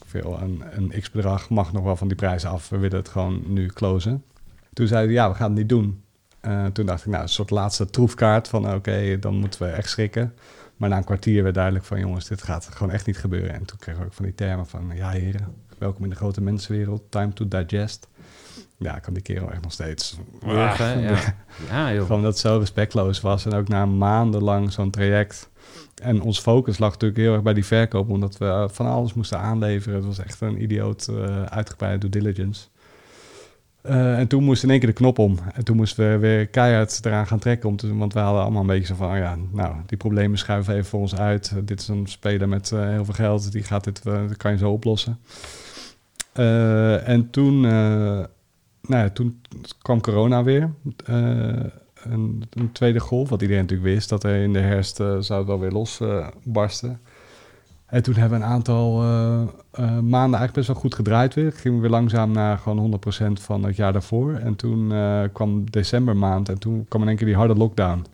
veel, 0.06 0.40
een, 0.42 0.64
een 0.72 0.94
x-bedrag 1.02 1.50
mag 1.50 1.74
nog 1.74 1.84
wel 1.84 1.96
van 1.96 2.08
die 2.08 2.18
prijs 2.18 2.46
af. 2.46 2.70
We 2.70 2.78
willen 2.78 2.98
het 2.98 3.10
gewoon 3.10 3.42
nu 3.48 3.68
closen. 3.68 4.24
Toen 4.74 4.88
zeiden 4.88 5.10
we, 5.10 5.16
ja, 5.16 5.30
we 5.30 5.36
gaan 5.36 5.50
het 5.50 5.58
niet 5.60 5.70
doen. 5.70 6.04
Eh, 6.40 6.66
toen 6.66 6.86
dacht 6.86 7.06
ik, 7.06 7.12
nou, 7.12 7.24
een 7.24 7.30
soort 7.30 7.50
laatste 7.50 7.86
troefkaart 7.90 8.48
van, 8.48 8.74
oké, 8.74 9.20
dan 9.20 9.36
moeten 9.36 9.62
we 9.62 9.68
echt 9.68 9.90
schrikken. 9.90 10.34
Maar 10.78 10.90
na 10.90 10.98
een 10.98 11.04
kwartier 11.04 11.44
werd 11.44 11.56
duidelijk 11.56 11.86
van, 11.86 12.00
jongens, 12.00 12.28
dit 12.28 12.44
gaat 12.44 12.66
gewoon 12.72 12.94
echt 12.94 13.06
niet 13.06 13.18
gebeuren. 13.18 13.54
En 13.54 13.66
toen 13.66 13.78
kregen 13.78 14.02
we 14.02 14.08
ook 14.08 14.14
van 14.14 14.26
die 14.26 14.36
termen 14.36 14.66
van, 14.68 14.92
ja 14.96 15.10
heren, 15.10 15.48
welkom 15.78 16.04
in 16.04 16.10
de 16.10 16.16
grote 16.16 16.42
mensenwereld, 16.42 17.02
time 17.10 17.34
to 17.34 17.48
digest. 17.48 18.08
Ja, 18.80 18.96
ik 18.96 19.02
kan 19.02 19.13
die 19.13 19.24
kerel 19.24 19.52
echt 19.52 19.62
nog 19.62 19.72
steeds. 19.72 20.20
Ja. 20.46 20.76
ja, 21.70 21.94
joh. 21.94 22.06
Gewoon 22.06 22.21
dat 22.21 22.32
het 22.32 22.42
zo 22.42 22.58
respectloos 22.58 23.21
was. 23.21 23.46
En 23.46 23.54
ook 23.54 23.67
na 23.67 23.86
maandenlang 23.86 24.71
zo'n 24.71 24.92
traject. 24.92 25.50
En 26.02 26.21
ons 26.21 26.40
focus 26.40 26.77
lag 26.77 26.92
natuurlijk 26.92 27.19
heel 27.19 27.34
erg 27.34 27.42
bij 27.42 27.54
die 27.54 27.65
verkoop, 27.65 28.10
omdat 28.10 28.38
we 28.38 28.46
eh, 28.46 28.65
van 28.67 28.86
alles 28.86 29.13
moesten 29.13 29.40
aanleveren. 29.40 29.96
Het 29.96 30.06
was 30.06 30.19
echt 30.19 30.42
een 30.42 30.62
idioot 30.62 31.08
eh 31.08 31.44
uitgebreide 31.44 32.10
due 32.10 32.21
diligence. 32.21 32.67
Eh, 33.82 34.17
en 34.19 34.27
toen 34.27 34.44
moest 34.44 34.63
in 34.63 34.69
één 34.69 34.80
keer 34.80 34.88
de 34.88 34.96
knop 34.96 35.19
om. 35.19 35.38
En 35.54 35.63
toen 35.63 35.75
moesten 35.75 36.12
we 36.12 36.17
weer 36.17 36.48
keihard 36.48 37.06
eraan 37.06 37.27
gaan 37.27 37.40
trekken. 37.40 37.69
Om 37.69 37.75
te, 37.75 37.96
want 37.98 38.13
we 38.13 38.19
hadden 38.19 38.42
allemaal 38.42 38.62
een 38.62 38.67
beetje 38.67 38.86
zo 38.86 38.96
van... 38.96 39.17
ja, 39.17 39.38
nou, 39.52 39.75
die 39.86 39.98
problemen 39.98 40.38
schuiven 40.38 40.73
even 40.73 40.86
voor 40.86 41.00
ons 41.00 41.15
uit. 41.15 41.52
Uh, 41.56 41.62
dit 41.65 41.80
is 41.80 41.88
een 41.88 42.08
speler 42.08 42.50
met 42.50 42.71
uh, 42.71 42.88
heel 42.88 43.06
veel 43.06 43.13
geld. 43.13 43.52
Die 43.52 43.63
gaat 43.63 43.84
dit, 43.84 44.04
dat 44.04 44.38
kan 44.38 44.52
je 44.52 44.58
zo 44.58 44.71
oplossen. 44.71 45.19
en 47.04 47.30
toen, 47.32 47.65
nou 48.90 49.04
ja, 49.04 49.10
toen 49.10 49.42
kwam 49.81 50.02
corona 50.02 50.44
weer. 50.44 50.73
Een, 51.04 52.44
een, 52.50 52.71
tweede 52.71 53.00
golf, 53.00 53.29
wat 53.29 53.42
iedereen 53.42 53.62
natuurlijk 53.62 53.90
wist... 53.90 54.10
dat 54.10 54.23
er 54.23 54.35
in 54.35 54.54
de 54.54 54.60
herfst 54.60 54.96
zou 54.96 55.33
het 55.33 55.46
wel 55.46 55.60
weer 55.60 55.71
losbarsten. 55.71 57.00
En 57.85 58.04
toen 58.04 58.13
hebben 58.13 58.40
we 58.40 58.46
een 58.46 58.52
aantal 58.52 59.04
uh, 59.04 59.48
maanden 60.00 60.13
eigenlijk 60.13 60.54
best 60.54 60.67
wel 60.67 60.75
goed 60.75 60.96
gedraaid 60.96 61.33
weer. 61.33 61.52
Gingen 61.52 61.75
we 61.77 61.81
weer 61.81 61.92
langzaam 61.92 62.31
naar 62.31 62.58
gewoon 62.58 63.00
100% 63.40 63.42
van 63.42 63.63
het 63.63 63.75
jaar 63.75 63.94
daarvoor. 63.94 64.33
En 64.33 64.56
toen 64.56 64.94
kwam 65.33 65.71
decembermaand 65.71 66.50
en 66.50 66.60
toen 66.60 66.85
kwam 66.87 67.02
in 67.02 67.08
één 67.08 67.17
keer 67.17 67.27
die 67.27 67.35
harde 67.35 67.56
lockdown. 67.56 68.06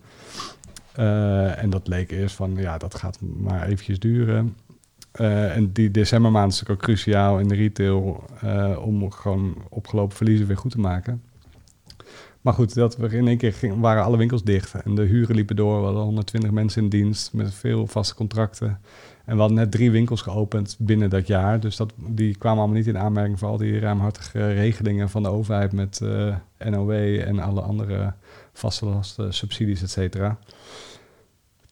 en 1.57 1.69
dat 1.69 1.87
leek 1.87 2.11
eerst 2.11 2.35
van, 2.35 2.55
ja, 2.55 2.77
dat 2.77 2.95
gaat 2.95 3.19
maar 3.21 3.67
eventjes 3.67 3.99
duren. 3.99 4.55
En 5.17 5.71
die 5.73 5.91
decembermaand 5.91 6.51
is 6.51 6.67
ook 6.67 6.79
cruciaal 6.79 7.39
in 7.39 7.47
de 7.47 7.55
retail 7.55 8.23
om 8.83 9.11
gewoon 9.11 9.55
opgelopen 9.69 10.15
verliezen 10.15 10.47
weer 10.47 10.57
goed 10.57 10.71
te 10.71 10.79
maken. 10.79 11.21
Maar 12.45 12.53
goed, 12.53 12.73
dat 12.73 12.97
we 12.97 13.17
in 13.17 13.27
één 13.27 13.37
keer 13.37 13.53
ging, 13.53 13.79
waren 13.79 14.03
alle 14.03 14.17
winkels 14.17 14.43
dicht 14.43 14.73
en 14.73 14.95
de 14.95 15.01
huren 15.01 15.35
liepen 15.35 15.55
door. 15.55 15.79
We 15.79 15.85
hadden 15.85 16.03
120 16.03 16.51
mensen 16.51 16.83
in 16.83 16.89
dienst 16.89 17.33
met 17.33 17.53
veel 17.53 17.87
vaste 17.87 18.15
contracten. 18.15 18.79
En 19.25 19.33
we 19.33 19.39
hadden 19.39 19.57
net 19.57 19.71
drie 19.71 19.91
winkels 19.91 20.21
geopend 20.21 20.75
binnen 20.79 21.09
dat 21.09 21.27
jaar. 21.27 21.59
Dus 21.59 21.75
dat, 21.75 21.93
die 22.07 22.35
kwamen 22.37 22.59
allemaal 22.59 22.77
niet 22.77 22.87
in 22.87 22.97
aanmerking 22.97 23.39
voor 23.39 23.47
al 23.47 23.57
die 23.57 23.79
ruimhartige 23.79 24.53
regelingen 24.53 25.09
van 25.09 25.23
de 25.23 25.29
overheid 25.29 25.71
met 25.71 25.99
uh, 26.03 26.35
NOW 26.69 26.91
en 27.19 27.39
alle 27.39 27.61
andere 27.61 28.13
vaste 28.53 28.85
lasten, 28.85 29.33
subsidies, 29.33 29.81
et 29.81 29.89
cetera. 29.89 30.37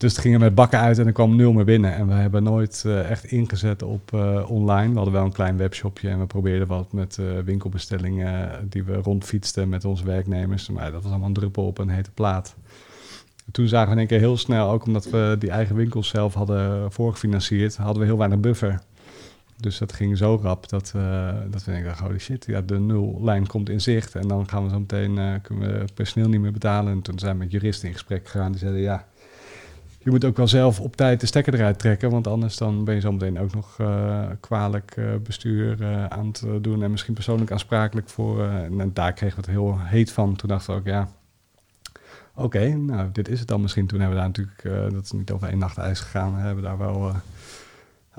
Dus 0.03 0.11
het 0.11 0.21
ging 0.21 0.33
er 0.33 0.39
met 0.39 0.55
bakken 0.55 0.79
uit 0.79 0.99
en 0.99 1.05
er 1.05 1.11
kwam 1.11 1.35
nul 1.35 1.53
meer 1.53 1.65
binnen. 1.65 1.93
En 1.93 2.07
we 2.07 2.13
hebben 2.13 2.43
nooit 2.43 2.83
uh, 2.85 3.09
echt 3.09 3.23
ingezet 3.23 3.83
op 3.83 4.11
uh, 4.13 4.49
online. 4.49 4.89
We 4.89 4.95
hadden 4.95 5.13
wel 5.13 5.23
een 5.23 5.31
klein 5.31 5.57
webshopje 5.57 6.09
en 6.09 6.19
we 6.19 6.25
probeerden 6.25 6.67
wat 6.67 6.93
met 6.93 7.17
uh, 7.17 7.39
winkelbestellingen 7.39 8.51
die 8.69 8.83
we 8.83 8.93
rondfietsten 8.93 9.69
met 9.69 9.85
onze 9.85 10.05
werknemers. 10.05 10.69
Maar 10.69 10.91
dat 10.91 11.01
was 11.01 11.11
allemaal 11.11 11.27
een 11.27 11.33
druppel 11.33 11.65
op 11.65 11.77
een 11.77 11.89
hete 11.89 12.11
plaat. 12.11 12.55
Toen 13.51 13.67
zagen 13.67 13.87
we 13.87 13.91
in 13.91 13.97
één 13.97 14.07
keer 14.07 14.19
heel 14.19 14.37
snel, 14.37 14.71
ook 14.71 14.85
omdat 14.85 15.09
we 15.09 15.35
die 15.39 15.49
eigen 15.49 15.75
winkels 15.75 16.07
zelf 16.07 16.33
hadden 16.33 16.91
voorgefinancierd, 16.91 17.77
hadden 17.77 17.99
we 17.99 18.05
heel 18.07 18.17
weinig 18.17 18.39
buffer. 18.39 18.81
Dus 19.57 19.77
dat 19.77 19.93
ging 19.93 20.17
zo 20.17 20.39
rap 20.41 20.69
dat, 20.69 20.93
dat 21.49 21.63
we 21.63 21.71
denken, 21.71 21.97
holy 21.97 22.19
shit, 22.19 22.45
ja, 22.45 22.61
de 22.61 22.79
nullijn 22.79 23.47
komt 23.47 23.69
in 23.69 23.81
zicht. 23.81 24.15
En 24.15 24.27
dan 24.27 24.49
gaan 24.49 24.63
we 24.63 24.69
zo 24.69 24.79
meteen, 24.79 25.41
kunnen 25.41 25.79
we 25.79 25.85
personeel 25.93 26.29
niet 26.29 26.41
meer 26.41 26.51
betalen. 26.51 26.91
En 26.91 27.01
toen 27.01 27.19
zijn 27.19 27.37
we 27.37 27.43
met 27.43 27.51
juristen 27.51 27.87
in 27.87 27.93
gesprek 27.93 28.27
gegaan. 28.27 28.51
Die 28.51 28.59
zeiden, 28.59 28.81
ja, 28.81 29.05
je 30.03 30.09
moet 30.09 30.25
ook 30.25 30.37
wel 30.37 30.47
zelf 30.47 30.79
op 30.79 30.95
tijd 30.95 31.19
de 31.19 31.25
stekker 31.25 31.53
eruit 31.53 31.79
trekken. 31.79 32.11
Want 32.11 32.27
anders 32.27 32.57
dan 32.57 32.83
ben 32.83 32.95
je 32.95 33.01
zo 33.01 33.11
meteen 33.11 33.39
ook 33.39 33.53
nog 33.53 33.77
uh, 33.81 34.25
kwalijk 34.39 34.97
bestuur 35.23 35.85
aan 36.09 36.27
het 36.27 36.43
doen. 36.61 36.83
En 36.83 36.91
misschien 36.91 37.13
persoonlijk 37.13 37.51
aansprakelijk 37.51 38.09
voor. 38.09 38.43
en 38.47 38.93
daar 38.93 39.13
kregen 39.13 39.35
we 39.35 39.41
het 39.41 39.51
heel 39.51 39.79
heet 39.79 40.11
van. 40.11 40.35
Toen 40.35 40.49
dachten 40.49 40.73
we 40.73 40.79
ook, 40.79 40.85
ja, 40.85 41.07
Oké, 42.35 42.67
nou, 42.75 43.09
dit 43.11 43.29
is 43.29 43.39
het 43.39 43.47
dan 43.47 43.61
misschien. 43.61 43.87
Toen 43.87 43.99
hebben 43.99 44.17
we 44.17 44.23
daar 44.23 44.31
natuurlijk, 44.33 44.93
dat 44.93 45.03
is 45.03 45.11
niet 45.11 45.31
over 45.31 45.47
één 45.47 45.57
nacht 45.57 45.77
ijs 45.77 45.99
gegaan, 45.99 46.35
we 46.35 46.41
hebben 46.41 46.63
daar 46.63 46.77
wel 46.77 47.07
een 47.07 47.21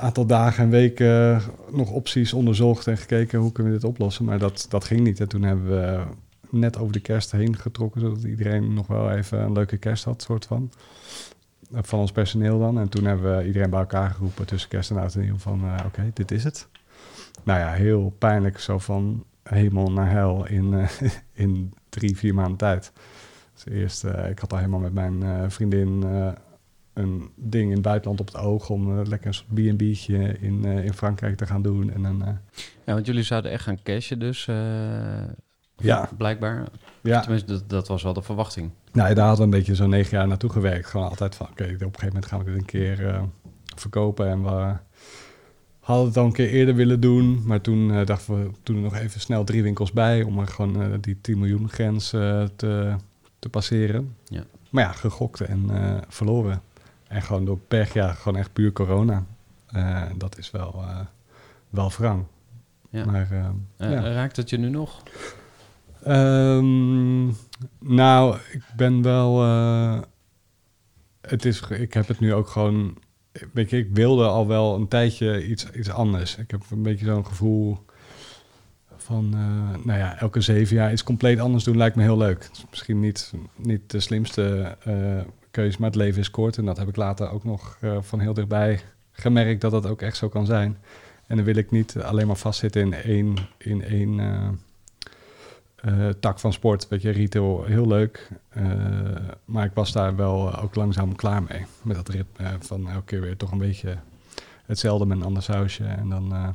aantal 0.02 0.26
dagen 0.26 0.64
en 0.64 0.70
weken 0.70 1.42
nog 1.70 1.90
opties 1.90 2.32
onderzocht 2.32 2.86
en 2.86 2.96
gekeken 2.96 3.38
hoe 3.38 3.52
kunnen 3.52 3.72
we 3.72 3.78
dit 3.78 3.88
oplossen. 3.88 4.24
Maar 4.24 4.38
dat, 4.38 4.66
dat 4.68 4.84
ging 4.84 5.00
niet. 5.00 5.20
En 5.20 5.28
toen 5.28 5.42
hebben 5.42 5.66
we 5.66 6.02
net 6.50 6.78
over 6.78 6.92
de 6.92 7.00
kerst 7.00 7.32
heen 7.32 7.56
getrokken, 7.56 8.00
zodat 8.00 8.22
iedereen 8.22 8.74
nog 8.74 8.86
wel 8.86 9.10
even 9.10 9.40
een 9.40 9.52
leuke 9.52 9.76
kerst 9.76 10.04
had, 10.04 10.22
soort 10.22 10.46
van. 10.46 10.70
Van 11.74 11.98
ons 11.98 12.12
personeel 12.12 12.58
dan. 12.58 12.78
En 12.78 12.88
toen 12.88 13.04
hebben 13.04 13.36
we 13.36 13.46
iedereen 13.46 13.70
bij 13.70 13.78
elkaar 13.78 14.10
geroepen 14.10 14.46
tussen 14.46 14.68
kerst 14.68 14.90
en 14.90 14.96
oud 14.96 15.14
en 15.14 15.40
van, 15.40 15.64
uh, 15.64 15.76
oké, 15.86 16.10
dit 16.14 16.30
is 16.30 16.44
het. 16.44 16.68
Nou 17.42 17.60
ja, 17.60 17.72
heel 17.72 18.14
pijnlijk 18.18 18.58
zo 18.58 18.78
van 18.78 19.24
hemel 19.42 19.92
naar 19.92 20.10
hel 20.10 20.46
in, 20.46 20.86
in 21.32 21.72
drie, 21.88 22.16
vier 22.16 22.34
maanden 22.34 22.56
tijd. 22.56 22.92
Dus 23.54 23.74
eerst, 23.74 24.04
uh, 24.04 24.30
ik 24.30 24.38
had 24.38 24.52
al 24.52 24.58
helemaal 24.58 24.80
met 24.80 24.94
mijn 24.94 25.50
vriendin 25.50 26.02
een 26.92 27.30
ding 27.36 27.64
in 27.64 27.72
het 27.72 27.82
buitenland 27.82 28.20
op 28.20 28.26
het 28.26 28.36
oog 28.36 28.70
om 28.70 29.02
lekker 29.02 29.26
een 29.26 29.34
soort 29.34 29.54
B&B'tje 29.54 30.38
in, 30.38 30.64
in 30.64 30.92
Frankrijk 30.92 31.36
te 31.36 31.46
gaan 31.46 31.62
doen. 31.62 31.92
En 31.92 32.02
dan, 32.02 32.38
ja, 32.84 32.94
want 32.94 33.06
jullie 33.06 33.22
zouden 33.22 33.50
echt 33.50 33.62
gaan 33.62 33.82
cashen 33.82 34.18
dus, 34.18 34.48
ja. 35.76 36.08
blijkbaar. 36.16 36.66
Ja. 37.00 37.20
Tenminste, 37.20 37.46
dat, 37.46 37.68
dat 37.70 37.88
was 37.88 38.02
wel 38.02 38.12
de 38.12 38.22
verwachting. 38.22 38.70
Nou, 38.92 39.14
daar 39.14 39.26
hadden 39.26 39.48
we 39.48 39.52
een 39.52 39.58
beetje 39.58 39.74
zo'n 39.74 39.90
negen 39.90 40.16
jaar 40.16 40.28
naartoe 40.28 40.50
gewerkt. 40.50 40.86
Gewoon 40.86 41.08
altijd 41.08 41.34
van, 41.34 41.46
oké, 41.46 41.62
okay, 41.62 41.74
op 41.74 41.80
een 41.80 41.86
gegeven 41.86 42.06
moment 42.06 42.26
gaan 42.26 42.38
we 42.38 42.44
dit 42.44 42.54
een 42.54 42.64
keer 42.64 43.28
verkopen. 43.76 44.28
En 44.28 44.42
we 44.42 44.76
hadden 45.80 46.06
het 46.06 46.16
al 46.16 46.24
een 46.24 46.32
keer 46.32 46.48
eerder 46.48 46.74
willen 46.74 47.00
doen. 47.00 47.42
Maar 47.46 47.60
toen 47.60 48.04
dachten 48.04 48.34
we, 48.34 48.50
toen 48.62 48.82
nog 48.82 48.94
even 48.94 49.20
snel 49.20 49.44
drie 49.44 49.62
winkels 49.62 49.92
bij 49.92 50.22
om 50.22 50.38
er 50.38 50.46
gewoon 50.46 51.00
die 51.00 51.20
10 51.20 51.38
miljoen 51.38 51.68
grens 51.68 52.08
te 52.56 52.96
te 53.38 53.50
passeren. 53.50 54.16
Ja. 54.24 54.42
Maar 54.70 54.84
ja, 54.84 54.92
gegokt 54.92 55.40
en 55.40 55.70
verloren. 56.08 56.62
En 57.08 57.22
gewoon 57.22 57.44
door 57.44 57.58
pech, 57.58 57.92
ja, 57.92 58.12
gewoon 58.12 58.38
echt 58.38 58.52
puur 58.52 58.72
corona. 58.72 59.24
Dat 60.16 60.38
is 60.38 60.50
wel, 60.50 60.84
wel 61.70 61.90
wrang. 61.90 62.24
Ja. 62.90 63.04
Maar, 63.04 63.28
ja. 63.78 64.12
Raakt 64.12 64.36
het 64.36 64.50
je 64.50 64.58
nu 64.58 64.68
nog? 64.68 65.02
Um, 66.08 67.36
nou, 67.78 68.36
ik 68.52 68.62
ben 68.76 69.02
wel... 69.02 69.42
het 71.20 71.44
is, 71.44 71.60
ik 71.60 71.94
heb 71.94 72.08
het 72.08 72.20
nu 72.20 72.34
ook 72.34 72.48
gewoon... 72.48 72.96
Weet 73.52 73.70
je, 73.70 73.78
ik 73.78 73.88
wilde 73.92 74.26
al 74.26 74.46
wel 74.46 74.74
een 74.74 74.88
tijdje 74.88 75.46
iets, 75.46 75.70
iets 75.70 75.90
anders. 75.90 76.36
Ik 76.36 76.50
heb 76.50 76.62
een 76.70 76.82
beetje 76.82 77.04
zo'n 77.04 77.26
gevoel 77.26 77.78
van, 78.96 79.30
uh, 79.34 79.84
nou 79.84 79.98
ja, 79.98 80.18
elke 80.18 80.40
zeven 80.40 80.76
jaar 80.76 80.92
iets 80.92 81.02
compleet 81.02 81.38
anders 81.38 81.64
doen 81.64 81.76
lijkt 81.76 81.96
me 81.96 82.02
heel 82.02 82.16
leuk. 82.16 82.50
misschien 82.70 83.00
niet, 83.00 83.32
niet 83.56 83.90
de 83.90 84.00
slimste 84.00 84.76
uh, 84.88 85.20
keuze, 85.50 85.76
maar 85.80 85.90
het 85.90 85.98
leven 85.98 86.20
is 86.20 86.30
kort. 86.30 86.56
En 86.56 86.64
dat 86.64 86.76
heb 86.76 86.88
ik 86.88 86.96
later 86.96 87.30
ook 87.30 87.44
nog 87.44 87.78
van 88.00 88.20
heel 88.20 88.34
dichtbij 88.34 88.80
gemerkt 89.12 89.60
dat 89.60 89.70
dat 89.70 89.86
ook 89.86 90.02
echt 90.02 90.16
zo 90.16 90.28
kan 90.28 90.46
zijn. 90.46 90.78
En 91.26 91.36
dan 91.36 91.44
wil 91.44 91.56
ik 91.56 91.70
niet 91.70 91.96
alleen 91.98 92.26
maar 92.26 92.36
vastzitten 92.36 92.82
in 92.82 92.94
één, 92.94 93.36
in 93.58 93.84
één 93.84 94.20
tak 96.20 96.38
van 96.38 96.52
sport. 96.52 96.88
Weet 96.88 97.02
je, 97.02 97.10
retail, 97.10 97.64
heel 97.64 97.86
leuk. 97.86 98.28
maar 99.44 99.64
ik 99.64 99.74
was 99.74 99.92
daar 99.92 100.16
wel 100.16 100.60
ook 100.60 100.74
langzaam 100.74 101.16
klaar 101.16 101.42
mee. 101.42 101.66
Met 101.82 101.96
dat 101.96 102.08
ritme 102.08 102.56
van 102.60 102.88
elke 102.88 103.04
keer 103.04 103.20
weer 103.20 103.36
toch 103.36 103.52
een 103.52 103.58
beetje 103.58 103.96
hetzelfde 104.66 105.06
met 105.06 105.16
een 105.16 105.24
ander 105.24 105.42
sausje. 105.42 105.84
En 105.84 106.08
dan, 106.08 106.54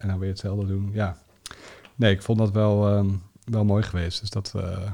en 0.00 0.08
dan 0.08 0.18
weer 0.18 0.28
hetzelfde 0.28 0.66
doen. 0.66 0.90
Ja, 0.92 1.16
nee, 1.94 2.12
ik 2.12 2.22
vond 2.22 2.38
dat 2.38 2.50
wel, 2.50 2.96
um, 2.96 3.22
wel 3.44 3.64
mooi 3.64 3.82
geweest. 3.82 4.20
Dus, 4.20 4.30
dat, 4.30 4.52
uh, 4.56 4.90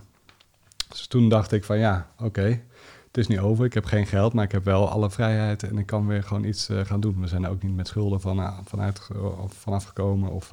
dus 0.88 1.06
toen 1.06 1.28
dacht 1.28 1.52
ik 1.52 1.64
van 1.64 1.78
ja, 1.78 2.10
oké, 2.18 2.62
het 3.06 3.16
is 3.16 3.26
niet 3.26 3.38
over. 3.38 3.64
Ik 3.64 3.74
heb 3.74 3.84
geen 3.84 4.06
geld, 4.06 4.32
maar 4.32 4.44
ik 4.44 4.52
heb 4.52 4.64
wel 4.64 4.88
alle 4.88 5.10
vrijheid 5.10 5.62
en 5.62 5.78
ik 5.78 5.86
kan 5.86 6.06
weer 6.06 6.22
gewoon 6.22 6.44
iets 6.44 6.70
uh, 6.70 6.80
gaan 6.84 7.00
doen. 7.00 7.20
We 7.20 7.26
zijn 7.26 7.46
ook 7.46 7.62
niet 7.62 7.76
met 7.76 7.88
schulden 7.88 8.20
van, 8.20 8.38
uh, 8.38 8.58
vanuit, 8.64 9.08
of 9.38 9.52
vanaf 9.52 9.84
gekomen 9.84 10.30
of 10.30 10.52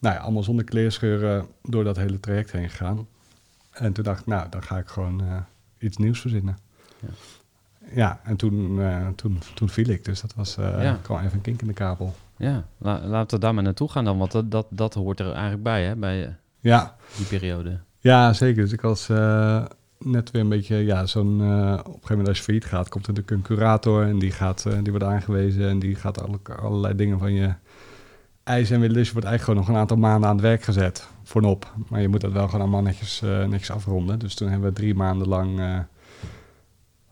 nou 0.00 0.14
ja, 0.14 0.20
allemaal 0.20 0.42
zonder 0.42 0.64
kleerscheuren 0.64 1.46
door 1.62 1.84
dat 1.84 1.96
hele 1.96 2.20
traject 2.20 2.52
heen 2.52 2.70
gegaan. 2.70 3.06
En 3.70 3.92
toen 3.92 4.04
dacht 4.04 4.20
ik, 4.20 4.26
nou, 4.26 4.48
dan 4.50 4.62
ga 4.62 4.78
ik 4.78 4.88
gewoon 4.88 5.22
iets 5.78 5.96
nieuws 5.96 6.20
verzinnen. 6.20 6.58
Ja. 7.00 7.08
Ja, 7.94 8.20
en 8.24 8.36
toen, 8.36 8.80
toen, 9.14 9.40
toen 9.54 9.68
viel 9.68 9.88
ik. 9.88 10.04
Dus 10.04 10.20
dat 10.20 10.34
was 10.34 10.54
ja. 10.54 10.98
gewoon 11.02 11.20
even 11.20 11.32
een 11.32 11.40
kink 11.40 11.60
in 11.60 11.66
de 11.66 11.72
kabel. 11.72 12.14
Ja, 12.36 12.64
la, 12.78 13.00
laten 13.06 13.38
we 13.38 13.44
daar 13.44 13.54
maar 13.54 13.62
naartoe 13.62 13.90
gaan 13.90 14.04
dan, 14.04 14.18
want 14.18 14.32
dat, 14.32 14.50
dat, 14.50 14.66
dat 14.70 14.94
hoort 14.94 15.20
er 15.20 15.32
eigenlijk 15.32 15.62
bij, 15.62 15.84
hè, 15.84 15.96
bij 15.96 16.36
ja. 16.60 16.96
die 17.16 17.26
periode. 17.26 17.78
Ja, 17.98 18.32
zeker. 18.32 18.62
Dus 18.62 18.72
ik 18.72 18.80
was 18.80 19.08
net 19.98 20.30
weer 20.30 20.42
een 20.42 20.48
beetje, 20.48 20.76
ja, 20.76 21.06
zo'n, 21.06 21.34
op 21.34 21.40
een 21.40 21.78
gegeven 21.84 22.00
moment 22.08 22.28
als 22.28 22.36
je 22.36 22.42
failliet 22.42 22.64
gaat, 22.64 22.88
komt 22.88 23.06
er 23.06 23.12
natuurlijk 23.12 23.36
een 23.36 23.56
curator 23.56 24.06
en 24.06 24.18
die, 24.18 24.30
gaat, 24.30 24.62
die 24.82 24.90
wordt 24.90 25.04
aangewezen 25.04 25.68
en 25.68 25.78
die 25.78 25.94
gaat 25.94 26.22
alle, 26.22 26.38
allerlei 26.60 26.94
dingen 26.94 27.18
van 27.18 27.32
je 27.32 27.52
eisen 28.48 28.74
en 28.74 28.80
willen. 28.80 28.96
Dus 28.96 29.06
je 29.06 29.12
wordt 29.12 29.28
eigenlijk 29.28 29.58
gewoon 29.58 29.58
nog 29.58 29.68
een 29.68 29.80
aantal 29.82 30.10
maanden 30.10 30.28
aan 30.28 30.36
het 30.36 30.44
werk 30.44 30.62
gezet, 30.62 31.08
voorop. 31.22 31.72
Maar 31.88 32.00
je 32.00 32.08
moet 32.08 32.20
dat 32.20 32.32
wel 32.32 32.46
gewoon 32.46 32.60
allemaal 32.60 32.82
netjes, 32.82 33.20
netjes 33.20 33.70
afronden. 33.70 34.18
Dus 34.18 34.34
toen 34.34 34.48
hebben 34.48 34.68
we 34.68 34.74
drie 34.74 34.94
maanden 34.94 35.28
lang 35.28 35.60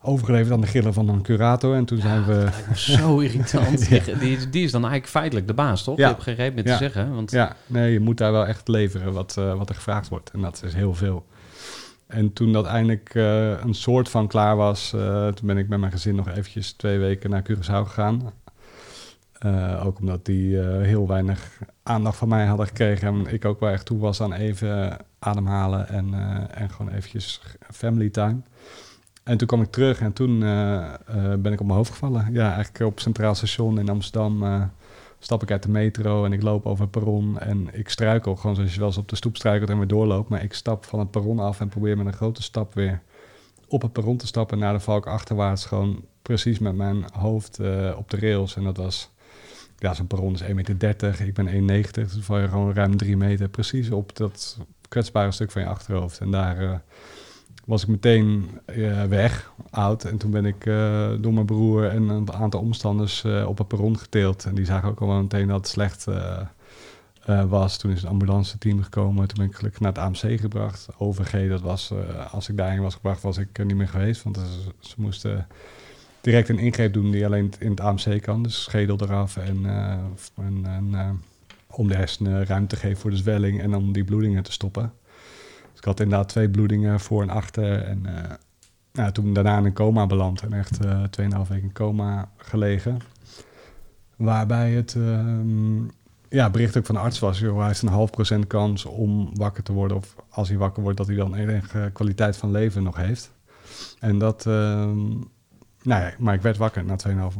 overgeleverd 0.01 0.53
aan 0.53 0.61
de 0.61 0.67
gillen 0.67 0.93
van 0.93 1.09
een 1.09 1.21
curator. 1.21 1.75
En 1.75 1.85
toen 1.85 2.01
zijn 2.01 2.25
we... 2.25 2.47
Zo 2.73 3.19
irritant. 3.19 3.87
ja. 3.87 3.99
die, 4.19 4.49
die, 4.49 4.63
is 4.63 4.71
dan 4.71 4.81
eigenlijk 4.81 5.11
feitelijk 5.11 5.47
de 5.47 5.53
baas, 5.53 5.83
toch? 5.83 5.97
Ja. 5.97 6.03
Je 6.03 6.11
hebt 6.11 6.23
geen 6.23 6.35
reden 6.35 6.53
meer 6.53 6.63
te 6.63 6.75
zeggen. 6.75 7.13
Want... 7.13 7.31
Ja, 7.31 7.55
nee, 7.65 7.91
je 7.91 7.99
moet 7.99 8.17
daar 8.17 8.31
wel 8.31 8.45
echt 8.45 8.67
leveren 8.67 9.13
wat, 9.13 9.35
uh, 9.39 9.53
wat 9.53 9.69
er 9.69 9.75
gevraagd 9.75 10.09
wordt. 10.09 10.31
En 10.31 10.41
dat 10.41 10.61
is 10.65 10.73
heel 10.73 10.93
veel. 10.93 11.25
En 12.07 12.33
toen 12.33 12.53
dat 12.53 12.65
eindelijk 12.65 13.11
een 13.63 13.73
soort 13.73 14.09
van 14.09 14.27
klaar 14.27 14.55
was... 14.55 14.89
Toen 15.33 15.47
ben 15.47 15.57
ik 15.57 15.67
met 15.67 15.79
mijn 15.79 15.91
gezin 15.91 16.15
nog 16.15 16.29
eventjes 16.29 16.71
twee 16.71 16.97
weken 16.97 17.29
naar 17.29 17.43
Curaçao 17.51 17.87
gegaan. 17.87 18.33
Eh, 19.39 19.85
ook 19.85 19.99
omdat 19.99 20.25
die 20.25 20.61
eh, 20.61 20.81
heel 20.81 21.07
weinig 21.07 21.59
aandacht 21.83 22.17
van 22.17 22.27
mij 22.27 22.45
hadden 22.45 22.67
gekregen. 22.67 23.07
En 23.07 23.33
ik 23.33 23.45
ook 23.45 23.59
wel 23.59 23.69
echt 23.69 23.85
toe 23.85 23.99
was 23.99 24.21
aan 24.21 24.33
even 24.33 24.97
ademhalen 25.19 25.87
en, 25.87 26.13
eh, 26.13 26.61
en 26.61 26.69
gewoon 26.69 26.91
eventjes 26.91 27.41
family 27.73 28.09
time. 28.09 28.37
En 29.23 29.37
toen 29.37 29.47
kwam 29.47 29.61
ik 29.61 29.71
terug 29.71 29.99
en 30.01 30.13
toen 30.13 30.39
ben 31.39 31.53
ik 31.53 31.59
op 31.59 31.65
mijn 31.65 31.77
hoofd 31.77 31.91
gevallen. 31.91 32.33
Ja, 32.33 32.53
eigenlijk 32.53 32.79
op 32.85 32.99
Centraal 32.99 33.35
Station 33.35 33.79
in 33.79 33.89
Amsterdam 33.89 34.69
stap 35.19 35.43
ik 35.43 35.51
uit 35.51 35.63
de 35.63 35.69
metro 35.69 36.25
en 36.25 36.33
ik 36.33 36.41
loop 36.41 36.65
over 36.65 36.81
het 36.81 36.91
perron. 36.91 37.39
En 37.39 37.67
ik 37.71 37.89
struikel, 37.89 38.35
gewoon 38.35 38.55
zoals 38.55 38.73
je 38.73 38.79
wel 38.79 38.87
eens 38.87 38.97
op 38.97 39.09
de 39.09 39.15
stoep 39.15 39.35
struikelt 39.35 39.69
en 39.69 39.77
weer 39.77 39.87
doorloopt. 39.87 40.29
Maar 40.29 40.43
ik 40.43 40.53
stap 40.53 40.85
van 40.85 40.99
het 40.99 41.11
perron 41.11 41.39
af 41.39 41.59
en 41.59 41.69
probeer 41.69 41.97
met 41.97 42.05
een 42.05 42.13
grote 42.13 42.41
stap 42.41 42.73
weer 42.73 43.01
op 43.67 43.81
het 43.81 43.91
perron 43.93 44.17
te 44.17 44.27
stappen 44.27 44.59
naar 44.59 44.73
de 44.73 44.79
valk 44.79 45.07
achterwaarts. 45.07 45.65
Gewoon 45.65 46.05
precies 46.21 46.59
met 46.59 46.75
mijn 46.75 47.05
hoofd 47.13 47.59
op 47.97 48.09
de 48.09 48.19
rails. 48.19 48.55
En 48.55 48.63
dat 48.63 48.77
was, 48.77 49.11
ja, 49.77 49.93
zo'n 49.93 50.07
perron 50.07 50.33
is 50.33 50.41
1,30 50.41 50.53
meter. 50.53 51.21
Ik 51.21 51.33
ben 51.33 51.85
1,90 51.85 51.91
dus 51.91 52.17
val 52.19 52.39
je 52.39 52.47
gewoon 52.47 52.73
ruim 52.73 52.97
3 52.97 53.17
meter. 53.17 53.49
Precies 53.49 53.89
op 53.89 54.15
dat 54.15 54.57
kwetsbare 54.87 55.31
stuk 55.31 55.51
van 55.51 55.61
je 55.61 55.67
achterhoofd. 55.67 56.19
En 56.19 56.31
daar 56.31 56.59
eh, 56.59 56.75
was 57.65 57.81
ik 57.81 57.87
meteen 57.87 58.59
eh, 58.65 59.03
weg, 59.03 59.51
oud. 59.69 60.03
En 60.03 60.17
toen 60.17 60.31
ben 60.31 60.45
ik 60.45 60.65
eh, 60.65 61.09
door 61.19 61.33
mijn 61.33 61.45
broer 61.45 61.89
en 61.89 62.09
een 62.09 62.33
aantal 62.33 62.59
omstanders 62.59 63.25
op 63.45 63.57
het 63.57 63.67
perron 63.67 63.97
geteeld. 63.97 64.45
En 64.45 64.55
die 64.55 64.65
zagen 64.65 64.89
ook 64.89 65.01
al 65.01 65.21
meteen 65.21 65.47
dat 65.47 65.57
het 65.57 65.67
slecht 65.67 66.05
was. 67.47 67.77
Toen 67.77 67.91
is 67.91 68.01
het 68.01 68.09
ambulance 68.09 68.57
team 68.57 68.83
gekomen. 68.83 69.27
Toen 69.27 69.37
ben 69.37 69.47
ik 69.47 69.55
gelukkig 69.55 69.81
naar 69.81 69.93
het 69.93 70.01
AMC 70.01 70.39
gebracht. 70.39 70.87
OVG, 70.97 71.49
dat 71.49 71.61
was, 71.61 71.93
als 72.31 72.49
ik 72.49 72.57
daarheen 72.57 72.81
was 72.81 72.93
gebracht, 72.93 73.21
was 73.21 73.37
ik 73.37 73.65
niet 73.65 73.75
meer 73.75 73.87
geweest. 73.87 74.23
Want 74.23 74.39
ze 74.79 74.95
moesten 74.97 75.47
direct 76.21 76.49
een 76.49 76.59
ingreep 76.59 76.93
doen 76.93 77.11
die 77.11 77.25
alleen 77.25 77.53
in 77.59 77.69
het 77.69 77.79
AMC 77.79 78.21
kan. 78.21 78.43
Dus 78.43 78.63
schedel 78.63 78.97
eraf 79.01 79.37
en, 79.37 79.65
eh, 79.65 79.97
en, 80.35 80.87
eh, 80.93 81.09
om 81.67 81.87
de 81.87 81.95
hersenen 81.95 82.45
ruimte 82.45 82.75
te 82.75 82.81
geven 82.81 82.97
voor 82.97 83.09
de 83.09 83.17
zwelling 83.17 83.61
en 83.61 83.75
om 83.75 83.91
die 83.91 84.03
bloedingen 84.03 84.43
te 84.43 84.51
stoppen. 84.51 84.93
Dus 85.69 85.79
ik 85.79 85.83
had 85.83 85.99
inderdaad 85.99 86.29
twee 86.29 86.49
bloedingen 86.49 86.99
voor 86.99 87.21
en 87.21 87.29
achter. 87.29 87.81
En 87.83 88.05
eh, 88.05 88.31
nou, 88.93 89.11
toen 89.11 89.33
daarna 89.33 89.57
in 89.57 89.65
een 89.65 89.73
coma 89.73 90.07
beland 90.07 90.41
en 90.41 90.53
echt 90.53 90.85
eh 90.85 91.03
2,5 91.03 91.47
weken 91.47 91.63
in 91.63 91.73
coma 91.73 92.29
gelegen. 92.37 92.99
Waarbij 94.15 94.71
het 94.71 94.95
ehm, 94.95 95.83
ja, 96.29 96.49
bericht 96.49 96.77
ook 96.77 96.85
van 96.85 96.95
de 96.95 97.01
arts 97.01 97.19
was, 97.19 97.39
joh, 97.39 97.57
hij 97.57 97.67
heeft 97.67 97.81
een 97.81 97.87
half 97.87 98.09
procent 98.09 98.47
kans 98.47 98.85
om 98.85 99.29
wakker 99.33 99.63
te 99.63 99.73
worden. 99.73 99.97
Of 99.97 100.15
als 100.29 100.49
hij 100.49 100.57
wakker 100.57 100.83
wordt, 100.83 100.97
dat 100.97 101.07
hij 101.07 101.15
dan 101.15 101.35
enige 101.35 101.89
kwaliteit 101.93 102.37
van 102.37 102.51
leven 102.51 102.83
nog 102.83 102.95
heeft. 102.95 103.31
En 103.99 104.17
dat, 104.17 104.45
ehm, 104.45 105.09
nou 105.83 106.01
ja, 106.01 106.13
maar 106.17 106.33
ik 106.33 106.41
werd 106.41 106.57
wakker 106.57 106.83
na 106.83 106.95
2,5 107.07 107.13
uh, 107.13 107.31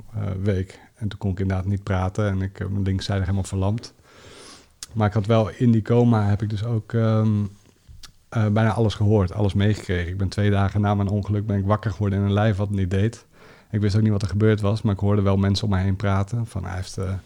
week. 0.41 0.79
En 0.95 1.07
toen 1.07 1.19
kon 1.19 1.31
ik 1.31 1.39
inderdaad 1.39 1.65
niet 1.65 1.83
praten 1.83 2.27
en 2.27 2.41
ik 2.41 2.57
heb 2.57 2.69
mijn 2.69 2.83
linkszijde 2.83 3.21
helemaal 3.21 3.43
verlamd. 3.43 3.93
Maar 4.93 5.07
ik 5.07 5.13
had 5.13 5.25
wel 5.25 5.49
in 5.49 5.71
die 5.71 5.81
coma, 5.81 6.25
heb 6.29 6.41
ik 6.41 6.49
dus 6.49 6.63
ook 6.63 6.93
ehm, 6.93 7.43
eh, 8.29 8.47
bijna 8.47 8.71
alles 8.71 8.93
gehoord, 8.93 9.33
alles 9.33 9.53
meegekregen. 9.53 10.11
Ik 10.11 10.17
ben 10.17 10.29
twee 10.29 10.49
dagen 10.49 10.81
na 10.81 10.95
mijn 10.95 11.07
ongeluk 11.07 11.45
ben 11.45 11.57
ik 11.57 11.65
wakker 11.65 11.91
geworden 11.91 12.19
in 12.19 12.25
een 12.25 12.33
lijf 12.33 12.57
wat 12.57 12.69
niet 12.69 12.91
deed. 12.91 13.25
Ik 13.71 13.81
wist 13.81 13.95
ook 13.95 14.01
niet 14.01 14.11
wat 14.11 14.21
er 14.21 14.27
gebeurd 14.27 14.61
was, 14.61 14.81
maar 14.81 14.93
ik 14.93 14.99
hoorde 14.99 15.21
wel 15.21 15.37
mensen 15.37 15.67
om 15.67 15.73
me 15.73 15.79
heen 15.79 15.95
praten. 15.95 16.45
Van 16.45 16.63
hij 16.63 16.75
heeft, 16.75 16.97
eh, 16.97 17.05
hij 17.05 17.17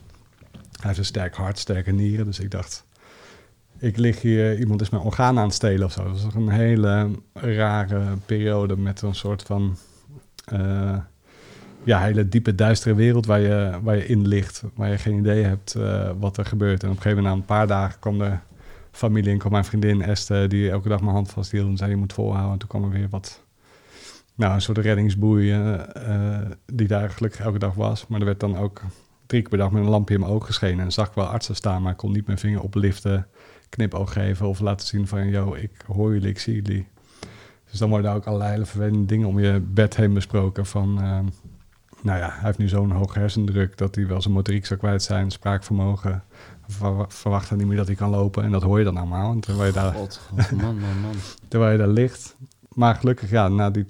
heeft 0.82 0.98
een 0.98 1.06
sterk 1.06 1.36
hart, 1.36 1.60
sterke 1.60 1.92
nieren. 1.92 2.26
Dus 2.26 2.40
ik 2.40 2.52
dacht, 2.52 2.86
ik 3.78 3.98
lig 3.98 4.22
hier, 4.22 4.60
iemand 4.60 4.82
is 4.82 4.90
mijn 4.90 5.04
orgaan 5.04 5.38
aan 5.38 5.46
het 5.46 5.54
stelen 5.54 5.86
of 5.86 5.92
zo. 5.92 6.04
Dat 6.04 6.22
was 6.22 6.34
een 6.34 6.50
hele 6.50 7.10
rare 7.34 8.18
periode 8.26 8.78
met 8.78 9.02
een 9.02 9.16
soort 9.16 9.44
van 9.44 9.78
eh, 10.52 10.98
ja, 11.84 12.00
hele 12.00 12.28
diepe, 12.28 12.56
duistere 12.56 12.96
wereld 12.96 13.26
waar 13.26 13.40
je, 13.40 13.80
waar 13.84 13.96
je 13.96 14.06
in 14.06 14.28
ligt. 14.28 14.64
Waar 14.76 14.90
je 14.90 14.98
geen 14.98 15.18
idee 15.18 15.44
hebt 15.44 15.76
eh, 15.76 16.12
wat 16.20 16.38
er 16.38 16.46
gebeurt. 16.46 16.84
En 16.84 16.90
op 16.90 16.96
een 16.96 17.02
gegeven 17.02 17.24
moment, 17.24 17.36
na 17.36 17.42
een 17.42 17.58
paar 17.58 17.68
dagen, 17.68 18.00
kwam 18.00 18.18
de 18.18 18.38
familie 18.92 19.32
en 19.32 19.38
kwam 19.38 19.52
mijn 19.52 19.66
vriendin 19.66 20.02
Esther, 20.02 20.50
die 20.50 20.70
elke 20.70 20.90
dag 20.90 21.02
mijn 21.02 21.14
hand 21.14 21.32
vasthield 21.32 21.68
en 21.68 21.78
zei 21.78 21.90
je 21.90 21.96
moet 21.96 22.14
volhouden. 22.14 22.52
En 22.52 22.58
toen 22.58 22.68
kwam 22.68 22.84
er 22.84 22.90
weer 22.90 23.10
wat, 23.10 23.44
nou, 24.36 24.54
een 24.54 24.62
soort 24.62 24.78
reddingsboei 24.78 25.52
eh, 25.52 26.40
die 26.66 26.88
daar 26.88 27.10
gelukkig 27.10 27.40
elke 27.40 27.60
dag 27.60 27.74
was. 27.74 28.08
Maar 28.08 28.20
er 28.20 28.26
werd 28.26 28.40
dan 28.40 28.58
ook 28.58 28.82
drie 29.26 29.42
keer 29.42 29.50
per 29.50 29.58
dag 29.58 29.72
met 29.72 29.84
een 29.84 29.90
lampje 29.90 30.14
in 30.14 30.20
mijn 30.20 30.32
oog 30.32 30.46
geschenen. 30.46 30.86
En 30.86 30.92
zag 30.92 31.08
ik 31.08 31.14
wel 31.14 31.26
artsen 31.26 31.56
staan, 31.56 31.82
maar 31.82 31.96
kon 31.96 32.12
niet 32.12 32.26
mijn 32.26 32.38
vinger 32.38 32.62
opliften, 32.62 33.28
knipoog 33.70 34.14
geven 34.14 34.48
of 34.48 34.60
laten 34.60 34.88
zien 34.88 35.08
van, 35.08 35.30
yo, 35.30 35.54
ik 35.54 35.72
hoor 35.88 36.14
jullie, 36.14 36.30
ik 36.30 36.40
zie 36.40 36.56
jullie. 36.56 36.88
Dus 37.72 37.80
dan 37.80 37.90
worden 37.90 38.12
ook 38.12 38.26
allerlei 38.26 38.52
hele 38.52 38.66
vervelende 38.66 39.06
dingen 39.06 39.28
om 39.28 39.40
je 39.40 39.60
bed 39.60 39.96
heen 39.96 40.14
besproken 40.14 40.66
van... 40.66 41.02
ehm, 41.02 41.26
nou 42.02 42.20
ja, 42.20 42.30
hij 42.30 42.40
heeft 42.42 42.58
nu 42.58 42.68
zo'n 42.68 42.92
hoge 42.92 43.20
hersendruk 43.20 43.78
dat 43.78 43.96
hij 43.96 44.08
wel 44.08 44.22
zijn 44.22 44.34
motoriek 44.34 44.66
zou 44.66 44.80
kwijt 44.80 45.04
zijn, 45.04 45.32
spraakvermogen. 45.32 46.24
Ver- 46.68 47.06
verwacht 47.08 47.50
dan 47.50 47.58
niet 47.58 47.68
meer 47.68 47.78
dat 47.78 47.88
hij 47.88 47.96
kan 47.96 48.10
lopen. 48.10 48.44
En 48.44 48.52
dat 48.52 48.62
hoor 48.62 48.78
je 48.80 48.86
dan 48.86 48.98
allemaal. 48.98 49.32
En 49.32 49.40
terwijl 49.40 49.66
je 49.68 49.74
daar, 49.74 49.94
God, 49.94 50.22
God, 50.30 50.52
man, 50.52 50.80
man, 50.80 51.00
man. 51.02 51.16
terwijl 51.48 51.72
je 51.72 51.78
daar 51.78 51.88
ligt. 51.88 52.36
Maar 52.74 52.96
gelukkig, 52.96 53.30
ja, 53.30 53.48
na 53.48 53.70
die 53.70 53.86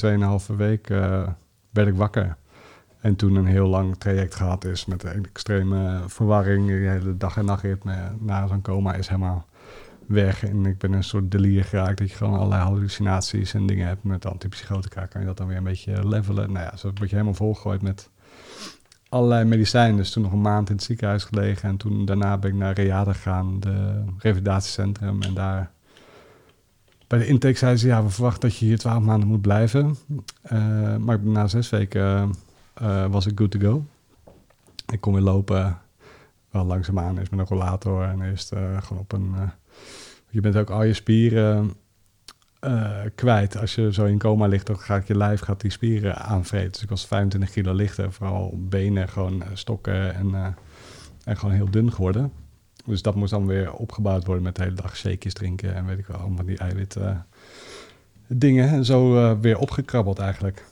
2,5 0.49 0.55
week 0.55 0.89
eh, 0.89 1.27
werd 1.69 1.87
ik 1.87 1.95
wakker. 1.95 2.35
En 2.99 3.15
toen 3.15 3.35
een 3.35 3.45
heel 3.45 3.67
lang 3.67 3.95
traject 3.97 4.35
gehad 4.35 4.65
is 4.65 4.85
met 4.85 5.03
een 5.03 5.25
extreme 5.25 5.99
verwarring. 6.07 6.67
De 6.67 6.73
hele 6.73 7.17
dag- 7.17 7.37
en 7.37 7.45
nachtritme 7.45 7.95
na 8.19 8.47
zo'n 8.47 8.61
coma 8.61 8.93
is 8.93 9.07
helemaal 9.07 9.45
weg. 10.11 10.43
En 10.43 10.65
ik 10.65 10.77
ben 10.77 10.93
een 10.93 11.03
soort 11.03 11.31
delier 11.31 11.63
geraakt 11.63 11.97
dat 11.97 12.09
je 12.09 12.15
gewoon 12.15 12.33
allerlei 12.33 12.61
hallucinaties 12.61 13.53
en 13.53 13.65
dingen 13.67 13.87
hebt. 13.87 14.03
Met 14.03 14.25
antipsychotica 14.25 15.05
kan 15.05 15.21
je 15.21 15.27
dat 15.27 15.37
dan 15.37 15.47
weer 15.47 15.57
een 15.57 15.63
beetje 15.63 16.07
levelen. 16.07 16.51
Nou 16.51 16.65
ja, 16.65 16.77
zo 16.77 16.91
word 16.93 17.09
je 17.09 17.15
helemaal 17.15 17.33
volgegooid 17.33 17.81
met 17.81 18.09
allerlei 19.09 19.43
medicijnen. 19.45 19.97
Dus 19.97 20.11
toen 20.11 20.23
nog 20.23 20.31
een 20.31 20.41
maand 20.41 20.69
in 20.69 20.75
het 20.75 20.83
ziekenhuis 20.83 21.23
gelegen. 21.23 21.69
En 21.69 21.77
toen 21.77 22.05
daarna 22.05 22.37
ben 22.37 22.51
ik 22.51 22.57
naar 22.57 22.73
Reade 22.73 23.13
gegaan, 23.13 23.59
de 23.59 24.03
revalidatiecentrum. 24.17 25.21
En 25.21 25.33
daar 25.33 25.71
bij 27.11 27.19
de 27.19 27.27
intake 27.27 27.57
zeiden 27.57 27.79
ze, 27.79 27.87
ja, 27.87 28.03
we 28.03 28.09
verwachten 28.09 28.41
dat 28.49 28.57
je 28.57 28.65
hier 28.65 28.77
twaalf 28.77 29.03
maanden 29.03 29.27
moet 29.27 29.41
blijven. 29.41 29.95
Eh, 30.41 30.95
maar 30.97 31.19
na 31.19 31.47
zes 31.47 31.69
weken 31.69 32.35
eh, 32.73 33.05
was 33.05 33.25
ik 33.25 33.37
good 33.37 33.51
to 33.51 33.59
go. 33.59 33.85
Ik 34.91 35.01
kon 35.01 35.13
weer 35.13 35.21
lopen, 35.21 35.77
wel 36.49 36.65
langzaamaan, 36.65 37.17
eerst 37.17 37.31
met 37.31 37.39
een 37.39 37.45
rollator 37.45 38.03
en 38.03 38.21
eerst 38.21 38.51
eh, 38.51 38.81
gewoon 38.81 39.01
op 39.01 39.11
een... 39.11 39.35
je 40.29 40.41
bent 40.41 40.55
ook 40.55 40.69
al 40.69 40.83
je 40.83 40.93
spieren 40.93 41.73
eh, 42.61 42.99
kwijt. 43.15 43.57
Als 43.57 43.75
je 43.75 43.93
zo 43.93 44.05
in 44.05 44.17
coma 44.17 44.47
ligt, 44.47 44.67
dan 44.67 44.79
gaat 44.79 45.07
je 45.07 45.17
lijf 45.17 45.41
gaat 45.41 45.61
die 45.61 45.71
spieren 45.71 46.15
aanvreten. 46.15 46.71
Dus 46.71 46.81
ik 46.81 46.89
was 46.89 47.07
25 47.07 47.51
kilo 47.51 47.73
lichter, 47.73 48.11
vooral 48.13 48.53
benen, 48.57 49.09
gewoon 49.09 49.43
eh, 49.43 49.47
stokken 49.53 50.15
en, 50.15 50.35
eh, 50.35 50.47
en 51.23 51.37
gewoon 51.37 51.55
heel 51.55 51.71
dun 51.71 51.91
geworden. 51.93 52.31
Dus 52.85 53.01
dat 53.01 53.15
moest 53.15 53.31
dan 53.31 53.47
weer 53.47 53.73
opgebouwd 53.73 54.25
worden 54.25 54.43
met 54.43 54.55
de 54.55 54.63
hele 54.63 54.75
dag 54.75 54.97
shakejes 54.97 55.33
drinken 55.33 55.75
en 55.75 55.85
weet 55.85 55.97
ik 55.97 56.07
wel, 56.07 56.17
allemaal 56.17 56.45
die 56.45 56.57
eiwit 56.57 56.97
dingen. 58.27 58.69
En 58.69 58.85
zo 58.85 59.39
weer 59.39 59.57
opgekrabbeld 59.57 60.19
eigenlijk. 60.19 60.65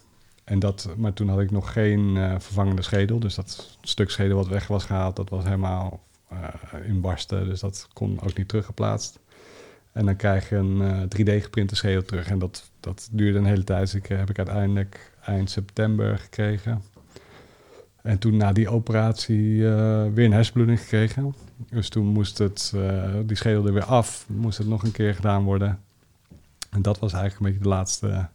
En 0.43 0.59
dat, 0.59 0.89
maar 0.97 1.13
toen 1.13 1.29
had 1.29 1.39
ik 1.39 1.51
nog 1.51 1.73
geen 1.73 2.15
vervangende 2.41 2.81
schedel. 2.81 3.19
Dus 3.19 3.35
dat 3.35 3.77
stuk 3.81 4.09
schedel 4.09 4.37
wat 4.37 4.47
weg 4.47 4.67
was 4.67 4.85
gehaald, 4.85 5.15
dat 5.15 5.29
was 5.29 5.43
helemaal 5.43 6.03
eh, 6.29 6.87
in 6.87 7.01
barsten. 7.01 7.45
Dus 7.45 7.59
dat 7.59 7.87
kon 7.93 8.21
ook 8.21 8.37
niet 8.37 8.47
teruggeplaatst. 8.47 9.19
En 9.91 10.05
dan 10.05 10.15
krijg 10.15 10.49
je 10.49 10.55
een 10.55 10.81
eh, 10.81 11.01
3D-geprinte 11.01 11.75
schedel 11.75 12.03
terug. 12.03 12.27
En 12.27 12.39
dat, 12.39 12.71
dat 12.79 13.09
duurde 13.11 13.37
een 13.37 13.45
hele 13.45 13.63
tijd. 13.63 13.81
Dus 13.81 13.93
ik 13.93 14.09
eh, 14.09 14.17
heb 14.17 14.29
ik 14.29 14.37
uiteindelijk 14.37 15.11
eind 15.21 15.49
september 15.49 16.17
gekregen. 16.17 16.81
En 18.01 18.19
toen 18.19 18.37
na 18.37 18.51
die 18.51 18.69
operatie 18.69 19.67
eh, 19.67 20.05
weer 20.13 20.25
een 20.25 20.33
hersenbloeding 20.33 20.79
gekregen. 20.79 21.35
Dus 21.69 21.89
toen 21.89 22.05
moest 22.05 22.37
het, 22.37 22.73
eh, 22.75 23.13
die 23.25 23.37
schedel 23.37 23.65
er 23.65 23.73
weer 23.73 23.85
af. 23.85 24.25
Moest 24.27 24.57
het 24.57 24.67
nog 24.67 24.83
een 24.83 24.91
keer 24.91 25.15
gedaan 25.15 25.43
worden. 25.43 25.79
En 26.69 26.81
dat 26.81 26.99
was 26.99 27.13
eigenlijk 27.13 27.41
een 27.41 27.51
beetje 27.51 27.69
de 27.69 27.75
laatste 27.75 28.27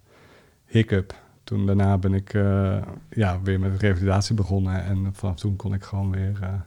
hiccup. 0.65 1.15
Toen 1.45 1.67
daarna 1.67 1.99
ben 1.99 2.15
ik 2.15 2.35
eh, 2.35 2.83
ja, 3.11 3.41
weer 3.43 3.61
met 3.61 3.81
revalidatie 3.81 4.35
begonnen. 4.35 4.85
En 4.85 5.11
vanaf 5.13 5.37
toen 5.37 5.57
kon 5.57 5.75
ik 5.75 5.83
gewoon 5.83 6.11
weer... 6.11 6.63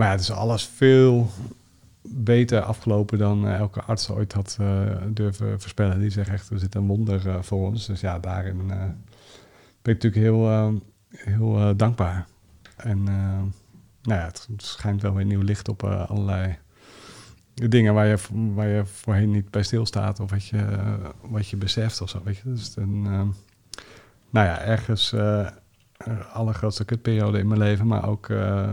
maar 0.00 0.10
het 0.10 0.20
is 0.20 0.30
alles 0.30 0.64
veel 0.64 1.30
beter 2.02 2.60
afgelopen 2.60 3.18
dan 3.18 3.46
eh, 3.46 3.54
elke 3.54 3.82
arts 3.82 4.10
ooit 4.10 4.32
had 4.32 4.56
eh, 4.60 4.96
durven 5.08 5.60
voorspellen. 5.60 6.00
Die 6.00 6.10
zegt 6.10 6.28
echt, 6.28 6.50
er 6.50 6.58
zit 6.58 6.74
een 6.74 6.86
wonder 6.86 7.28
eh, 7.28 7.42
voor 7.42 7.66
ons. 7.66 7.86
Dus 7.86 8.00
ja, 8.00 8.18
daarin 8.18 8.66
ben 9.82 9.94
ik 9.94 10.02
natuurlijk 10.02 10.14
heel, 10.22 10.80
heel 11.10 11.76
dankbaar. 11.76 12.26
En 12.76 13.02
nou 13.02 14.20
ja, 14.20 14.24
het 14.24 14.48
schijnt 14.56 15.02
wel 15.02 15.14
weer 15.14 15.24
nieuw 15.24 15.42
licht 15.42 15.68
op 15.68 15.84
allerlei 15.84 16.58
dingen 17.54 17.94
waar 17.94 18.06
je, 18.06 18.16
waar 18.54 18.68
je 18.68 18.86
voorheen 18.86 19.30
niet 19.30 19.50
bij 19.50 19.62
stilstaat 19.62 20.20
of 20.20 20.30
wat 20.30 20.46
je, 20.46 20.64
wat 21.20 21.48
je 21.48 21.56
beseft 21.56 22.00
of 22.00 22.08
zo. 22.08 22.20
Weet 22.24 22.36
je? 22.36 22.42
Dus 22.44 22.76
een, 22.76 23.02
nou 24.30 24.46
ja, 24.46 24.60
ergens 24.60 25.14
allergrootste 26.32 26.84
kutperiode 26.84 27.38
in 27.38 27.48
mijn 27.48 27.60
leven, 27.60 27.86
maar 27.86 28.08
ook, 28.08 28.28
eh, 28.28 28.72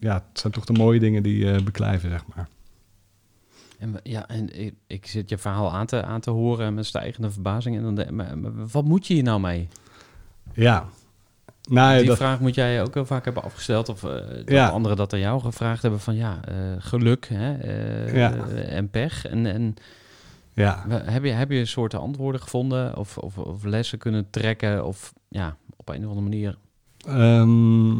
ja, 0.00 0.14
het 0.28 0.38
zijn 0.40 0.52
toch 0.52 0.64
de 0.64 0.72
mooie 0.72 1.00
dingen 1.00 1.22
die 1.22 1.52
eh 1.52 1.62
beklijven, 1.62 2.10
zeg 2.10 2.24
maar. 2.34 2.48
En, 3.78 3.94
ja, 4.02 4.28
en 4.28 4.60
ik, 4.60 4.74
ik 4.86 5.06
zit 5.06 5.28
je 5.30 5.38
verhaal 5.38 5.72
aan 5.72 5.86
te, 5.86 6.02
aan 6.02 6.20
te 6.20 6.30
horen 6.30 6.74
met 6.74 6.86
stijgende 6.86 7.30
verbazing. 7.30 7.76
En 7.76 7.82
dan 7.82 7.94
de, 7.94 8.12
maar, 8.12 8.38
maar 8.38 8.50
wat 8.72 8.84
moet 8.84 9.06
je 9.06 9.14
hier 9.14 9.22
nou 9.22 9.40
mee? 9.40 9.68
Ja, 10.52 10.84
Nou, 11.68 11.98
Die 11.98 12.06
dat, 12.06 12.16
vraag 12.16 12.40
moet 12.40 12.54
jij 12.54 12.82
ook 12.82 12.94
heel 12.94 13.06
vaak 13.06 13.24
hebben 13.24 13.42
afgesteld. 13.42 13.88
Of 13.88 14.04
eh, 14.04 14.10
dat 14.10 14.42
Ja. 14.48 14.68
anderen 14.68 14.96
dat 14.96 15.12
aan 15.12 15.18
jou 15.18 15.40
gevraagd 15.40 15.82
hebben 15.82 16.00
van 16.00 16.14
ja, 16.14 16.40
eh, 16.44 16.54
geluk 16.78 17.28
hè, 17.28 17.54
eh, 17.58 18.14
Ja. 18.16 18.34
eh, 18.34 18.76
en 18.76 18.90
pech. 18.90 19.26
En, 19.26 19.46
en 19.46 19.74
ja. 20.52 20.84
heb, 20.88 21.24
je, 21.24 21.30
heb 21.30 21.50
je 21.50 21.58
een 21.58 21.66
soort 21.66 21.94
antwoorden 21.94 22.40
gevonden 22.40 22.96
of, 22.96 23.18
of, 23.18 23.38
of 23.38 23.64
lessen 23.64 23.98
kunnen 23.98 24.30
trekken? 24.30 24.84
Of 24.86 25.12
ja, 25.28 25.56
op 25.82 25.94
een 25.94 26.04
of 26.04 26.08
andere 26.08 26.28
manier. 26.28 26.58
Ehm, 27.06 27.92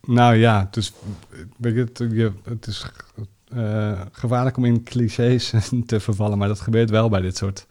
nou 0.00 0.34
ja, 0.34 0.68
dus, 0.70 0.92
het, 1.60 1.98
je, 1.98 2.32
het 2.44 2.66
is 2.66 2.84
eh, 3.48 4.00
gevaarlijk 4.12 4.56
om 4.56 4.64
in 4.64 4.82
clichés 4.82 5.52
te 5.86 6.00
vervallen, 6.00 6.38
maar 6.38 6.48
dat 6.48 6.60
gebeurt 6.60 6.90
wel 6.90 7.08
bij 7.08 7.20
dit 7.20 7.36
soort 7.36 7.66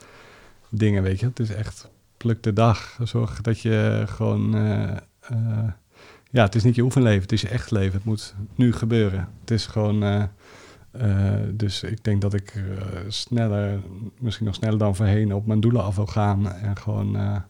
dingen, 0.69 1.03
weet 1.03 1.19
je. 1.19 1.25
Het 1.25 1.39
is 1.39 1.49
echt 1.49 1.89
pluk 2.17 2.43
de 2.43 2.53
dag. 2.53 2.99
Zorg 3.03 3.41
dat 3.41 3.59
je 3.59 4.03
gewoon... 4.07 4.55
eh, 4.55 4.91
eh, 5.21 5.69
ja, 6.31 6.43
het 6.43 6.55
is 6.55 6.63
niet 6.63 6.75
je 6.75 6.81
oefenleven, 6.81 7.21
het 7.21 7.31
is 7.31 7.41
je 7.41 7.47
echt 7.47 7.71
leven. 7.71 7.93
Het 7.93 8.05
moet 8.05 8.35
nu 8.55 8.73
gebeuren. 8.73 9.29
Het 9.39 9.51
is 9.51 9.65
gewoon... 9.65 10.29
dus 11.51 11.83
ik 11.83 12.03
denk 12.03 12.21
dat 12.21 12.33
ik 12.33 12.63
sneller, 13.07 13.79
misschien 14.19 14.45
nog 14.45 14.55
sneller 14.55 14.77
dan 14.77 14.95
voorheen, 14.95 15.33
op 15.33 15.45
mijn 15.45 15.59
doelen 15.59 15.83
af 15.83 15.95
wil 15.95 16.05
gaan. 16.05 16.51
En 16.51 16.77
gewoon... 16.77 17.43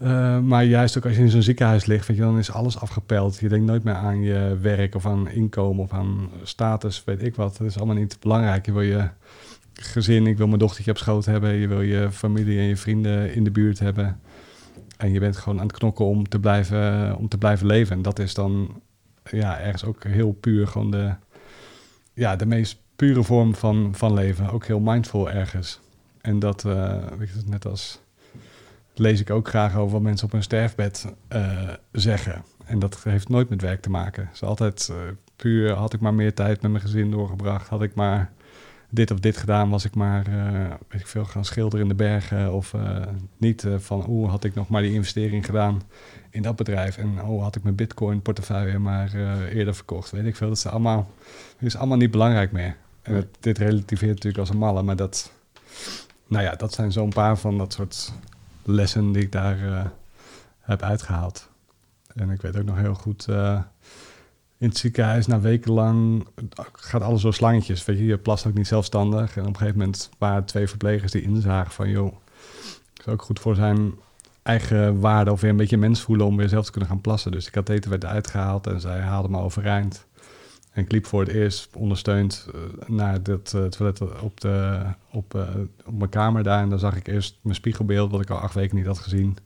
eh, 0.00 0.38
maar 0.38 0.64
juist 0.64 0.96
ook 0.96 1.04
als 1.04 1.16
je 1.16 1.22
in 1.22 1.30
zo'n 1.30 1.42
ziekenhuis 1.42 1.86
ligt, 1.86 2.06
weet 2.06 2.16
je, 2.16 2.22
dan 2.22 2.38
is 2.38 2.52
alles 2.52 2.78
afgepeld. 2.78 3.38
Je 3.38 3.48
denkt 3.48 3.66
nooit 3.66 3.84
meer 3.84 3.94
aan 3.94 4.22
je 4.22 4.58
werk 4.60 4.94
of 4.94 5.06
aan 5.06 5.28
inkomen 5.28 5.84
of 5.84 5.92
aan 5.92 6.30
status, 6.42 7.04
weet 7.04 7.22
ik 7.22 7.34
wat. 7.34 7.56
Dat 7.56 7.66
is 7.66 7.76
allemaal 7.76 7.96
niet 7.96 8.16
belangrijk. 8.20 8.66
Je 8.66 8.72
wil 8.72 8.82
je 8.82 9.08
gezin, 9.72 10.26
ik 10.26 10.36
wil 10.36 10.46
mijn 10.46 10.58
dochtertje 10.58 10.90
op 10.90 10.98
schoot 10.98 11.24
hebben. 11.24 11.54
Je 11.54 11.68
wil 11.68 11.80
je 11.80 12.10
familie 12.10 12.58
en 12.58 12.64
je 12.64 12.76
vrienden 12.76 13.34
in 13.34 13.44
de 13.44 13.50
buurt 13.50 13.78
hebben. 13.78 14.20
En 14.96 15.12
je 15.12 15.20
bent 15.20 15.36
gewoon 15.36 15.60
aan 15.60 15.66
het 15.66 15.76
knokken 15.76 16.04
om 16.04 16.28
te 16.28 16.38
blijven, 16.38 17.16
om 17.16 17.28
te 17.28 17.38
blijven 17.38 17.66
leven. 17.66 17.96
En 17.96 18.02
dat 18.02 18.18
is 18.18 18.34
dan 18.34 18.80
ja, 19.30 19.60
ergens 19.60 19.84
ook 19.84 20.04
heel 20.04 20.32
puur 20.32 20.66
gewoon 20.66 20.90
de, 20.90 21.14
ja, 22.12 22.36
de 22.36 22.46
meest 22.46 22.78
pure 22.96 23.22
vorm 23.22 23.54
van, 23.54 23.90
van 23.94 24.14
leven. 24.14 24.50
Ook 24.50 24.66
heel 24.66 24.80
mindful 24.80 25.30
ergens. 25.30 25.80
En 26.20 26.38
dat, 26.38 26.64
eh, 26.64 26.96
weet 27.18 27.28
je, 27.28 27.34
net 27.46 27.66
als 27.66 28.00
lees 28.94 29.20
ik 29.20 29.30
ook 29.30 29.48
graag 29.48 29.76
over 29.76 29.92
wat 29.92 30.02
mensen 30.02 30.26
op 30.26 30.32
hun 30.32 30.42
sterfbed 30.42 31.14
eh, 31.28 31.68
zeggen. 31.92 32.44
En 32.64 32.78
dat 32.78 33.02
heeft 33.04 33.28
nooit 33.28 33.48
met 33.48 33.62
werk 33.62 33.80
te 33.82 33.90
maken. 33.90 34.24
Het 34.26 34.34
is 34.34 34.42
altijd 34.42 34.88
eh, 34.90 34.96
puur, 35.36 35.72
had 35.72 35.92
ik 35.92 36.00
maar 36.00 36.14
meer 36.14 36.34
tijd 36.34 36.62
met 36.62 36.70
mijn 36.70 36.82
gezin 36.82 37.10
doorgebracht, 37.10 37.68
had 37.68 37.82
ik 37.82 37.94
maar 37.94 38.32
dit 38.90 39.10
of 39.10 39.18
dit 39.20 39.36
gedaan, 39.36 39.70
was 39.70 39.84
ik 39.84 39.94
maar, 39.94 40.26
eh, 40.26 40.70
weet 40.88 41.00
ik 41.00 41.06
veel, 41.06 41.24
gaan 41.24 41.44
schilderen 41.44 41.82
in 41.82 41.88
de 41.88 41.94
bergen. 41.94 42.52
Of 42.52 42.74
niet 43.36 43.66
van, 43.78 44.04
oeh, 44.08 44.30
had 44.30 44.44
ik 44.44 44.54
nog 44.54 44.68
maar 44.68 44.82
die 44.82 44.92
investering 44.92 45.44
gedaan 45.46 45.82
in 46.30 46.42
dat 46.42 46.56
bedrijf. 46.56 46.96
En 46.96 47.22
oh, 47.22 47.42
had 47.42 47.56
ik 47.56 47.62
mijn 47.62 47.74
bitcoin 47.74 48.22
portefeuille 48.22 48.78
maar 48.78 49.14
eerder 49.52 49.74
verkocht. 49.74 50.10
Weet 50.10 50.26
ik 50.26 50.36
veel, 50.36 50.48
dat 50.48 50.56
is 50.56 50.66
allemaal, 50.66 51.10
dat 51.58 51.62
is 51.68 51.76
allemaal 51.76 51.96
niet 51.96 52.10
belangrijk 52.10 52.52
meer. 52.52 52.76
En 53.02 53.14
het- 53.14 53.36
dit 53.40 53.58
relativeert 53.58 54.10
natuurlijk 54.14 54.38
als 54.38 54.50
een 54.50 54.58
malle, 54.58 54.82
maar 54.82 54.96
dat, 54.96 55.32
nou 56.26 56.44
ja, 56.44 56.54
dat 56.54 56.72
zijn 56.72 56.92
zo'n 56.92 57.08
paar 57.12 57.38
van 57.38 57.58
dat 57.58 57.72
soort 57.72 58.12
lessen 58.64 59.12
die 59.12 59.22
ik 59.22 59.32
daar 59.32 59.72
eh, 59.72 59.84
heb 60.60 60.82
uitgehaald. 60.82 61.48
En 62.14 62.30
ik 62.30 62.42
weet 62.42 62.56
ook 62.56 62.64
nog 62.64 62.76
heel 62.76 62.94
goed, 62.94 63.28
eh, 63.28 63.60
in 64.58 64.68
het 64.68 64.78
ziekenhuis 64.78 65.26
na 65.26 65.40
wekenlang 65.40 66.26
gaat 66.72 67.02
alles 67.02 67.22
door 67.22 67.34
slangetjes. 67.34 67.84
Weet 67.84 67.98
je, 67.98 68.04
je 68.04 68.18
plast 68.18 68.46
ook 68.46 68.54
niet 68.54 68.66
zelfstandig. 68.66 69.36
En 69.36 69.42
op 69.42 69.48
een 69.48 69.56
gegeven 69.56 69.78
moment 69.78 70.10
waren 70.18 70.44
twee 70.44 70.68
verplegers 70.68 71.12
die 71.12 71.22
inzagen 71.22 71.72
van... 71.72 71.88
joh, 71.88 72.12
het 72.92 73.06
is 73.06 73.12
ook 73.12 73.22
goed 73.22 73.40
voor 73.40 73.54
zijn 73.54 73.92
eigen 74.42 75.00
waarde 75.00 75.32
of 75.32 75.40
weer 75.40 75.50
een 75.50 75.56
beetje 75.56 75.76
mens 75.76 76.00
voelen... 76.00 76.26
om 76.26 76.36
weer 76.36 76.48
zelf 76.48 76.64
te 76.64 76.70
kunnen 76.70 76.90
gaan 76.90 77.00
plassen. 77.00 77.32
Dus 77.32 77.44
de 77.44 77.50
katheter 77.50 77.90
werd 77.90 78.04
uitgehaald 78.04 78.66
en 78.66 78.80
zij 78.80 79.00
haalde 79.00 79.28
me 79.28 79.38
overeind. 79.38 80.06
En 80.70 80.82
ik 80.82 80.92
liep 80.92 81.06
voor 81.06 81.20
het 81.20 81.30
eerst 81.32 81.68
ondersteund 81.76 82.46
eh, 82.54 82.88
naar 82.88 83.12
het 83.12 83.54
eh, 83.54 83.64
toilet 83.64 84.00
op, 84.20 84.40
de, 84.40 84.82
op, 85.10 85.34
eh, 85.34 85.48
op 85.84 85.98
mijn 85.98 86.10
kamer 86.10 86.42
daar. 86.42 86.62
En 86.62 86.68
dan 86.68 86.78
zag 86.78 86.96
ik 86.96 87.06
eerst 87.06 87.38
mijn 87.42 87.54
spiegelbeeld, 87.54 88.10
wat 88.10 88.20
ik 88.20 88.30
al 88.30 88.38
acht 88.38 88.54
weken 88.54 88.76
niet 88.76 88.86
had 88.86 88.98
gezien. 88.98 89.36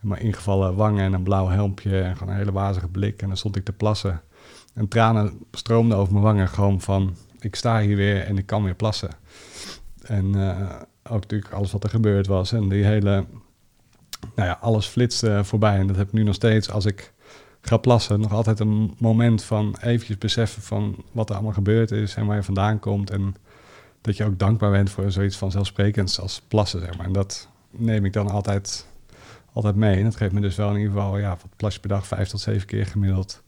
Maar 0.00 0.20
ingevallen 0.20 0.74
wangen 0.74 1.04
en 1.04 1.12
een 1.12 1.22
blauw 1.22 1.48
helmpje 1.48 2.00
en 2.00 2.16
gewoon 2.16 2.32
een 2.32 2.38
hele 2.38 2.52
wazige 2.52 2.88
blik. 2.88 3.22
En 3.22 3.28
dan 3.28 3.36
stond 3.36 3.56
ik 3.56 3.64
te 3.64 3.72
plassen. 3.72 4.20
En 4.74 4.88
tranen 4.88 5.38
stroomden 5.52 5.98
over 5.98 6.12
mijn 6.12 6.24
wangen 6.24 6.48
gewoon 6.48 6.80
van... 6.80 7.16
ik 7.40 7.54
sta 7.54 7.80
hier 7.80 7.96
weer 7.96 8.22
en 8.22 8.38
ik 8.38 8.46
kan 8.46 8.64
weer 8.64 8.74
plassen. 8.74 9.10
En 10.02 10.34
ook 11.02 11.20
natuurlijk 11.20 11.52
alles 11.52 11.72
wat 11.72 11.84
er 11.84 11.90
gebeurd 11.90 12.26
was. 12.26 12.52
En 12.52 12.68
die 12.68 12.84
hele... 12.84 13.24
Nou 14.34 14.48
ja, 14.48 14.58
alles 14.60 14.86
flitste 14.86 15.40
voorbij. 15.44 15.78
En 15.78 15.86
dat 15.86 15.96
heb 15.96 16.06
ik 16.06 16.12
nu 16.12 16.22
nog 16.22 16.34
steeds 16.34 16.70
als 16.70 16.84
ik 16.84 17.12
ga 17.68 17.76
plassen. 17.76 18.20
Nog 18.20 18.32
altijd 18.32 18.60
een 18.60 18.94
moment 18.98 19.44
van 19.44 19.76
eventjes 19.80 20.18
beseffen 20.18 20.62
van 20.62 21.04
wat 21.12 21.28
er 21.28 21.34
allemaal 21.34 21.52
gebeurd 21.52 21.90
is... 21.90 22.14
en 22.14 22.26
waar 22.26 22.36
je 22.36 22.42
vandaan 22.42 22.78
komt. 22.78 23.10
En 23.10 23.34
dat 24.00 24.16
je 24.16 24.24
ook 24.24 24.38
dankbaar 24.38 24.70
bent 24.70 24.90
voor 24.90 25.10
zoiets 25.10 25.36
vanzelfsprekends 25.36 26.20
als 26.20 26.42
plassen, 26.48 26.80
zeg 26.80 26.96
maar. 26.96 27.06
En 27.06 27.12
dat 27.12 27.48
neem 27.70 28.04
ik 28.04 28.12
dan 28.12 28.30
altijd, 28.30 28.86
altijd 29.52 29.74
mee. 29.74 29.96
En 29.96 30.04
dat 30.04 30.16
geeft 30.16 30.32
me 30.32 30.40
dus 30.40 30.56
wel 30.56 30.70
in 30.70 30.76
ieder 30.76 30.92
geval, 30.92 31.18
ja, 31.18 31.28
wat 31.28 31.56
plas 31.56 31.80
per 31.80 31.88
dag, 31.88 32.06
vijf 32.06 32.28
tot 32.28 32.40
zeven 32.40 32.66
keer 32.66 32.86
gemiddeld. 32.86 33.42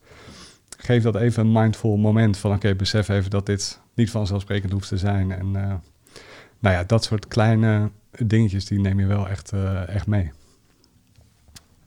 Geef 0.76 1.02
dat 1.02 1.16
even 1.16 1.46
een 1.46 1.52
mindful 1.52 1.96
moment 1.96 2.36
van, 2.36 2.52
oké, 2.52 2.74
besef 2.74 3.08
even 3.08 3.30
dat 3.30 3.46
dit 3.46 3.80
niet 3.94 4.10
vanzelfsprekend 4.10 4.72
hoeft 4.72 4.88
te 4.88 4.98
zijn. 4.98 5.32
En 5.32 5.56
eh, 5.56 5.74
nou 6.58 6.74
ja, 6.74 6.84
dat 6.84 7.04
soort 7.04 7.28
kleine 7.28 7.90
dingetjes, 8.10 8.64
die 8.64 8.80
neem 8.80 9.00
je 9.00 9.06
wel 9.06 9.28
echt, 9.28 9.52
eh, 9.52 9.88
echt 9.88 10.06
mee. 10.06 10.30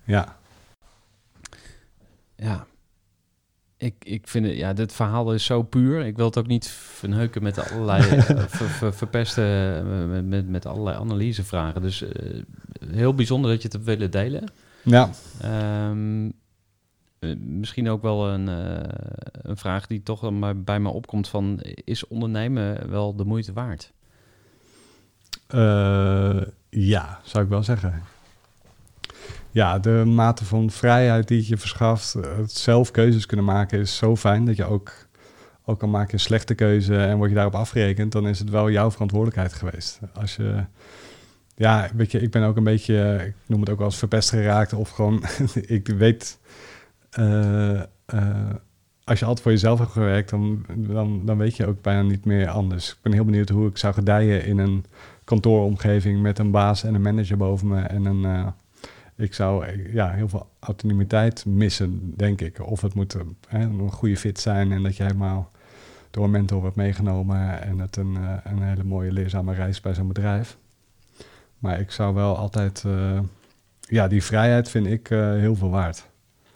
Ja, 0.03 0.37
Ja, 2.41 2.65
ik, 3.77 3.95
ik 3.99 4.27
vind 4.27 4.45
het, 4.45 4.55
ja, 4.55 4.73
dit 4.73 4.93
verhaal 4.93 5.33
is 5.33 5.45
zo 5.45 5.63
puur. 5.63 6.05
Ik 6.05 6.15
wil 6.15 6.25
het 6.25 6.37
ook 6.37 6.47
niet 6.47 6.67
verneuken 6.67 7.43
met 7.43 7.71
allerlei 7.71 8.03
eh, 8.09 8.19
ver, 8.23 8.69
ver- 8.69 8.93
verpesten 8.93 9.77
eh, 9.77 10.07
met, 10.09 10.25
met, 10.25 10.49
met 10.49 10.65
allerlei 10.65 10.97
analysevragen. 10.97 11.81
Dus 11.81 12.01
eh, 12.01 12.41
heel 12.87 13.15
bijzonder 13.15 13.51
dat 13.51 13.61
je 13.61 13.63
het 13.67 13.73
hebt 13.73 13.85
willen 13.85 14.11
delen. 14.11 14.49
ja. 14.83 15.09
Ehm, 15.41 16.29
eh, 17.19 17.35
misschien 17.37 17.89
ook 17.89 18.01
wel 18.01 18.29
een, 18.29 18.47
een 19.31 19.57
vraag 19.57 19.87
die 19.87 20.03
toch 20.03 20.31
bij 20.55 20.79
me 20.79 20.89
opkomt 20.89 21.27
van... 21.27 21.59
is 21.83 22.07
ondernemen 22.07 22.89
wel 22.89 23.15
de 23.15 23.25
moeite 23.25 23.53
waard? 23.53 23.91
Ja, 26.69 27.19
zou 27.23 27.43
ik 27.43 27.49
wel 27.49 27.63
zeggen. 27.63 28.03
Ja, 29.53 29.79
de 29.79 30.03
mate 30.05 30.45
van 30.45 30.69
vrijheid 30.69 31.27
die 31.27 31.47
je 31.47 31.57
verschaft, 31.57 32.15
eh, 32.15 32.37
het 32.37 32.51
zelf 32.51 32.91
keuzes 32.91 33.25
kunnen 33.25 33.45
maken, 33.45 33.79
is 33.79 33.97
zo 33.97 34.15
fijn 34.15 34.45
dat 34.45 34.55
je 34.55 34.65
ook, 34.65 34.93
ook 35.65 35.85
maak 35.85 36.07
je 36.07 36.13
een 36.13 36.19
slechte 36.19 36.55
keuze 36.55 36.97
en 36.97 37.17
word 37.17 37.29
je 37.29 37.35
daarop 37.35 37.55
afgerekend, 37.55 38.11
dan 38.11 38.27
is 38.27 38.39
het 38.39 38.49
wel 38.49 38.69
jouw 38.69 38.91
verantwoordelijkheid 38.91 39.53
geweest. 39.53 39.99
Als 40.13 40.35
je, 40.35 40.63
ja, 41.55 41.89
weet 41.95 42.11
je, 42.11 42.21
ik 42.21 42.31
ben 42.31 42.43
ook 42.43 42.57
een 42.57 42.63
beetje, 42.63 43.23
ik 43.27 43.35
noem 43.45 43.59
het 43.59 43.69
ook 43.69 43.77
wel 43.77 43.85
als 43.85 43.97
verpest 43.97 44.29
geraakt 44.29 44.73
of 44.73 44.89
gewoon, 44.89 45.23
ik 45.65 45.87
weet, 45.87 46.39
eh, 47.09 47.79
eh, 47.79 47.85
als 49.03 49.19
je 49.19 49.25
altijd 49.25 49.43
voor 49.43 49.51
jezelf 49.51 49.79
hebt 49.79 49.91
gewerkt, 49.91 50.29
dan, 50.29 50.65
dan, 50.75 51.25
dan 51.25 51.37
weet 51.37 51.55
je 51.55 51.67
ook 51.67 51.81
bijna 51.81 52.01
niet 52.01 52.25
meer 52.25 52.49
anders. 52.49 52.89
Ik 52.89 52.97
ben 53.01 53.13
heel 53.13 53.25
benieuwd 53.25 53.49
hoe 53.49 53.67
ik 53.67 53.77
zou 53.77 53.93
gedijen 53.93 54.45
in 54.45 54.57
een 54.57 54.85
kantooromgeving 55.23 56.21
met 56.21 56.39
een 56.39 56.51
baas 56.51 56.83
en 56.83 56.93
een 56.93 57.01
manager 57.01 57.37
boven 57.37 57.67
me. 57.67 57.81
En 57.81 58.05
een, 58.05 58.53
ik 59.21 59.33
zou 59.33 59.65
ja, 59.91 60.11
heel 60.11 60.29
veel 60.29 60.49
autonomiteit 60.59 61.45
missen, 61.45 62.13
denk 62.15 62.41
ik. 62.41 62.59
Of 62.67 62.81
het 62.81 62.93
moet 62.93 63.15
eh, 63.15 63.21
hè, 63.47 63.59
een 63.59 63.91
goede 63.91 64.17
fit 64.17 64.39
zijn 64.39 64.71
en 64.71 64.83
dat 64.83 64.97
je 64.97 65.03
helemaal 65.03 65.51
door 66.11 66.23
een 66.23 66.31
mentor 66.31 66.61
wordt 66.61 66.75
meegenomen 66.75 67.61
en 67.61 67.79
het 67.79 67.95
een, 67.95 68.17
eh, 68.17 68.37
een 68.43 68.61
hele 68.61 68.83
mooie 68.83 69.11
leerzame 69.11 69.53
reis 69.53 69.81
bij 69.81 69.93
zo'n 69.93 70.07
bedrijf. 70.07 70.57
Maar 71.57 71.79
ik 71.79 71.91
zou 71.91 72.13
wel 72.13 72.37
altijd, 72.37 72.83
eh, 72.85 73.19
ja, 73.79 74.07
die 74.07 74.23
vrijheid 74.23 74.69
vind 74.69 74.87
ik 74.87 75.07
heel 75.07 75.55
veel 75.55 75.69
waard. 75.69 76.07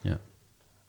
Ja. 0.01 0.19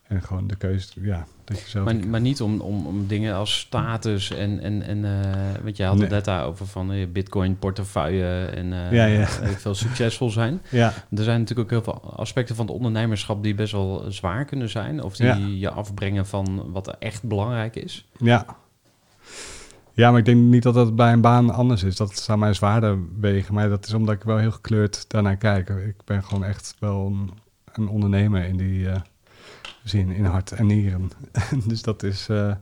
En 0.03 0.23
gewoon 0.23 0.47
de 0.47 0.57
keuze, 0.57 1.01
ja, 1.01 1.27
dat 1.47 1.71
je. 1.71 1.79
Maar, 1.79 1.97
maar 2.09 2.21
niet 2.21 2.41
om, 2.41 2.61
om, 2.61 2.87
om 2.87 3.07
dingen 3.07 3.35
als 3.35 3.59
status 3.59 4.31
en... 4.31 4.61
en, 4.61 4.83
en 4.83 5.05
eh, 5.05 5.63
want 5.63 5.77
je 5.77 5.85
had 5.85 5.99
het 5.99 6.11
net 6.11 6.25
daarover 6.25 6.67
van 6.67 6.93
eh, 6.93 7.07
bitcoin 7.13 7.59
portefeuille 7.59 8.45
en 8.45 8.73
eh, 8.73 8.93
Ja, 8.93 9.05
ja. 9.05 9.27
veel 9.57 9.75
succesvol 9.75 10.31
zijn. 10.31 10.61
ja, 10.71 10.93
Er 11.11 11.23
zijn 11.25 11.41
natuurlijk 11.41 11.73
ook 11.73 11.85
heel 11.85 11.93
veel 11.93 12.13
aspecten 12.17 12.57
van 12.57 12.67
het 12.67 12.75
ondernemerschap 12.75 13.43
die 13.43 13.55
best 13.55 13.73
wel 13.73 14.05
zwaar 14.09 14.45
kunnen 14.45 14.69
zijn. 14.69 15.03
Of 15.03 15.17
die 15.17 15.27
Ja. 15.27 15.37
je 15.37 15.71
afbrengen 15.71 16.27
van 16.27 16.71
wat 16.73 16.87
er 16.87 16.95
echt 16.99 17.23
belangrijk 17.23 17.77
is. 17.77 18.07
Ja. 18.19 18.47
Ja, 19.93 20.11
maar 20.11 20.19
ik 20.19 20.25
denk 20.25 20.41
niet 20.41 20.63
dat 20.63 20.75
dat 20.75 20.97
bij 20.97 21.13
een 21.13 21.21
baan 21.21 21.51
anders 21.51 21.83
is. 21.83 21.97
Dat 21.97 22.17
zou 22.19 22.39
mij 22.39 22.55
zwaarder 22.55 22.99
wegen. 23.21 23.55
Maar 23.55 23.69
dat 23.69 23.87
is 23.87 23.95
omdat 23.95 24.15
ik 24.15 24.23
wel 24.23 24.37
heel 24.37 24.51
gekleurd 24.51 25.05
daarnaar 25.09 25.37
kijk. 25.37 25.69
Ik 25.69 25.97
ben 26.05 26.25
gewoon 26.25 26.45
echt 26.45 26.77
wel 26.79 27.07
een, 27.07 27.31
een 27.73 27.89
ondernemer 27.89 28.45
in 28.45 28.57
die 28.57 28.89
zin, 29.89 30.11
in 30.11 30.25
hart 30.25 30.53
en 30.53 30.67
nieren. 30.67 31.11
dus 31.69 31.83
dat 31.83 32.03
is... 32.03 32.29
eh, 32.29 32.55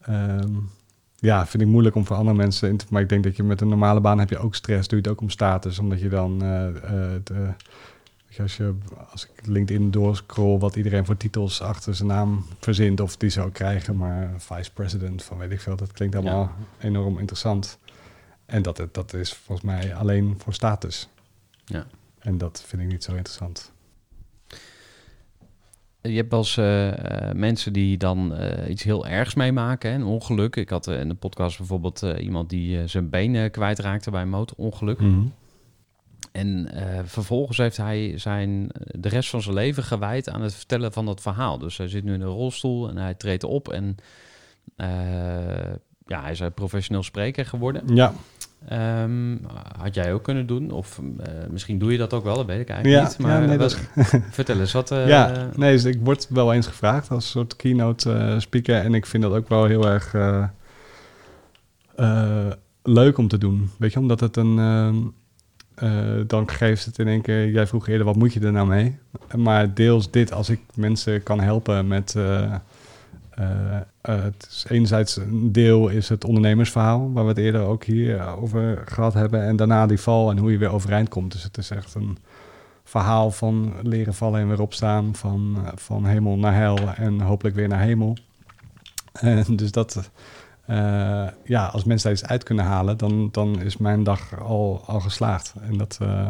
ehm, 0.00 0.52
ja, 1.16 1.46
vind 1.46 1.62
ik 1.62 1.68
moeilijk 1.68 1.94
om 1.94 2.06
voor 2.06 2.16
andere 2.16 2.36
mensen 2.36 2.68
in 2.68 2.76
te... 2.76 2.86
Maar 2.90 3.02
ik 3.02 3.08
denk 3.08 3.24
dat 3.24 3.36
je 3.36 3.42
met 3.42 3.60
een 3.60 3.68
normale 3.68 4.00
baan 4.00 4.18
heb 4.18 4.30
je 4.30 4.38
ook 4.38 4.54
stress. 4.54 4.88
Doe 4.88 4.98
je 4.98 5.04
het 5.04 5.12
ook 5.12 5.20
om 5.20 5.30
status. 5.30 5.78
Omdat 5.78 6.00
je 6.00 6.08
dan 6.08 6.32
eh, 6.32 6.68
de, 7.24 7.52
als, 8.38 8.56
je, 8.56 8.74
als 9.10 9.24
ik 9.24 9.46
LinkedIn 9.46 9.90
doorscroll 9.90 10.58
wat 10.58 10.76
iedereen 10.76 11.06
voor 11.06 11.16
titels 11.16 11.62
achter 11.62 11.94
zijn 11.94 12.08
naam 12.08 12.44
verzint 12.60 13.00
of 13.00 13.16
die 13.16 13.30
zou 13.30 13.50
krijgen, 13.50 13.96
maar 13.96 14.34
vice 14.36 14.72
president 14.72 15.22
van 15.22 15.38
weet 15.38 15.50
ik 15.50 15.60
veel, 15.60 15.76
dat 15.76 15.92
klinkt 15.92 16.14
allemaal 16.14 16.52
enorm 16.78 17.18
interessant. 17.18 17.78
En 18.46 18.62
dat, 18.62 18.88
dat 18.92 19.12
is 19.12 19.32
volgens 19.32 19.66
mij 19.66 19.94
alleen 19.94 20.34
voor 20.38 20.54
status. 20.54 21.08
Ja. 21.64 21.86
En 22.18 22.38
dat 22.38 22.64
vind 22.66 22.82
ik 22.82 22.88
niet 22.88 23.04
zo 23.04 23.14
interessant. 23.14 23.72
Je 26.02 26.16
hebt 26.16 26.30
wel 26.30 26.38
eens 26.38 26.56
eh, 26.56 27.28
eh, 27.28 27.34
mensen 27.34 27.72
die 27.72 27.96
dan 27.96 28.34
eh, 28.34 28.70
iets 28.70 28.82
heel 28.82 29.06
ergs 29.06 29.34
meemaken, 29.34 29.90
hè, 29.90 29.96
een 29.96 30.04
ongeluk. 30.04 30.56
Ik 30.56 30.68
had 30.68 30.86
in 30.86 31.08
de 31.08 31.14
podcast 31.14 31.58
bijvoorbeeld 31.58 32.02
iemand 32.18 32.50
die 32.50 32.86
zijn 32.86 33.10
been 33.10 33.50
kwijtraakte 33.50 34.10
bij 34.10 34.22
een 34.22 34.28
motorongeluk. 34.28 35.00
Mhm. 35.00 35.20
En 36.32 36.68
vervolgens 37.04 37.58
heeft 37.58 37.76
hij 37.76 38.18
zijn, 38.18 38.70
de 38.72 39.08
rest 39.08 39.30
van 39.30 39.42
zijn 39.42 39.54
leven 39.54 39.82
gewijd 39.82 40.28
aan 40.28 40.42
het 40.42 40.54
vertellen 40.54 40.92
van 40.92 41.06
dat 41.06 41.20
verhaal. 41.20 41.58
Dus 41.58 41.76
hij 41.76 41.88
zit 41.88 42.04
nu 42.04 42.14
in 42.14 42.20
een 42.20 42.28
rolstoel 42.28 42.88
en 42.88 42.96
hij 42.96 43.14
treedt 43.14 43.44
op 43.44 43.68
en 43.68 43.96
ja, 46.06 46.22
hij 46.22 46.30
is 46.30 46.40
een 46.40 46.52
professioneel 46.52 47.02
spreker 47.02 47.46
geworden. 47.46 47.94
Ja. 47.94 48.12
Ehm, 48.68 49.36
had 49.78 49.94
jij 49.94 50.12
ook 50.12 50.22
kunnen 50.22 50.46
doen? 50.46 50.70
Of 50.70 51.00
uh, 51.20 51.26
misschien 51.50 51.78
doe 51.78 51.92
je 51.92 51.98
dat 51.98 52.12
ook 52.14 52.24
wel, 52.24 52.36
dat 52.36 52.46
weet 52.46 52.60
ik 52.60 52.68
eigenlijk 52.68 53.02
Ja, 53.02 53.08
niet. 53.08 53.18
Maar 53.18 53.40
ja, 53.40 53.46
nee, 53.46 53.58
wat- 53.58 53.78
dat 53.94 54.20
vertel 54.30 54.58
eens, 54.60 54.72
wat... 54.72 54.90
eh, 54.90 55.08
ja, 55.14 55.48
nee, 55.56 55.72
dus 55.72 55.84
ik 55.84 55.98
word 56.02 56.26
wel 56.30 56.52
eens 56.52 56.66
gevraagd 56.66 57.10
als 57.10 57.30
soort 57.30 57.56
keynote 57.56 58.12
eh, 58.12 58.38
speaker. 58.38 58.74
En 58.76 58.94
ik 58.94 59.06
vind 59.06 59.22
dat 59.22 59.32
ook 59.32 59.48
wel 59.48 59.64
heel 59.64 59.86
erg 59.88 60.14
eh, 60.14 60.44
eh, 61.96 62.50
leuk 62.82 63.18
om 63.18 63.28
te 63.28 63.38
doen. 63.38 63.70
Weet 63.78 63.92
je, 63.92 63.98
omdat 63.98 64.20
het 64.20 64.36
een... 64.36 64.58
eh, 65.74 65.88
dan 66.26 66.50
geeft 66.50 66.84
het 66.84 66.98
in 66.98 67.08
één 67.08 67.20
keer... 67.22 67.48
Jij 67.50 67.66
vroeg 67.66 67.88
eerder, 67.88 68.06
wat 68.06 68.16
moet 68.16 68.32
je 68.32 68.40
er 68.40 68.52
nou 68.52 68.66
mee? 68.68 68.98
Maar 69.36 69.74
deels 69.74 70.10
dit, 70.10 70.32
als 70.32 70.48
ik 70.48 70.60
mensen 70.74 71.22
kan 71.22 71.40
helpen 71.40 71.86
met... 71.88 72.16
eh, 73.40 73.76
eh, 73.76 73.82
eh, 74.00 74.22
het 74.22 74.46
is 74.50 74.64
enerzijds 74.68 75.16
een 75.16 75.52
deel 75.52 75.88
is 75.88 76.08
het 76.08 76.24
ondernemersverhaal, 76.24 77.12
waar 77.12 77.22
we 77.22 77.28
het 77.28 77.38
eerder 77.38 77.62
ook 77.62 77.84
hier 77.84 78.36
over 78.36 78.82
gehad 78.86 79.14
hebben. 79.14 79.42
En 79.42 79.56
daarna 79.56 79.86
die 79.86 80.00
val 80.00 80.30
en 80.30 80.38
hoe 80.38 80.52
je 80.52 80.58
weer 80.58 80.72
overeind 80.72 81.08
komt. 81.08 81.32
Dus 81.32 81.42
het 81.42 81.58
is 81.58 81.70
echt 81.70 81.94
een 81.94 82.18
verhaal 82.84 83.30
van 83.30 83.74
leren 83.82 84.14
vallen 84.14 84.40
en 84.40 84.48
weer 84.48 84.60
opstaan. 84.60 85.14
Van, 85.14 85.56
eh, 85.64 85.72
van 85.74 86.06
hemel 86.06 86.36
naar 86.36 86.54
hel 86.54 86.78
en 86.78 87.20
hopelijk 87.20 87.56
weer 87.56 87.68
naar 87.68 87.80
hemel. 87.82 88.16
En 89.12 89.56
dus 89.56 89.72
dat, 89.72 90.10
eh, 90.66 91.26
ja, 91.44 91.66
als 91.66 91.84
mensen 91.84 92.08
daar 92.10 92.18
iets 92.18 92.28
uit 92.28 92.42
kunnen 92.42 92.64
halen, 92.64 92.96
dan, 92.96 93.28
dan 93.32 93.60
is 93.60 93.76
mijn 93.76 94.02
dag 94.02 94.40
al, 94.40 94.82
al 94.86 95.00
geslaagd. 95.00 95.54
En 95.60 95.76
dat, 95.76 95.98
eh, 96.02 96.28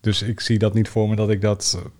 dus 0.00 0.22
ik 0.22 0.40
zie 0.40 0.58
dat 0.58 0.74
niet 0.74 0.88
voor 0.88 1.08
me 1.08 1.16
dat 1.16 1.30
ik 1.30 1.40
dat 1.40 1.78
eh, 1.78 1.90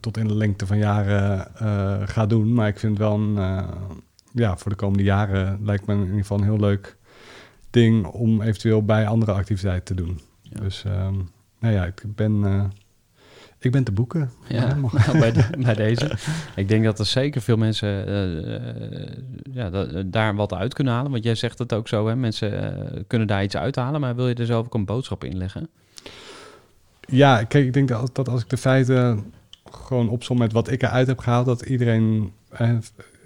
tot 0.00 0.16
in 0.16 0.26
de 0.28 0.34
lengte 0.34 0.66
van 0.66 0.78
jaren 0.78 1.54
eh, 1.56 1.96
ga 2.04 2.26
doen. 2.26 2.54
Maar 2.54 2.68
ik 2.68 2.78
vind 2.78 2.98
wel 2.98 3.14
een, 3.14 3.38
eh, 3.38 3.68
ja, 4.32 4.56
voor 4.56 4.70
de 4.70 4.76
komende 4.76 5.02
jaren 5.04 5.58
lijkt 5.64 5.86
me 5.86 5.94
in 5.94 6.00
ieder 6.00 6.16
geval 6.16 6.38
een 6.38 6.44
heel 6.44 6.60
leuk 6.60 6.96
ding 7.70 8.06
om 8.06 8.42
eventueel 8.42 8.84
bij 8.84 9.06
andere 9.06 9.32
activiteiten 9.32 9.96
te 9.96 10.02
doen. 10.02 10.20
Ja. 10.42 10.60
Dus 10.60 10.84
ehm, 10.84 11.14
nou 11.58 11.74
ja, 11.74 11.84
ik 11.84 12.02
ben, 12.06 12.44
eh, 12.44 12.64
ik 13.58 13.70
ben 13.72 13.84
te 13.84 13.92
boeken. 13.92 14.30
Ja, 14.48 14.74
nou, 14.74 14.90
bij, 15.18 15.32
de- 15.32 15.48
bij 15.58 15.74
deze. 15.74 16.10
Ik 16.56 16.68
denk 16.68 16.84
dat 16.84 16.98
er 16.98 17.06
zeker 17.06 17.40
veel 17.40 17.56
mensen 17.56 17.88
ja, 19.52 19.70
da- 19.70 20.02
daar 20.06 20.34
wat 20.34 20.52
uit 20.54 20.74
kunnen 20.74 20.92
halen. 20.92 21.10
Want 21.10 21.24
jij 21.24 21.34
zegt 21.34 21.58
het 21.58 21.72
ook 21.72 21.88
zo, 21.88 22.06
hè? 22.06 22.16
mensen 22.16 23.04
kunnen 23.06 23.28
daar 23.28 23.42
iets 23.42 23.56
uithalen. 23.56 24.00
Maar 24.00 24.14
wil 24.16 24.28
je 24.28 24.34
er 24.34 24.46
zelf 24.46 24.66
ook 24.66 24.74
een 24.74 24.84
boodschap 24.84 25.24
in 25.24 25.36
leggen? 25.36 25.68
Ja, 27.00 27.44
kijk, 27.44 27.64
ik 27.66 27.72
denk 27.72 27.88
dat, 27.88 28.10
dat 28.14 28.28
als 28.28 28.42
ik 28.42 28.48
de 28.48 28.56
feiten 28.56 29.32
gewoon 29.70 30.08
opsom 30.08 30.38
met 30.38 30.52
wat 30.52 30.70
ik 30.70 30.82
eruit 30.82 31.06
heb 31.06 31.18
gehaald, 31.18 31.46
dat 31.46 31.62
iedereen 31.62 32.32
eh, 32.50 32.76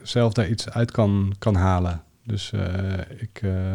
zelf 0.02 0.32
daar 0.32 0.48
iets 0.48 0.70
uit 0.70 0.90
kan, 0.90 1.34
kan 1.38 1.54
halen. 1.54 2.02
Dus 2.24 2.52
eh, 2.52 2.98
ik. 3.16 3.40
eh, 3.42 3.74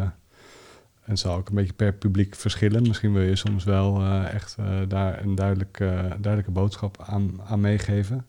en 1.04 1.10
het 1.10 1.18
zal 1.18 1.36
ook 1.36 1.48
een 1.48 1.54
beetje 1.54 1.72
per 1.72 1.92
publiek 1.92 2.34
verschillen. 2.34 2.82
Misschien 2.82 3.12
wil 3.12 3.22
je 3.22 3.36
soms 3.36 3.64
wel 3.64 4.04
echt 4.24 4.56
daar 4.88 5.22
een 5.22 5.34
duidelijke, 5.34 6.08
duidelijke 6.18 6.50
boodschap 6.50 7.02
aan, 7.06 7.40
aan 7.46 7.60
meegeven. 7.60 8.26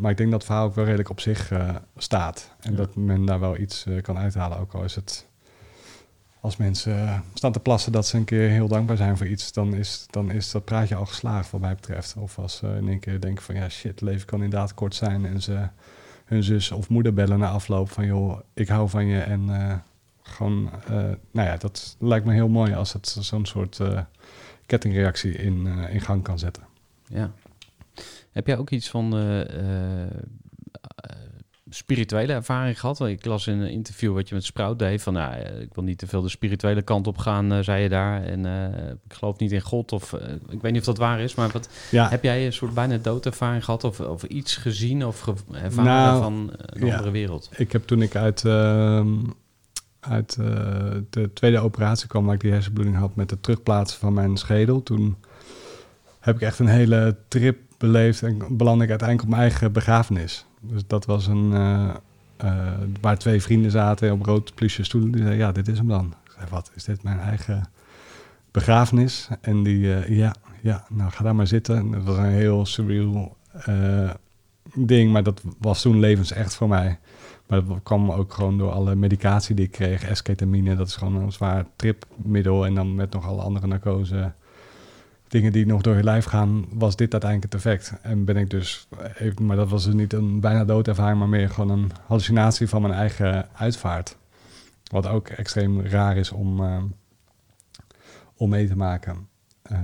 Maar 0.00 0.10
ik 0.10 0.16
denk 0.16 0.30
dat 0.30 0.32
het 0.32 0.44
verhaal 0.44 0.66
ook 0.66 0.74
wel 0.74 0.84
redelijk 0.84 1.10
op 1.10 1.20
zich 1.20 1.52
staat. 1.96 2.54
En 2.60 2.70
Ja. 2.70 2.76
dat 2.76 2.96
men 2.96 3.24
daar 3.24 3.40
wel 3.40 3.56
iets 3.58 3.86
kan 4.02 4.18
uithalen. 4.18 4.58
Ook 4.58 4.72
al 4.72 4.84
is 4.84 4.94
het 4.94 5.26
als 6.40 6.56
mensen 6.56 7.08
eh, 7.08 7.18
staan 7.34 7.52
te 7.52 7.60
plassen 7.60 7.92
dat 7.92 8.06
ze 8.06 8.16
een 8.16 8.24
keer 8.24 8.48
heel 8.48 8.68
dankbaar 8.68 8.96
zijn 8.96 9.16
voor 9.16 9.26
iets, 9.26 9.52
dan 9.52 9.74
is, 9.74 10.06
dan 10.10 10.30
is 10.30 10.50
dat 10.50 10.64
praatje 10.64 10.94
al 10.94 11.06
geslaagd 11.06 11.50
wat 11.50 11.60
mij 11.60 11.74
betreft. 11.74 12.16
Of 12.16 12.38
als 12.38 12.56
ze 12.56 12.66
in 12.66 12.88
één 12.88 13.00
keer 13.00 13.20
denken 13.20 13.44
van 13.44 13.54
ja 13.54 13.68
shit, 13.68 14.00
leven 14.00 14.26
kan 14.26 14.42
inderdaad 14.42 14.74
kort 14.74 14.94
zijn 14.94 15.26
en 15.26 15.42
ze 15.42 15.68
hun 16.24 16.42
zus 16.42 16.72
of 16.72 16.88
moeder 16.88 17.14
bellen 17.14 17.38
na 17.38 17.48
afloop 17.48 17.90
van 17.90 18.06
joh, 18.06 18.40
ik 18.54 18.68
hou 18.68 18.88
van 18.88 19.06
je 19.06 19.20
en 19.20 19.48
eh, 19.48 19.76
gewoon, 20.22 20.70
eh, 20.84 20.94
nou 21.30 21.48
ja, 21.48 21.56
dat 21.56 21.96
lijkt 21.98 22.26
me 22.26 22.32
heel 22.32 22.48
mooi 22.48 22.74
als 22.74 22.92
het 22.92 23.16
zo'n 23.20 23.46
soort 23.46 23.80
kettingreactie 24.66 25.32
in, 25.32 25.66
in 25.66 26.00
gang 26.00 26.22
kan 26.22 26.38
zetten. 26.38 26.62
Ja. 27.06 27.30
Heb 28.30 28.46
jij 28.46 28.58
ook 28.58 28.70
iets 28.70 28.90
van 28.90 29.10
spirituele 31.76 32.32
ervaring 32.32 32.80
gehad? 32.80 32.98
Want 32.98 33.10
Ik 33.10 33.24
las 33.24 33.46
in 33.46 33.58
een 33.60 33.70
interview 33.70 34.14
wat 34.14 34.28
je 34.28 34.34
met 34.34 34.44
Sprout 34.44 34.78
deed 34.78 35.02
van, 35.02 35.12
nou, 35.12 35.34
eh, 35.34 35.60
ik 35.60 35.74
wil 35.74 35.84
niet 35.84 35.98
te 35.98 36.06
veel 36.06 36.22
de 36.22 36.28
spirituele 36.28 36.82
kant 36.82 37.06
op 37.06 37.18
gaan, 37.18 37.52
eh, 37.52 37.58
zei 37.62 37.82
je 37.82 37.88
daar. 37.88 38.22
En 38.24 38.46
eh, 38.46 38.88
ik 39.08 39.12
geloof 39.14 39.38
niet 39.38 39.52
in 39.52 39.60
God 39.60 39.92
of 39.92 40.12
ik 40.48 40.60
weet 40.60 40.72
niet 40.72 40.80
of 40.80 40.86
dat 40.86 40.98
waar 40.98 41.20
is, 41.20 41.34
maar 41.34 41.48
wat, 41.50 41.68
Ja, 41.90 42.08
heb 42.08 42.22
jij 42.22 42.46
een 42.46 42.52
soort 42.52 42.74
bijna 42.74 42.96
doodervaring 42.96 43.64
gehad 43.64 43.84
of, 43.84 44.00
of 44.00 44.22
iets 44.22 44.56
gezien 44.56 45.06
of 45.06 45.20
ge- 45.20 45.34
ervaren 45.52 45.84
Nou, 45.92 46.22
van 46.22 46.50
een 46.56 46.86
ja. 46.86 46.92
andere 46.92 47.10
wereld? 47.10 47.50
Ik 47.56 47.72
heb 47.72 47.86
toen 47.86 48.02
ik 48.02 48.16
uit, 48.16 48.44
ehm, 48.44 49.08
uit 50.00 50.34
de 51.10 51.30
tweede 51.34 51.58
operatie 51.58 52.08
kwam, 52.08 52.24
waar 52.24 52.34
ik 52.34 52.40
die 52.40 52.52
hersenbloeding 52.52 52.96
had 52.96 53.16
met 53.16 53.30
het 53.30 53.42
terugplaatsen 53.42 53.98
van 54.00 54.12
mijn 54.14 54.36
schedel, 54.36 54.82
toen 54.82 55.16
heb 56.20 56.34
ik 56.34 56.40
echt 56.42 56.58
een 56.58 56.66
hele 56.68 57.16
trip 57.28 57.58
beleefd 57.78 58.22
en 58.22 58.38
belandde 58.56 58.84
ik 58.84 58.90
uiteindelijk 58.90 59.28
op 59.28 59.34
mijn 59.36 59.48
eigen 59.50 59.72
begrafenis. 59.72 60.44
Dus 60.68 60.86
dat 60.86 61.04
was 61.04 61.26
een, 61.26 61.52
eh, 61.52 61.94
eh, 62.36 62.72
waar 63.00 63.18
twee 63.18 63.42
vrienden 63.42 63.70
zaten 63.70 64.12
op 64.12 64.24
rood 64.24 64.54
pluche 64.54 64.84
stoelen. 64.84 65.10
Die 65.10 65.20
zeiden, 65.20 65.46
ja, 65.46 65.52
dit 65.52 65.68
is 65.68 65.78
hem 65.78 65.88
dan. 65.88 66.14
Ik 66.24 66.32
zei, 66.36 66.46
wat, 66.50 66.70
is 66.74 66.84
dit 66.84 67.02
mijn 67.02 67.18
eigen 67.18 67.68
begrafenis? 68.50 69.28
En 69.40 69.62
die, 69.62 69.94
eh, 69.94 70.16
ja, 70.16 70.34
ja, 70.62 70.86
nou 70.88 71.10
ga 71.10 71.24
daar 71.24 71.34
maar 71.34 71.46
zitten. 71.46 71.76
En 71.76 71.90
dat 71.90 72.02
was 72.02 72.16
een 72.16 72.24
heel 72.24 72.66
surreal 72.66 73.36
ding, 74.74 75.12
maar 75.12 75.22
dat 75.22 75.42
was 75.58 75.82
toen 75.82 76.00
levensecht 76.00 76.54
voor 76.54 76.68
mij. 76.68 76.98
Maar 77.46 77.64
dat 77.64 77.80
kwam 77.82 78.10
ook 78.10 78.32
gewoon 78.32 78.58
door 78.58 78.70
alle 78.70 78.94
medicatie 78.94 79.54
die 79.54 79.64
ik 79.64 79.70
kreeg. 79.70 80.04
Esketamine, 80.04 80.76
dat 80.76 80.88
is 80.88 80.96
gewoon 80.96 81.14
een 81.14 81.32
zwaar 81.32 81.66
tripmiddel. 81.76 82.66
En 82.66 82.74
dan 82.74 82.94
met 82.94 83.12
nog 83.12 83.26
alle 83.26 83.42
andere 83.42 83.66
narcose 83.66 84.32
dingen 85.28 85.52
die 85.52 85.66
nog 85.66 85.82
door 85.82 85.96
je 85.96 86.04
lijf 86.04 86.24
gaan, 86.24 86.64
was 86.72 86.96
dit 86.96 87.12
uiteindelijk 87.12 87.52
het 87.52 87.64
effect. 87.64 88.00
En 88.02 88.24
ben 88.24 88.36
ik 88.36 88.50
dus, 88.50 88.88
even, 89.18 89.46
maar 89.46 89.56
dat 89.56 89.68
was 89.68 89.84
dus 89.84 89.94
niet 89.94 90.12
een 90.12 90.40
bijna 90.40 90.64
doodervaring, 90.64 91.18
maar 91.18 91.28
meer 91.28 91.50
gewoon 91.50 91.78
een 91.78 91.90
hallucinatie 92.06 92.68
van 92.68 92.82
mijn 92.82 92.94
eigen 92.94 93.48
uitvaart. 93.52 94.16
Wat 94.90 95.06
ook 95.06 95.28
extreem 95.28 95.80
raar 95.80 96.16
is 96.16 96.30
om, 96.30 96.64
eh, 96.64 96.82
om 98.36 98.50
mee 98.50 98.68
te 98.68 98.76
maken. 98.76 99.28
Eh, 99.62 99.78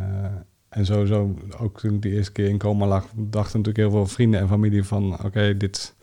en 0.68 0.86
sowieso, 0.86 1.34
ook 1.58 1.80
toen 1.80 1.94
ik 1.94 2.02
de 2.02 2.10
eerste 2.10 2.32
keer 2.32 2.48
in 2.48 2.58
coma 2.58 2.86
lag, 2.86 3.06
dachten 3.14 3.58
natuurlijk 3.58 3.76
heel 3.76 3.90
veel 3.90 4.06
vrienden 4.06 4.40
en 4.40 4.48
familie 4.48 4.84
van... 4.84 5.24
oké, 5.24 5.56
dit 5.56 5.94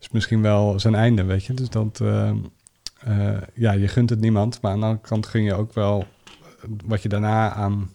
is 0.00 0.08
misschien 0.10 0.42
wel 0.42 0.80
zijn 0.80 0.94
einde, 0.94 1.24
weet 1.24 1.44
je. 1.44 1.54
Dus 1.54 1.70
dat, 1.70 2.00
eh, 2.00 2.30
eh, 2.98 3.42
ja, 3.54 3.72
je 3.72 3.88
gunt 3.88 4.10
het 4.10 4.20
niemand. 4.20 4.60
Maar 4.60 4.72
aan 4.72 4.80
de 4.80 4.86
andere 4.86 5.08
kant 5.08 5.26
gun 5.26 5.42
je 5.42 5.54
ook 5.54 5.74
wel 5.74 6.06
wat 6.84 7.02
je 7.02 7.08
daarna 7.08 7.52
aan, 7.52 7.90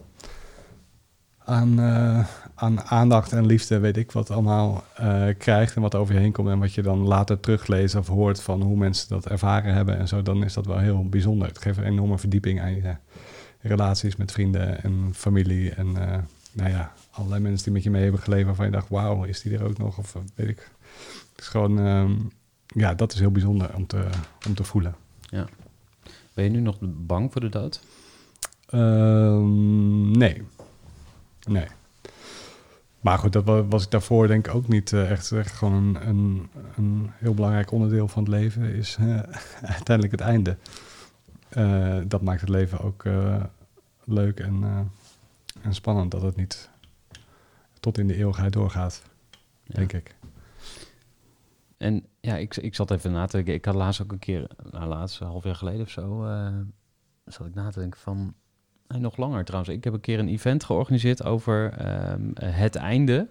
aan, 1.44 1.80
eh, 1.80 2.26
aan 2.54 2.82
aandacht 2.82 3.32
en 3.32 3.46
liefde, 3.46 3.78
weet 3.78 3.96
ik 3.96 4.12
wat 4.12 4.30
allemaal, 4.30 4.84
eh, 4.94 5.26
krijgt. 5.38 5.76
En 5.76 5.82
wat 5.82 5.94
over 5.94 6.14
je 6.14 6.20
heen 6.20 6.32
komt. 6.32 6.48
En 6.48 6.58
wat 6.58 6.74
je 6.74 6.82
dan 6.82 6.98
later 6.98 7.40
terugleest 7.40 7.94
of 7.94 8.06
hoort 8.06 8.42
van 8.42 8.62
hoe 8.62 8.76
mensen 8.76 9.08
dat 9.08 9.26
ervaren 9.26 9.74
hebben 9.74 9.98
en 9.98 10.08
zo. 10.08 10.22
Dan 10.22 10.44
is 10.44 10.52
dat 10.52 10.66
wel 10.66 10.78
heel 10.78 11.08
bijzonder. 11.08 11.48
Het 11.48 11.58
geeft 11.58 11.78
een 11.78 11.84
enorme 11.84 12.18
verdieping 12.18 12.60
aan 12.60 12.74
je 12.74 12.96
relaties 13.60 14.16
met 14.16 14.32
vrienden 14.32 14.82
en 14.82 15.10
familie. 15.14 15.70
En 15.70 15.86
eh, 15.86 16.18
nou 16.52 16.70
ja, 16.70 16.92
allerlei 17.10 17.42
mensen 17.42 17.64
die 17.64 17.72
met 17.72 17.82
je 17.82 17.90
mee 17.90 18.02
hebben 18.02 18.20
geleefd 18.20 18.46
waarvan 18.46 18.66
je 18.66 18.72
dacht, 18.72 18.88
wauw, 18.88 19.24
is 19.24 19.42
die 19.42 19.58
er 19.58 19.64
ook 19.64 19.78
nog? 19.78 19.98
Of 19.98 20.16
weet 20.34 20.48
ik. 20.48 20.70
Het 21.32 21.40
is 21.40 21.46
gewoon, 21.46 21.78
ehm, 21.78 22.12
ja, 22.66 22.94
dat 22.94 23.12
is 23.12 23.18
heel 23.18 23.30
bijzonder 23.30 23.74
om 23.74 23.86
te, 23.86 24.06
om 24.46 24.54
te 24.54 24.64
voelen. 24.64 24.94
Ben 26.34 26.44
je 26.44 26.50
nu 26.50 26.60
nog 26.60 26.76
bang 26.80 27.32
voor 27.32 27.40
de 27.40 27.48
dood? 27.48 27.80
Ehm, 28.66 30.10
nee. 30.10 30.42
Nee. 31.46 31.66
Maar 33.00 33.18
goed, 33.18 33.32
dat 33.32 33.44
wa- 33.44 33.64
was 33.64 33.84
ik 33.84 33.90
daarvoor 33.90 34.26
denk 34.26 34.46
ik 34.48 34.54
ook 34.54 34.68
niet 34.68 34.92
eh, 34.92 35.10
echt, 35.10 35.32
echt 35.32 35.52
gewoon 35.52 35.72
een, 35.72 36.08
een, 36.08 36.50
een 36.76 37.10
heel 37.14 37.34
belangrijk 37.34 37.70
onderdeel 37.70 38.08
van 38.08 38.22
het 38.22 38.32
leven 38.32 38.74
is 38.74 38.96
eh, 39.00 39.06
uiteindelijk 39.76 40.10
het 40.10 40.20
einde. 40.20 40.56
Eh, 41.48 41.98
dat 42.06 42.22
maakt 42.22 42.40
het 42.40 42.48
leven 42.50 42.80
ook 42.80 43.04
leuk 44.04 44.40
en, 44.40 44.64
en 45.62 45.74
spannend 45.74 46.10
dat 46.10 46.22
het 46.22 46.36
niet 46.36 46.70
tot 47.80 47.98
in 47.98 48.06
de 48.06 48.16
eeuwigheid 48.16 48.52
doorgaat, 48.52 49.02
Ja. 49.64 49.74
denk 49.74 49.92
ik. 49.92 50.14
En 51.76 52.06
ja, 52.20 52.36
ik, 52.36 52.56
ik 52.56 52.74
zat 52.74 52.90
even 52.90 53.12
na 53.12 53.26
te 53.26 53.36
denken. 53.36 53.54
Ik 53.54 53.64
had 53.64 53.74
laatst 53.74 54.02
ook 54.02 54.12
een 54.12 54.18
keer, 54.18 54.50
nou 54.70 54.86
laatst, 54.86 55.20
een 55.20 55.26
half 55.26 55.44
jaar 55.44 55.54
geleden 55.54 55.80
of 55.80 55.90
zo, 55.90 56.26
zat 57.24 57.46
ik 57.46 57.54
na 57.54 57.70
te 57.70 57.78
denken 57.80 58.00
van, 58.00 58.34
nee, 58.94 59.02
nog 59.02 59.16
langer 59.16 59.44
trouwens. 59.44 59.74
Ik 59.76 59.84
heb 59.84 59.92
een 59.92 60.00
keer 60.00 60.18
een 60.18 60.28
event 60.28 60.64
georganiseerd 60.64 61.24
over 61.24 61.72
ehm, 61.72 62.30
het 62.44 62.74
einde. 62.76 63.28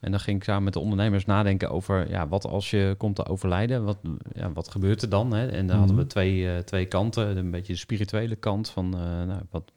En 0.00 0.10
dan 0.10 0.20
ging 0.20 0.36
ik 0.36 0.44
samen 0.44 0.62
met 0.64 0.72
de 0.72 0.78
ondernemers 0.78 1.24
nadenken 1.24 1.70
over, 1.70 2.10
ja, 2.10 2.28
wat 2.28 2.46
als 2.46 2.70
je 2.70 2.94
komt 2.98 3.16
te 3.16 3.26
overlijden, 3.26 3.84
wat, 3.84 3.98
ja, 4.32 4.52
wat 4.52 4.68
gebeurt 4.68 5.02
er 5.02 5.08
dan? 5.08 5.32
Hè? 5.32 5.46
En 5.48 5.66
dan 5.66 5.76
hadden 5.78 5.96
we 5.96 6.02
Mhm. 6.02 6.10
twee, 6.10 6.52
eh, 6.52 6.58
twee 6.58 6.86
kanten, 6.86 7.36
een 7.36 7.50
beetje 7.50 7.72
de 7.72 7.78
spirituele 7.78 8.36
kant 8.36 8.68
van, 8.70 8.94
eh, 8.94 9.00
nou, 9.00 9.40
wat, 9.50 9.72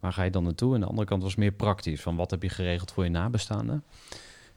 waar 0.00 0.12
ga 0.12 0.22
je 0.22 0.30
dan 0.30 0.42
naartoe? 0.44 0.74
En 0.74 0.80
de 0.80 0.86
andere 0.86 1.06
kant 1.06 1.22
was 1.22 1.34
meer 1.34 1.52
praktisch, 1.52 2.00
van 2.02 2.16
wat 2.16 2.30
heb 2.30 2.42
je 2.42 2.48
geregeld 2.48 2.92
voor 2.92 3.04
je 3.04 3.10
nabestaanden? 3.10 3.84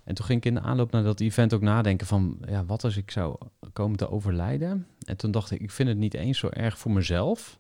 En 0.03 0.15
toen 0.15 0.25
ging 0.25 0.37
ik 0.39 0.45
in 0.45 0.53
de 0.53 0.61
aanloop 0.61 0.91
naar 0.91 1.03
dat 1.03 1.19
event 1.19 1.53
ook 1.53 1.61
nadenken 1.61 2.07
van, 2.07 2.37
ja, 2.47 2.65
wat 2.65 2.83
als 2.83 2.97
ik 2.97 3.11
zou 3.11 3.35
komen 3.73 3.97
te 3.97 4.09
overlijden? 4.09 4.87
En 5.05 5.17
toen 5.17 5.31
dacht 5.31 5.51
ik, 5.51 5.61
ik 5.61 5.71
vind 5.71 5.89
het 5.89 5.97
niet 5.97 6.13
eens 6.13 6.37
zo 6.37 6.47
erg 6.49 6.77
voor 6.77 6.91
mezelf, 6.91 7.59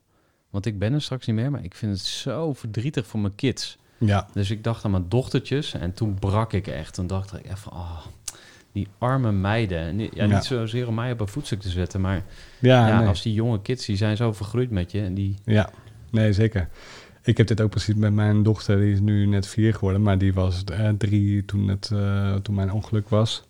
want 0.53 0.65
ik 0.65 0.79
ben 0.79 0.93
er 0.93 1.01
straks 1.01 1.25
niet 1.27 1.35
meer, 1.35 1.51
maar 1.51 1.63
ik 1.63 1.75
vind 1.75 1.91
het 1.97 2.05
zo 2.05 2.53
verdrietig 2.53 3.07
voor 3.07 3.19
mijn 3.19 3.35
kids. 3.35 3.77
Ja, 3.97 4.27
Dus 4.33 4.51
ik 4.51 4.63
dacht 4.63 4.85
aan 4.85 4.91
mijn 4.91 5.05
dochtertjes 5.09 5.73
en 5.73 5.93
toen 5.93 6.13
brak 6.19 6.53
ik 6.53 6.67
echt. 6.67 6.93
Toen 6.93 7.07
dacht 7.07 7.33
ik 7.33 7.45
echt 7.45 7.59
van, 7.59 7.71
ah, 7.73 7.97
die 8.71 8.87
arme 8.97 9.31
meiden. 9.31 9.99
Ja, 9.99 10.07
Ja. 10.13 10.25
niet 10.25 10.43
zozeer 10.43 10.87
om 10.87 10.93
mij 10.95 11.11
op 11.11 11.19
een 11.19 11.27
voetstuk 11.27 11.59
te 11.61 11.69
zetten, 11.69 12.01
maar 12.01 12.23
ja, 12.59 12.87
ja, 12.87 12.97
nee. 12.99 13.07
als 13.07 13.21
die 13.21 13.33
jonge 13.33 13.61
kids, 13.61 13.85
die 13.85 13.95
zijn 13.97 14.17
zo 14.17 14.33
vergroeid 14.33 14.69
met 14.71 14.91
je. 14.91 15.01
En 15.01 15.13
die, 15.13 15.35
ja, 15.45 15.69
nee, 16.11 16.33
zeker. 16.33 16.67
Ik 17.23 17.37
heb 17.37 17.47
dit 17.47 17.61
ook 17.61 17.69
precies 17.69 17.95
met 17.95 18.13
mijn 18.13 18.43
dochter, 18.43 18.77
die 18.79 18.91
is 18.93 18.99
nu 18.99 19.25
net 19.25 19.47
vier 19.47 19.73
geworden, 19.73 20.01
maar 20.01 20.17
die 20.17 20.33
was 20.33 20.63
eh, 20.63 20.89
drie 20.97 21.45
toen, 21.45 21.67
het, 21.67 21.89
eh, 21.93 22.33
toen 22.35 22.55
mijn 22.55 22.71
ongeluk 22.71 23.09
was. 23.09 23.43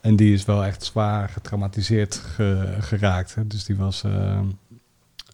En 0.00 0.16
die 0.16 0.32
is 0.34 0.44
wel 0.44 0.64
echt 0.64 0.84
zwaar 0.84 1.28
getraumatiseerd 1.28 2.14
ge- 2.14 2.76
geraakt. 2.80 3.34
Hè. 3.34 3.46
Dus 3.46 3.64
die 3.64 3.76
was. 3.76 4.04
eh, 4.04 4.40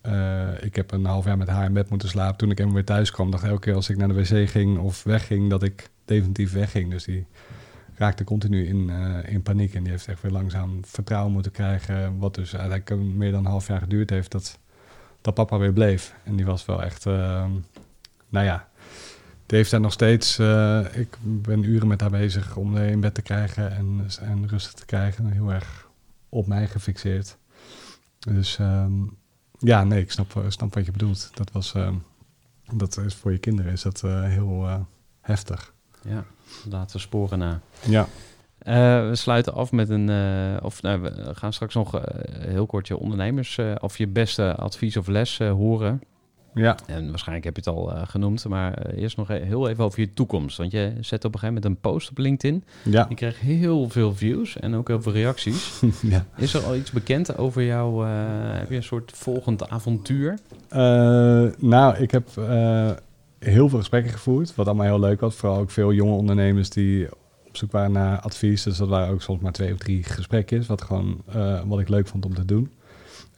eh, 0.03 0.63
ik 0.63 0.77
heb 0.77 0.91
een 0.93 1.05
half 1.05 1.25
jaar 1.25 1.37
met 1.39 1.49
haar 1.49 1.65
in 1.65 1.73
bed 1.73 1.91
moeten 1.91 2.09
slapen. 2.09 2.37
Toen 2.37 2.51
ik 2.51 2.59
helemaal 2.59 2.79
weer 2.79 2.87
thuis 2.87 3.11
kwam, 3.11 3.31
dacht 3.31 3.43
ik 3.43 3.49
elke 3.49 3.61
keer 3.61 3.75
als 3.75 3.89
ik 3.89 3.97
naar 3.97 4.09
de 4.09 4.15
wc 4.15 4.49
ging 4.49 4.79
of 4.79 5.03
wegging, 5.03 5.51
dat 5.51 5.63
ik 5.63 5.91
definitief 6.05 6.53
wegging. 6.53 6.91
Dus 6.91 7.05
die 7.05 7.27
raakte 7.95 8.25
continu 8.25 8.67
in, 8.67 8.91
eh, 8.91 9.33
in 9.33 9.43
paniek. 9.43 9.75
En 9.75 9.83
die 9.83 9.93
heeft 9.93 10.09
echt 10.09 10.23
weer 10.23 10.33
langzaam 10.33 10.85
vertrouwen 10.85 11.33
moeten 11.33 11.53
krijgen. 11.53 12.19
Wat 12.19 12.35
dus 12.35 12.53
eigenlijk 12.53 12.97
meer 12.97 13.31
dan 13.31 13.45
een 13.45 13.51
half 13.51 13.67
jaar 13.67 13.81
geduurd 13.81 14.11
heeft 14.11 14.31
dat, 14.33 14.59
dat 15.21 15.35
papa 15.35 15.59
weer 15.59 15.73
bleef. 15.73 16.15
En 16.25 16.37
die 16.37 16.47
was 16.47 16.65
wel 16.65 16.83
echt, 16.83 17.07
eh, 17.07 17.45
nou 18.29 18.47
ja, 18.47 18.69
die 19.47 19.59
heeft 19.59 19.71
daar 19.71 19.81
nog 19.81 19.93
steeds. 19.93 20.39
eh, 20.39 20.85
ik 20.93 21.17
ben 21.23 21.63
uren 21.63 21.89
met 21.89 22.01
haar 22.01 22.11
bezig 22.11 22.57
om 22.57 22.77
haar 22.77 22.87
in 22.87 23.01
bed 23.01 23.15
te 23.15 23.23
krijgen 23.23 23.77
en, 23.77 24.07
en 24.21 24.49
rustig 24.49 24.73
te 24.73 24.85
krijgen. 24.87 25.33
Heel 25.33 25.53
erg 25.53 25.89
op 26.29 26.47
mij 26.47 26.67
gefixeerd. 26.67 27.37
Dus 28.19 28.59
ehm, 28.59 28.93
ja, 29.59 29.85
nee, 29.85 30.01
ik 30.01 30.11
snap, 30.11 30.45
snap 30.49 30.75
wat 30.75 30.85
je 30.87 30.93
bedoelt. 30.93 31.31
Dat 31.35 31.53
was, 31.53 31.75
ehm, 31.75 31.95
dat 32.73 32.97
is 32.99 33.15
voor 33.15 33.33
je 33.33 33.39
kinderen 33.39 33.73
is 33.73 33.83
dat 33.83 34.03
eh, 34.05 34.23
heel 34.23 34.67
eh, 34.67 34.81
heftig. 35.21 35.73
ja, 36.03 36.25
laten 36.69 37.01
sporen 37.01 37.39
na. 37.39 37.61
Ja. 37.87 38.07
Eh, 38.59 39.09
we 39.09 39.15
sluiten 39.15 39.55
af 39.55 39.73
met 39.73 39.89
een, 39.89 40.09
eh, 40.09 40.65
of 40.65 40.83
nou, 40.83 41.01
we 41.01 41.35
gaan 41.35 41.53
straks 41.53 41.75
nog 41.75 41.95
eh, 41.95 42.03
heel 42.51 42.67
kort 42.67 42.87
je 42.87 42.97
ondernemers 42.97 43.59
eh, 43.59 43.75
of 43.79 43.99
je 43.99 44.07
beste 44.07 44.55
advies 44.55 44.97
of 44.97 45.07
les 45.07 45.39
eh, 45.39 45.51
horen. 45.51 46.01
Ja, 46.55 46.77
En 46.87 47.09
waarschijnlijk 47.09 47.45
heb 47.47 47.57
je 47.57 47.71
het 47.71 47.79
al 47.79 47.93
eh, 47.95 48.03
genoemd, 48.07 48.49
maar 48.49 48.75
eh, 48.75 49.03
eerst 49.03 49.17
nog 49.17 49.31
e- 49.31 49.45
heel 49.45 49.69
even 49.69 49.85
over 49.85 50.01
je 50.01 50.13
toekomst. 50.13 50.57
Want 50.57 50.71
je 50.71 50.93
zet 51.01 51.25
op 51.25 51.35
een 51.35 51.39
gegeven 51.41 51.63
moment 51.63 51.65
een 51.65 51.91
post 51.91 52.11
op 52.11 52.19
LinkedIn. 52.19 52.65
ja. 52.85 53.07
Je 53.09 53.15
kreeg 53.15 53.41
heel 53.41 53.89
veel 53.89 54.15
views 54.15 54.57
en 54.59 54.75
ook 54.75 54.89
heel 54.89 55.03
veel 55.03 55.13
reacties. 55.13 55.81
ja. 56.03 56.25
Is 56.37 56.55
er 56.55 56.63
al 56.65 56.77
iets 56.77 56.91
bekend 56.91 57.39
over 57.39 57.63
jou? 57.65 58.07
eh, 58.07 58.11
heb 58.59 58.71
je 58.71 58.77
een 58.77 58.83
soort 58.83 59.13
volgend 59.15 59.69
avontuur? 59.69 60.39
Nou, 61.59 61.97
ik 61.97 62.11
heb 62.11 62.29
heel 63.39 63.69
veel 63.69 63.79
gesprekken 63.79 64.13
gevoerd, 64.13 64.55
wat 64.55 64.67
allemaal 64.67 64.87
heel 64.87 65.01
leuk 65.01 65.21
was. 65.21 65.35
Vooral 65.35 65.59
ook 65.59 65.71
veel 65.71 65.93
jonge 65.93 66.13
ondernemers 66.17 66.71
die 66.71 67.09
op 67.47 67.57
zoek 67.57 67.73
waren 67.73 67.93
naar 67.93 68.21
advies. 68.21 68.63
Dus 68.63 68.77
dat 68.77 68.89
waren 68.89 69.13
ook 69.15 69.23
soms 69.23 69.41
maar 69.41 69.53
twee 69.53 69.73
of 69.73 69.79
drie 69.79 70.03
gesprekjes, 70.05 70.67
wat, 70.67 70.83
gewoon, 70.83 71.23
wat 71.67 71.81
ik 71.81 71.89
leuk 71.89 72.07
vond 72.07 72.25
om 72.25 72.35
te 72.35 72.45
doen. 72.45 72.71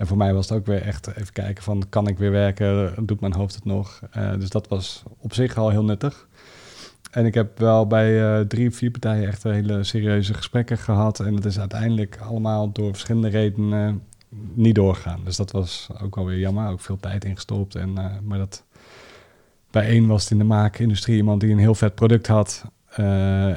En 0.00 0.06
voor 0.06 0.16
mij 0.16 0.34
was 0.34 0.48
het 0.48 0.58
ook 0.58 0.66
weer 0.66 0.82
echt 0.82 1.06
even 1.06 1.32
kijken 1.32 1.62
van, 1.62 1.84
kan 1.88 2.06
ik 2.06 2.18
weer 2.18 2.30
werken? 2.30 2.94
Doet 3.06 3.20
mijn 3.20 3.34
hoofd 3.34 3.54
het 3.54 3.64
nog? 3.64 4.00
Eh, 4.10 4.32
dus 4.38 4.48
dat 4.48 4.68
was 4.68 5.02
op 5.18 5.34
zich 5.34 5.56
al 5.56 5.70
heel 5.70 5.84
nuttig. 5.84 6.28
En 7.10 7.26
ik 7.26 7.34
heb 7.34 7.58
wel 7.58 7.86
bij 7.86 8.22
eh, 8.22 8.46
drie 8.46 8.68
of 8.68 8.74
vier 8.74 8.90
partijen 8.90 9.28
echt 9.28 9.42
hele 9.42 9.84
serieuze 9.84 10.34
gesprekken 10.34 10.78
gehad. 10.78 11.20
En 11.20 11.34
dat 11.34 11.44
is 11.44 11.58
uiteindelijk 11.58 12.18
allemaal 12.20 12.72
door 12.72 12.90
verschillende 12.90 13.28
redenen 13.28 14.02
niet 14.54 14.74
doorgaan. 14.74 15.20
Dus 15.24 15.36
dat 15.36 15.50
was 15.50 15.88
ook 16.02 16.14
wel 16.14 16.26
weer 16.26 16.38
jammer. 16.38 16.68
Ook 16.68 16.80
veel 16.80 17.00
tijd 17.00 17.24
ingestopt. 17.24 17.74
En, 17.74 17.98
eh, 17.98 18.04
maar 18.22 18.38
dat, 18.38 18.64
bij 19.70 19.88
één 19.88 20.06
was 20.06 20.22
het 20.22 20.32
in 20.32 20.38
de 20.38 20.44
maakindustrie 20.44 21.16
iemand 21.16 21.40
die 21.40 21.50
een 21.50 21.58
heel 21.58 21.74
vet 21.74 21.94
product 21.94 22.26
had. 22.26 22.64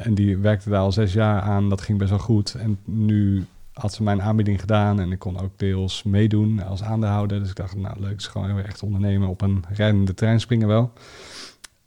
en 0.03 0.13
die 0.13 0.37
werkte 0.37 0.69
daar 0.69 0.79
al 0.79 0.91
zes 0.91 1.13
jaar 1.13 1.41
aan. 1.41 1.69
Dat 1.69 1.81
ging 1.81 1.97
best 1.97 2.09
wel 2.09 2.19
goed. 2.19 2.53
En 2.53 2.79
nu 2.85 3.45
had 3.73 3.93
ze 3.93 4.03
mijn 4.03 4.21
aanbieding 4.21 4.59
gedaan. 4.59 4.99
En 4.99 5.11
ik 5.11 5.19
kon 5.19 5.39
ook 5.39 5.51
deels 5.59 6.03
meedoen 6.03 6.63
als 6.63 6.83
aandeelhouder. 6.83 7.39
Dus 7.39 7.49
ik 7.49 7.55
dacht, 7.55 7.75
nou 7.75 7.99
leuk, 7.99 8.17
is 8.17 8.27
gewoon 8.27 8.55
weer 8.55 8.65
echt 8.65 8.83
ondernemen 8.83 9.27
op 9.27 9.41
een 9.41 9.63
rijdende 9.69 10.13
trein 10.13 10.39
springen 10.39 10.67
wel. 10.67 10.91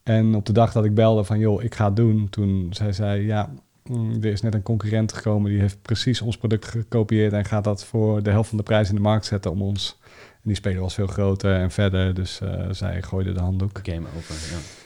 En 0.03 0.35
op 0.35 0.47
de 0.47 0.53
dag 0.53 0.73
dat 0.73 0.85
ik 0.85 0.95
belde 0.95 1.25
van, 1.25 1.39
joh, 1.39 1.63
ik 1.63 1.75
ga 1.75 1.85
het 1.85 1.97
doen. 1.97 2.29
Toen 2.31 2.67
zei 2.71 2.93
zij, 2.93 3.23
ja, 3.23 3.51
mm, 3.85 4.13
er 4.13 4.33
is 4.33 4.41
net 4.41 4.55
een 4.55 4.63
concurrent 4.63 5.13
gekomen. 5.13 5.51
Die 5.51 5.61
heeft 5.61 5.83
precies 5.83 6.21
ons 6.21 6.37
product 6.37 6.67
gekopieerd. 6.67 7.33
En 7.33 7.45
gaat 7.45 7.65
dat 7.65 7.85
voor 7.85 8.23
de 8.23 8.31
helft 8.31 8.49
van 8.49 8.59
de 8.59 8.65
prijs 8.65 8.89
in 8.89 8.95
de 8.95 9.01
markt 9.01 9.25
zetten 9.25 9.51
om 9.51 9.63
ons... 9.63 9.99
En 10.33 10.53
die 10.53 10.61
speler 10.61 10.81
was 10.81 10.95
veel 10.95 11.07
groter 11.07 11.55
en 11.55 11.71
verder. 11.71 12.15
Dus 12.15 12.41
eh, 12.41 12.67
zij 12.71 13.03
gooide 13.03 13.33
de 13.33 13.41
handdoek. 13.41 13.81
Ja. 13.83 14.86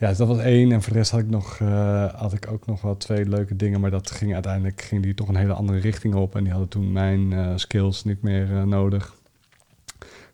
Ja, 0.00 0.08
dus 0.08 0.16
dat 0.16 0.28
was 0.28 0.38
één. 0.38 0.72
En 0.72 0.82
voor 0.82 0.92
de 0.92 0.98
rest 0.98 1.10
had 1.10 1.20
ik, 1.20 1.28
nog, 1.28 1.58
eh, 1.60 2.14
had 2.14 2.32
ik 2.32 2.50
ook 2.50 2.66
nog 2.66 2.80
wel 2.80 2.96
twee 2.96 3.28
leuke 3.28 3.56
dingen. 3.56 3.80
Maar 3.80 3.90
dat 3.90 4.10
ging 4.10 4.34
uiteindelijk 4.34 4.82
ging 4.82 5.02
die 5.02 5.14
toch 5.14 5.28
een 5.28 5.36
hele 5.36 5.52
andere 5.52 5.78
richting 5.78 6.14
op. 6.14 6.36
En 6.36 6.42
die 6.42 6.52
hadden 6.52 6.68
toen 6.68 6.92
mijn 6.92 7.32
eh, 7.32 7.52
skills 7.56 8.04
niet 8.04 8.22
meer 8.22 8.56
eh, 8.56 8.62
nodig. 8.62 9.14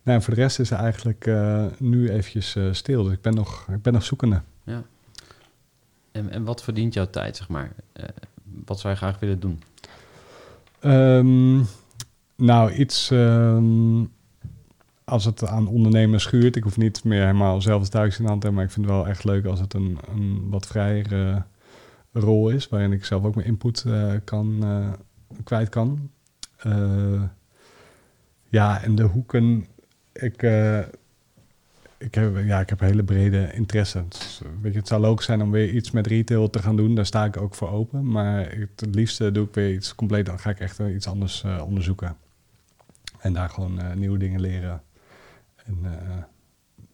Nou, 0.03 0.17
en 0.17 0.21
voor 0.21 0.35
de 0.35 0.41
rest 0.41 0.59
is 0.59 0.71
er 0.71 0.77
eigenlijk 0.77 1.29
nu 1.77 2.09
eventjes 2.09 2.57
stil. 2.71 3.03
Dus 3.03 3.13
ik 3.13 3.21
ben 3.21 3.33
nog, 3.33 3.67
ik 3.71 3.81
ben 3.81 3.93
nog 3.93 4.03
zoekende. 4.03 4.41
En, 6.11 6.29
en 6.29 6.43
wat 6.43 6.63
verdient 6.63 6.93
jouw 6.93 7.09
tijd, 7.09 7.37
zeg 7.37 7.49
maar? 7.49 7.71
Wat 8.65 8.79
zou 8.79 8.93
je 8.93 8.99
graag 8.99 9.19
willen 9.19 9.39
doen? 9.39 9.61
Ehm, 10.79 11.63
nou, 12.35 12.71
iets 12.71 13.11
ehm, 13.11 14.03
als 15.09 15.25
het 15.25 15.47
aan 15.47 15.67
ondernemers 15.67 16.23
schuurt. 16.23 16.55
Ik 16.55 16.63
hoef 16.63 16.77
niet 16.77 17.03
meer 17.03 17.21
helemaal 17.21 17.61
zelf 17.61 17.81
het 17.81 17.91
thuis 17.91 18.17
in 18.17 18.23
de 18.23 18.29
hand 18.29 18.41
te 18.41 18.47
hebben. 18.47 18.53
Maar 18.53 18.63
ik 18.63 18.71
vind 18.71 18.85
het 18.85 18.95
wel 18.95 19.07
echt 19.07 19.23
leuk 19.23 19.45
als 19.45 19.59
het 19.59 19.73
een, 19.73 19.97
een 20.15 20.49
wat 20.49 20.67
vrijere 20.67 21.43
rol 22.11 22.49
is. 22.49 22.69
Waarin 22.69 22.91
ik 22.91 23.05
zelf 23.05 23.23
ook 23.23 23.35
mijn 23.35 23.47
input 23.47 23.83
eh, 23.87 24.13
kan, 24.23 24.63
eh, 24.63 24.87
kwijt 25.43 25.69
kan. 25.69 26.09
Eh, 26.57 27.21
ja, 28.49 28.83
en 28.83 28.95
de 28.95 29.03
hoeken. 29.03 29.65
Ik, 30.13 30.41
ik, 31.97 32.15
heb, 32.15 32.45
ja, 32.45 32.59
ik 32.59 32.69
heb 32.69 32.79
hele 32.79 33.03
brede 33.03 33.53
interesse. 33.53 33.99
Eh, 33.99 34.47
weet 34.61 34.73
je, 34.73 34.79
het 34.79 34.87
zou 34.87 35.01
leuk 35.01 35.21
zijn 35.21 35.41
om 35.41 35.51
weer 35.51 35.69
iets 35.69 35.91
met 35.91 36.07
retail 36.07 36.49
te 36.49 36.59
gaan 36.59 36.75
doen. 36.75 36.95
Daar 36.95 37.05
sta 37.05 37.25
ik 37.25 37.37
ook 37.37 37.55
voor 37.55 37.69
open. 37.69 38.07
Maar 38.07 38.51
het 38.55 38.95
liefste 38.95 39.31
doe 39.31 39.47
ik 39.47 39.53
weer 39.53 39.73
iets 39.73 39.95
compleet. 39.95 40.25
Dan 40.25 40.39
ga 40.39 40.49
ik 40.49 40.59
echt 40.59 40.79
iets 40.79 41.07
anders 41.07 41.43
onderzoeken. 41.63 42.17
En 43.19 43.33
daar 43.33 43.49
gewoon 43.49 43.79
nieuwe 43.95 44.17
dingen 44.17 44.41
leren. 44.41 44.81
En 45.67 45.77
eh, 45.83 45.91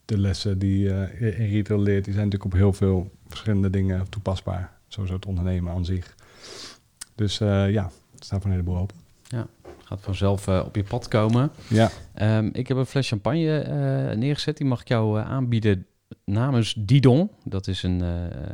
de 0.05 0.17
lessen 0.17 0.59
die 0.59 0.79
je 0.79 1.09
in 1.19 1.49
retail 1.49 1.81
leert, 1.81 2.03
die 2.05 2.13
zijn 2.13 2.25
natuurlijk 2.25 2.53
op 2.53 2.59
heel 2.59 2.73
veel 2.73 3.11
verschillende 3.27 3.69
dingen 3.69 4.09
toepasbaar. 4.09 4.71
Sowieso 4.87 5.15
het 5.15 5.25
ondernemen 5.25 5.73
aan 5.73 5.85
zich. 5.85 6.15
Dus 7.15 7.39
eh, 7.39 7.71
ja, 7.71 7.91
het 8.13 8.23
staat 8.25 8.41
voor 8.41 8.49
een 8.51 8.57
heleboel 8.57 8.77
open. 8.77 8.95
Gaat 9.83 10.01
vanzelf 10.01 10.47
eh, 10.47 10.61
op 10.65 10.75
je 10.75 10.83
pad 10.83 11.07
komen. 11.07 11.51
Ja, 11.67 11.91
Ehm, 12.13 12.49
ik 12.51 12.67
heb 12.67 12.77
een 12.77 12.85
fles 12.85 13.07
champagne 13.07 13.59
eh, 13.59 14.17
neergezet. 14.17 14.57
Die 14.57 14.67
mag 14.67 14.81
ik 14.81 14.87
jou 14.87 15.19
eh, 15.19 15.29
aanbieden 15.29 15.85
namens 16.25 16.73
Didon. 16.77 17.29
Dat 17.43 17.67
is 17.67 17.83
een 17.83 18.01
eh 18.01 18.09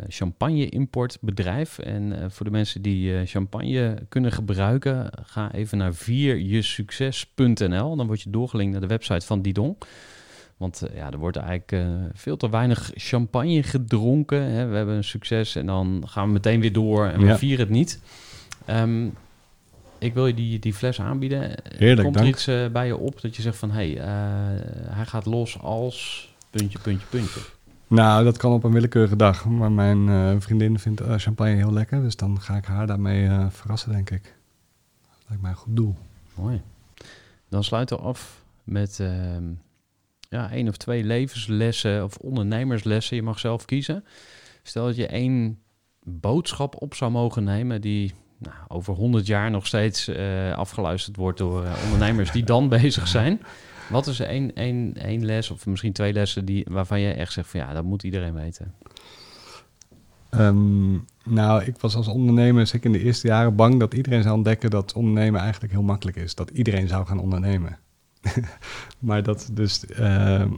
champagne-importbedrijf. 0.08 1.80
En 1.80 2.22
eh, 2.22 2.26
voor 2.30 2.46
de 2.46 2.52
mensen 2.52 2.82
die 2.82 3.16
eh, 3.16 3.28
champagne 3.28 4.06
kunnen 4.10 4.32
gebruiken, 4.32 5.10
ga 5.24 5.52
even 5.54 5.78
naar 5.78 5.94
vierjesucces.nl. 5.94 7.96
Dan 7.96 8.08
word 8.08 8.22
je 8.22 8.30
doorgelinkt 8.30 8.72
naar 8.72 8.82
de 8.82 8.88
website 8.88 9.26
van 9.26 9.42
Didon. 9.42 9.78
Want 10.60 10.82
eh, 10.82 10.96
ja, 10.96 11.12
er 11.12 11.18
wordt 11.18 11.38
eigenlijk 11.38 11.72
eh, 11.72 11.88
veel 12.14 12.38
te 12.38 12.50
weinig 12.50 12.92
champagne 12.96 13.64
gedronken. 13.64 14.42
Hè. 14.42 14.68
We 14.68 14.76
hebben 14.76 14.96
een 14.96 15.04
succes 15.04 15.56
en 15.56 15.66
dan 15.66 16.04
gaan 16.08 16.26
we 16.28 16.32
meteen 16.34 16.60
weer 16.62 16.74
door 16.74 17.06
en 17.08 17.20
we 17.20 17.26
Ja. 17.26 17.38
vieren 17.38 17.60
het 17.66 17.70
niet. 17.76 18.00
Ehm, 18.66 19.08
ik 19.98 20.14
wil 20.14 20.28
je 20.28 20.34
die, 20.34 20.60
die 20.60 20.74
fles 20.74 21.02
aanbieden. 21.02 21.42
Heerlijk, 21.64 22.04
Komt 22.04 22.16
er 22.16 22.22
dank. 22.22 22.34
iets 22.34 22.48
eh, 22.48 22.68
bij 22.68 22.86
je 22.88 22.98
op 22.98 23.22
dat 23.22 23.36
je 23.36 23.42
zegt 23.42 23.58
van... 23.58 23.72
hé, 23.72 23.92
hey, 23.94 24.06
hij 24.90 25.06
gaat 25.06 25.26
los 25.26 25.60
als 25.60 26.30
puntje, 26.50 26.80
puntje, 26.80 27.08
puntje. 27.08 27.40
Nou, 27.88 28.24
dat 28.24 28.38
kan 28.38 28.52
op 28.54 28.64
een 28.64 28.72
willekeurige 28.72 29.16
dag. 29.16 29.46
Maar 29.46 29.72
mijn 29.72 30.42
vriendin 30.42 30.80
vindt 30.80 31.02
champagne 31.18 31.56
heel 31.56 31.74
lekker. 31.74 32.02
Dus 32.02 32.16
dan 32.16 32.42
ga 32.42 32.56
ik 32.56 32.66
haar 32.66 32.88
daarmee 32.88 33.30
verrassen, 33.50 33.92
denk 33.92 34.10
ik. 34.10 34.24
Dat 35.10 35.24
lijkt 35.28 35.42
mij 35.42 35.52
een 35.52 35.58
goed 35.58 35.76
doel. 35.76 35.96
Mooi. 36.36 36.62
Dan 37.50 37.64
sluiten 37.64 37.98
we 37.98 38.04
af 38.04 38.42
met 38.64 39.00
ehm, 39.00 39.44
ja, 40.30 40.52
één 40.52 40.68
of 40.68 40.78
twee 40.78 41.04
levenslessen 41.04 42.04
of 42.04 42.18
ondernemerslessen. 42.18 43.16
Je 43.16 43.24
mag 43.24 43.40
zelf 43.40 43.66
kiezen. 43.66 44.04
Stel 44.64 44.86
dat 44.86 44.96
je 44.96 45.08
één 45.08 45.60
boodschap 46.04 46.82
op 46.82 46.94
zou 46.94 47.12
mogen 47.12 47.44
nemen 47.44 47.82
die 47.82 48.14
nou, 48.38 48.56
over 48.68 48.94
100 48.94 49.28
jaar 49.28 49.52
nog 49.52 49.68
steeds 49.68 50.08
eh, 50.08 50.58
afgeluisterd 50.58 51.16
wordt 51.16 51.38
door 51.38 51.64
eh, 51.64 51.72
ondernemers 51.84 52.32
die 52.32 52.44
dan 52.44 52.70
bezig 52.80 53.08
zijn. 53.08 53.42
Wat 53.90 54.08
is 54.08 54.20
één, 54.20 54.56
één, 54.56 54.94
één 54.94 55.26
les 55.26 55.52
of 55.52 55.66
misschien 55.66 55.94
twee 55.94 56.14
lessen 56.14 56.46
die, 56.46 56.66
waarvan 56.70 57.00
je 57.00 57.14
echt 57.14 57.34
zegt 57.34 57.50
van 57.50 57.60
ja, 57.60 57.74
dat 57.74 57.84
moet 57.84 58.04
iedereen 58.04 58.34
weten? 58.34 58.74
Ehm, 60.30 60.92
nou, 61.24 61.64
ik 61.64 61.78
was 61.78 61.96
als 61.96 62.08
ondernemer, 62.08 62.68
zeker 62.68 62.86
in 62.86 62.92
de 62.92 63.04
eerste 63.04 63.28
jaren, 63.28 63.56
bang 63.56 63.80
dat 63.80 63.94
iedereen 63.94 64.24
zou 64.24 64.36
ontdekken 64.36 64.70
dat 64.70 64.94
ondernemen 64.94 65.42
eigenlijk 65.42 65.74
heel 65.74 65.82
makkelijk 65.82 66.18
is. 66.18 66.36
Dat 66.36 66.50
iedereen 66.50 66.88
zou 66.88 67.06
gaan 67.06 67.20
ondernemen. 67.20 67.80
maar 69.00 69.24
dat 69.24 69.50
dus, 69.52 69.86
ehm, 69.86 70.52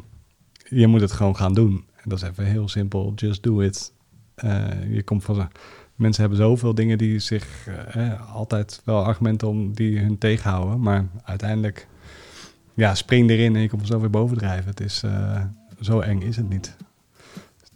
je 0.70 0.88
moet 0.88 1.02
het 1.02 1.12
gewoon 1.12 1.36
gaan 1.36 1.54
doen. 1.54 1.86
En 1.96 2.10
dat 2.10 2.22
is 2.22 2.30
even 2.30 2.46
heel 2.46 2.68
simpel, 2.68 3.14
just 3.16 3.44
do 3.44 3.60
it. 3.60 3.94
Eh, 4.36 4.94
je 4.94 5.04
komt 5.04 5.24
van, 5.24 5.50
mensen 5.96 6.22
hebben 6.22 6.40
zoveel 6.40 6.76
dingen 6.76 6.98
die 6.98 7.20
zich, 7.20 7.68
eh, 7.68 8.36
altijd 8.36 8.82
wel 8.86 9.06
argumenten 9.06 9.48
om 9.48 9.74
die 9.74 10.00
hun 10.00 10.18
tegenhouden. 10.18 10.80
Maar 10.80 11.08
uiteindelijk, 11.24 11.88
ja, 12.74 12.96
spring 12.96 13.30
erin 13.30 13.56
en 13.56 13.62
je 13.62 13.70
komt 13.70 13.88
zo 13.88 14.00
weer 14.00 14.10
bovendrijven. 14.10 14.70
Het 14.70 14.80
is, 14.80 15.04
eh, 15.04 15.44
zo 15.82 16.00
eng 16.00 16.22
is 16.22 16.36
het 16.36 16.50
niet. 16.50 16.76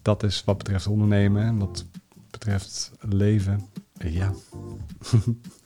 Dat 0.02 0.24
is 0.24 0.44
wat 0.44 0.58
betreft 0.58 0.88
ondernemen 0.88 1.44
en 1.44 1.58
wat 1.58 1.86
betreft 2.32 2.92
leven. 3.00 3.62
Ja. 3.98 4.34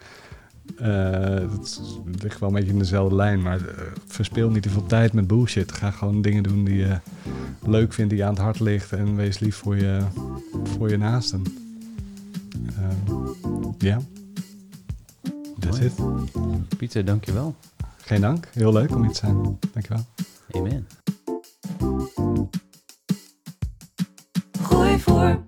Eh, 0.77 1.51
het 1.51 1.81
ligt 2.21 2.39
wel 2.39 2.49
een 2.49 2.55
beetje 2.55 2.71
in 2.71 2.79
dezelfde 2.79 3.15
lijn, 3.15 3.41
maar 3.41 3.67
eh, 3.67 3.83
verspil 4.07 4.49
niet 4.49 4.63
te 4.63 4.69
veel 4.69 4.85
tijd 4.85 5.13
met 5.13 5.27
bullshit. 5.27 5.71
Ga 5.71 5.91
gewoon 5.91 6.21
dingen 6.21 6.43
doen 6.43 6.63
die 6.63 6.77
je 6.77 6.99
leuk 7.65 7.93
vindt, 7.93 8.09
die 8.09 8.19
je 8.19 8.25
aan 8.25 8.33
het 8.33 8.41
hart 8.43 8.59
ligt 8.59 8.91
en 8.91 9.15
wees 9.15 9.39
lief 9.39 9.55
voor 9.55 9.75
je, 9.77 10.01
voor 10.63 10.89
je 10.89 10.97
naasten. 10.97 11.43
Eh, 12.77 13.17
Ja. 13.77 13.99
That's 15.59 15.79
Mooi. 15.79 15.91
it. 16.69 16.77
Pieter, 16.77 17.05
dankjewel. 17.05 17.55
Geen 17.97 18.21
dank. 18.21 18.47
Heel 18.53 18.73
leuk 18.73 18.95
om 18.95 19.01
hier 19.01 19.11
te 19.11 19.17
zijn. 19.17 19.57
Dankjewel. 19.73 20.05
Amen. 20.51 20.87
Gooi 24.61 24.99
voor. 24.99 25.47